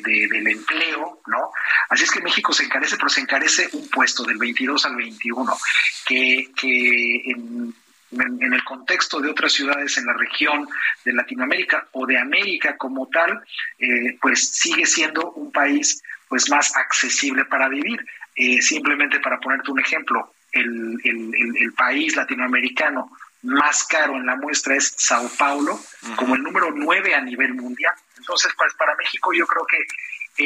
del 0.04 0.48
empleo, 0.48 1.22
¿no? 1.28 1.52
Así 1.90 2.04
es 2.04 2.12
que 2.12 2.22
México 2.22 2.52
se 2.54 2.66
encarece, 2.66 2.98
pero 2.98 3.10
se 3.10 3.22
encarece 3.22 3.70
un 3.74 3.88
puesto 3.90 4.24
del 4.24 4.38
22 4.38 4.86
al 4.86 4.96
21, 4.98 5.58
que, 6.06 6.52
que 6.56 7.16
en, 7.32 7.74
en, 8.12 8.54
el 8.54 8.64
contexto 8.64 9.20
de 9.20 9.30
otras 9.30 9.54
ciudades 9.54 9.98
en 9.98 10.06
la 10.06 10.14
región 10.14 10.68
de 11.06 11.14
Latinoamérica 11.14 11.88
o 11.92 12.06
de 12.06 12.18
América 12.18 12.78
como 12.78 13.08
tal, 13.08 13.42
eh, 13.78 14.18
pues 14.22 14.50
sigue 14.50 14.86
siendo 14.86 15.32
un 15.34 15.52
país 15.52 16.02
pues 16.28 16.50
más 16.50 16.76
accesible 16.76 17.46
para 17.46 17.68
vivir. 17.68 18.06
Eh, 18.36 18.62
simplemente 18.62 19.20
para 19.20 19.40
ponerte 19.40 19.72
un 19.72 19.80
ejemplo, 19.80 20.34
el, 20.52 20.98
el, 21.04 21.74
país 21.74 22.16
latinoamericano 22.16 23.12
más 23.44 23.84
caro 23.84 24.16
en 24.16 24.26
la 24.26 24.36
muestra 24.36 24.76
es 24.76 24.94
Sao 24.98 25.30
Paulo, 25.38 25.80
como 26.16 26.36
el 26.36 26.44
número 26.44 26.72
9 26.72 27.16
a 27.16 27.22
nivel 27.22 27.54
mundial. 27.54 27.94
Entonces, 28.18 28.52
pues 28.58 28.74
para 28.76 28.96
México 28.96 29.32
yo 29.34 29.46
creo 29.46 29.66
que 29.66 29.78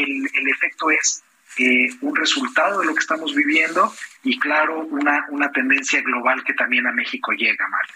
el, 0.01 0.29
el 0.33 0.47
efecto 0.49 0.89
es 0.91 1.23
eh, 1.57 1.89
un 2.01 2.15
resultado 2.15 2.79
de 2.79 2.85
lo 2.85 2.93
que 2.93 3.01
estamos 3.01 3.33
viviendo 3.35 3.93
y 4.23 4.39
claro, 4.39 4.79
una, 4.79 5.25
una 5.29 5.51
tendencia 5.51 6.01
global 6.01 6.43
que 6.43 6.53
también 6.53 6.87
a 6.87 6.91
México 6.91 7.31
llega, 7.33 7.67
Mario. 7.67 7.95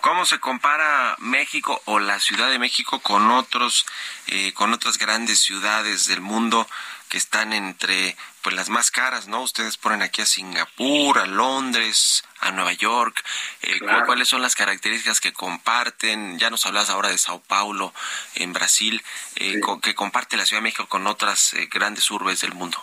¿Cómo 0.00 0.24
se 0.24 0.38
compara 0.38 1.14
México 1.18 1.80
o 1.84 1.98
la 1.98 2.18
Ciudad 2.18 2.50
de 2.50 2.58
México 2.58 3.00
con 3.00 3.30
otros, 3.30 3.86
eh, 4.26 4.52
con 4.54 4.72
otras 4.72 4.98
grandes 4.98 5.40
ciudades 5.40 6.06
del 6.06 6.20
mundo 6.20 6.66
que 7.08 7.18
están 7.18 7.52
entre 7.52 8.16
pues 8.42 8.56
las 8.56 8.68
más 8.68 8.90
caras, 8.90 9.28
¿no? 9.28 9.42
Ustedes 9.42 9.76
ponen 9.76 10.02
aquí 10.02 10.22
a 10.22 10.26
Singapur, 10.26 11.18
a 11.18 11.26
Londres, 11.26 12.24
a 12.40 12.50
Nueva 12.50 12.72
York. 12.72 13.22
Eh, 13.62 13.80
¿Cuáles 14.06 14.28
son 14.28 14.42
las 14.42 14.54
características 14.54 15.20
que 15.20 15.32
comparten? 15.32 16.38
Ya 16.38 16.50
nos 16.50 16.64
hablas 16.66 16.90
ahora 16.90 17.10
de 17.10 17.18
Sao 17.18 17.40
Paulo, 17.40 17.92
en 18.34 18.52
Brasil, 18.52 19.02
eh, 19.36 19.60
que 19.82 19.94
comparte 19.94 20.36
la 20.36 20.46
Ciudad 20.46 20.60
de 20.60 20.64
México 20.64 20.86
con 20.88 21.06
otras 21.06 21.54
eh, 21.54 21.68
grandes 21.70 22.10
urbes 22.10 22.40
del 22.40 22.54
mundo. 22.54 22.82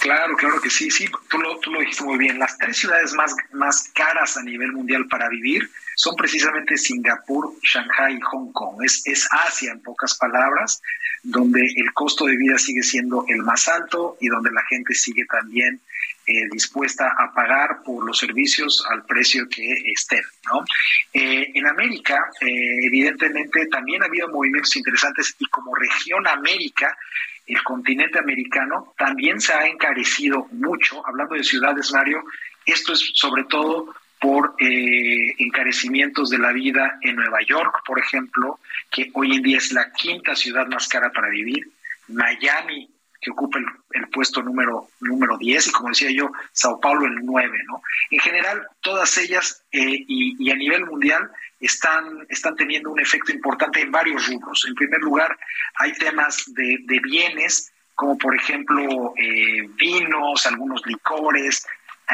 Claro, 0.00 0.36
claro 0.36 0.60
que 0.60 0.70
sí, 0.70 0.90
sí, 0.90 1.10
tú 1.28 1.38
lo, 1.38 1.58
tú 1.60 1.72
lo 1.72 1.80
dijiste 1.80 2.04
muy 2.04 2.18
bien. 2.18 2.38
Las 2.38 2.56
tres 2.58 2.76
ciudades 2.76 3.14
más, 3.14 3.34
más 3.52 3.90
caras 3.94 4.36
a 4.36 4.42
nivel 4.42 4.72
mundial 4.72 5.06
para 5.08 5.28
vivir 5.28 5.70
son 5.98 6.14
precisamente 6.14 6.76
Singapur, 6.76 7.54
Shanghai 7.60 8.14
y 8.16 8.20
Hong 8.20 8.52
Kong. 8.52 8.80
Es, 8.84 9.02
es 9.04 9.28
Asia, 9.32 9.72
en 9.72 9.82
pocas 9.82 10.16
palabras, 10.16 10.80
donde 11.24 11.60
el 11.60 11.92
costo 11.92 12.26
de 12.26 12.36
vida 12.36 12.56
sigue 12.56 12.84
siendo 12.84 13.24
el 13.26 13.38
más 13.38 13.66
alto 13.66 14.16
y 14.20 14.28
donde 14.28 14.52
la 14.52 14.64
gente 14.66 14.94
sigue 14.94 15.24
también 15.26 15.80
eh, 16.24 16.48
dispuesta 16.52 17.16
a 17.18 17.34
pagar 17.34 17.82
por 17.84 18.06
los 18.06 18.16
servicios 18.16 18.86
al 18.88 19.04
precio 19.06 19.48
que 19.48 19.72
estén. 19.92 20.22
¿no? 20.52 20.64
Eh, 21.12 21.50
en 21.52 21.66
América, 21.66 22.30
eh, 22.42 22.86
evidentemente, 22.86 23.66
también 23.66 24.00
ha 24.04 24.06
habido 24.06 24.28
movimientos 24.28 24.76
interesantes 24.76 25.34
y 25.36 25.46
como 25.46 25.74
región 25.74 26.28
América, 26.28 26.96
el 27.44 27.60
continente 27.64 28.20
americano 28.20 28.94
también 28.96 29.40
se 29.40 29.52
ha 29.52 29.66
encarecido 29.66 30.46
mucho. 30.52 31.04
Hablando 31.04 31.34
de 31.34 31.42
ciudades, 31.42 31.90
Mario, 31.90 32.22
esto 32.64 32.92
es 32.92 33.10
sobre 33.14 33.42
todo 33.44 33.92
por 34.20 34.54
eh, 34.58 35.34
encarecimientos 35.38 36.30
de 36.30 36.38
la 36.38 36.52
vida 36.52 36.98
en 37.02 37.16
Nueva 37.16 37.38
York, 37.46 37.82
por 37.86 37.98
ejemplo, 37.98 38.58
que 38.90 39.10
hoy 39.14 39.36
en 39.36 39.42
día 39.42 39.58
es 39.58 39.72
la 39.72 39.92
quinta 39.92 40.34
ciudad 40.34 40.66
más 40.66 40.88
cara 40.88 41.10
para 41.10 41.28
vivir, 41.28 41.68
Miami, 42.08 42.88
que 43.20 43.30
ocupa 43.30 43.58
el, 43.92 44.08
puesto 44.08 44.42
número, 44.42 44.88
número 45.00 45.36
10, 45.38 45.66
y 45.66 45.72
como 45.72 45.88
decía 45.90 46.10
yo, 46.10 46.30
Sao 46.52 46.80
Paulo 46.80 47.06
el 47.06 47.16
9, 47.24 47.58
¿no? 47.66 47.82
En 48.10 48.20
general, 48.20 48.66
todas 48.80 49.16
ellas 49.18 49.64
eh, 49.72 50.04
y, 50.06 50.50
a 50.50 50.54
nivel 50.54 50.86
mundial 50.86 51.30
están, 51.60 52.26
están 52.28 52.56
teniendo 52.56 52.90
un 52.90 53.00
efecto 53.00 53.32
importante 53.32 53.80
en 53.80 53.90
varios 53.90 54.28
rubros. 54.28 54.64
En 54.68 54.74
primer 54.74 55.00
lugar, 55.00 55.36
hay 55.76 55.92
temas 55.94 56.44
de, 56.54 57.00
bienes, 57.02 57.72
como 57.94 58.16
por 58.16 58.34
ejemplo 58.34 59.12
eh, 59.16 59.68
vinos, 59.76 60.46
algunos 60.46 60.86
licores, 60.86 61.66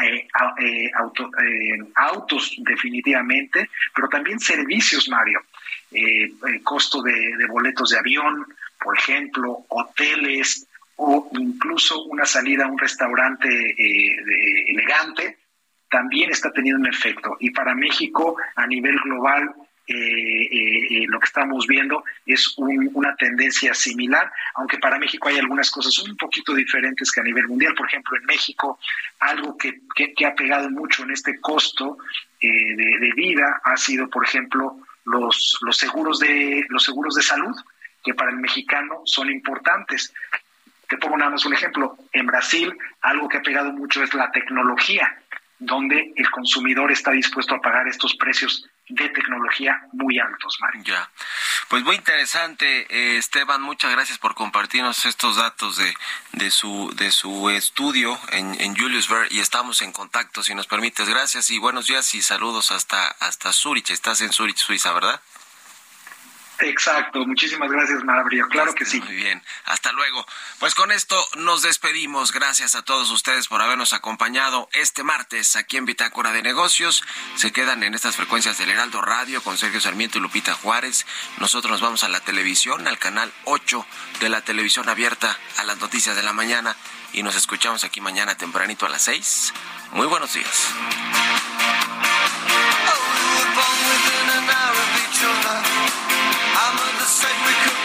eh, 0.03 0.27
eh, 0.59 0.91
eh, 0.91 1.77
autos 1.95 2.55
definitivamente, 2.57 3.69
pero 3.93 4.09
también 4.09 4.39
servicios, 4.39 5.07
Mario. 5.07 5.41
el 5.91 6.61
costo 6.63 7.01
de, 7.01 7.47
boletos 7.47 7.91
de 7.91 7.99
avión, 7.99 8.45
por 8.77 8.97
ejemplo, 8.97 9.65
hoteles 9.69 10.67
o 10.97 11.29
incluso 11.39 12.03
una 12.03 12.25
salida 12.25 12.65
a 12.65 12.67
un 12.67 12.77
restaurante 12.77 13.47
elegante, 14.67 15.37
también 15.89 16.29
está 16.31 16.51
teniendo 16.51 16.81
un 16.81 16.93
efecto. 16.93 17.37
Y 17.39 17.51
para 17.51 17.73
México, 17.73 18.35
a 18.55 18.67
nivel 18.67 18.97
global, 18.99 19.53
eh, 19.87 19.93
eh, 19.93 20.87
eh, 20.89 21.05
lo 21.07 21.19
que 21.19 21.27
estamos 21.27 21.67
viendo 21.67 22.03
es 22.25 22.55
una 22.57 23.15
tendencia 23.15 23.71
similar, 23.75 24.31
aunque 24.55 24.79
para 24.79 24.97
México 24.97 25.27
hay 25.27 25.37
algunas 25.37 25.69
cosas 25.69 25.97
un 25.99 26.17
poquito 26.17 26.55
diferentes 26.55 27.11
que 27.11 27.21
a 27.21 27.23
nivel 27.23 27.47
mundial. 27.47 27.75
Por 27.75 27.87
ejemplo, 27.87 28.17
en 28.17 28.25
México, 28.25 28.79
algo 29.19 29.55
que, 29.57 29.81
ha 30.25 30.33
pegado 30.33 30.71
mucho 30.71 31.03
en 31.03 31.11
este 31.11 31.39
costo 31.39 31.99
de, 32.41 33.11
vida 33.15 33.61
ha 33.63 33.77
sido, 33.77 34.09
por 34.09 34.25
ejemplo, 34.25 34.79
los, 35.05 35.59
los, 35.61 35.77
seguros 35.77 36.19
de, 36.19 36.65
los 36.69 36.83
seguros 36.83 37.13
de 37.15 37.21
salud, 37.21 37.55
que 38.03 38.15
para 38.15 38.31
el 38.31 38.37
mexicano 38.37 39.01
son 39.05 39.29
importantes. 39.29 40.11
Te 40.89 40.97
pongo 40.97 41.17
nada 41.17 41.31
más 41.31 41.45
un 41.45 41.53
ejemplo. 41.53 41.95
En 42.11 42.25
Brasil, 42.25 42.75
algo 43.01 43.29
que 43.29 43.37
ha 43.37 43.43
pegado 43.43 43.71
mucho 43.71 44.03
es 44.03 44.13
la 44.15 44.31
tecnología, 44.31 45.15
donde 45.59 46.13
el 46.15 46.29
consumidor 46.31 46.91
está 46.91 47.11
dispuesto 47.11 47.55
a 47.55 47.61
pagar 47.61 47.87
estos 47.87 48.15
precios 48.15 48.65
de 48.89 49.09
tecnología 49.09 49.81
muy 49.93 50.19
altos, 50.19 50.57
Mario. 50.59 50.83
Ya. 50.83 51.09
Pues 51.69 51.83
muy 51.83 51.95
interesante, 51.95 52.85
eh, 52.89 53.17
Esteban, 53.17 53.61
muchas 53.61 53.91
gracias 53.91 54.17
por 54.17 54.35
compartirnos 54.35 55.05
estos 55.05 55.37
datos 55.37 55.77
de, 55.77 55.93
de 56.33 56.51
su 56.51 56.93
de 56.95 57.11
su 57.11 57.49
estudio 57.49 58.19
en, 58.31 58.59
en 58.61 58.75
Julius 58.75 59.09
Ver 59.09 59.31
y 59.31 59.39
estamos 59.39 59.81
en 59.81 59.91
contacto, 59.91 60.43
si 60.43 60.53
nos 60.53 60.67
permites. 60.67 61.09
Gracias 61.09 61.49
y 61.49 61.57
buenos 61.57 61.87
días 61.87 62.13
y 62.13 62.21
saludos 62.21 62.71
hasta 62.71 63.07
hasta 63.19 63.51
Zurich. 63.51 63.89
Estás 63.89 64.21
en 64.21 64.31
Zurich, 64.31 64.57
Suiza, 64.57 64.93
¿verdad? 64.93 65.19
Exacto, 66.59 67.25
muchísimas 67.25 67.69
gracias, 67.69 68.03
Mario. 68.03 68.47
Claro 68.49 68.73
que 68.73 68.85
sí. 68.85 69.01
Muy 69.01 69.15
bien, 69.15 69.43
hasta 69.65 69.91
luego. 69.91 70.25
Pues 70.59 70.73
con 70.73 70.91
esto 70.91 71.21
nos 71.35 71.61
despedimos. 71.61 72.31
Gracias 72.31 72.75
a 72.75 72.81
todos 72.81 73.11
ustedes 73.11 73.47
por 73.47 73.61
habernos 73.61 73.93
acompañado 73.93 74.69
este 74.73 75.03
martes 75.03 75.55
aquí 75.55 75.77
en 75.77 75.85
Bitácora 75.85 76.31
de 76.31 76.41
Negocios. 76.41 77.03
Se 77.35 77.51
quedan 77.51 77.83
en 77.83 77.93
estas 77.93 78.15
frecuencias 78.15 78.57
del 78.57 78.69
Heraldo 78.71 79.01
Radio 79.01 79.43
con 79.43 79.57
Sergio 79.57 79.81
Sarmiento 79.81 80.17
y 80.17 80.21
Lupita 80.21 80.53
Juárez. 80.53 81.05
Nosotros 81.39 81.71
nos 81.71 81.81
vamos 81.81 82.03
a 82.03 82.09
la 82.09 82.21
televisión, 82.21 82.87
al 82.87 82.99
canal 82.99 83.31
8 83.43 83.85
de 84.21 84.29
la 84.29 84.41
televisión 84.41 84.87
abierta 84.87 85.37
a 85.57 85.63
las 85.65 85.77
noticias 85.77 86.15
de 86.15 86.23
la 86.23 86.33
mañana 86.33 86.75
y 87.11 87.23
nos 87.23 87.35
escuchamos 87.35 87.83
aquí 87.83 88.01
mañana 88.01 88.35
tempranito 88.35 88.85
a 88.85 88.89
las 88.89 89.03
6. 89.03 89.53
Muy 89.91 90.07
buenos 90.07 90.33
días. 90.33 90.73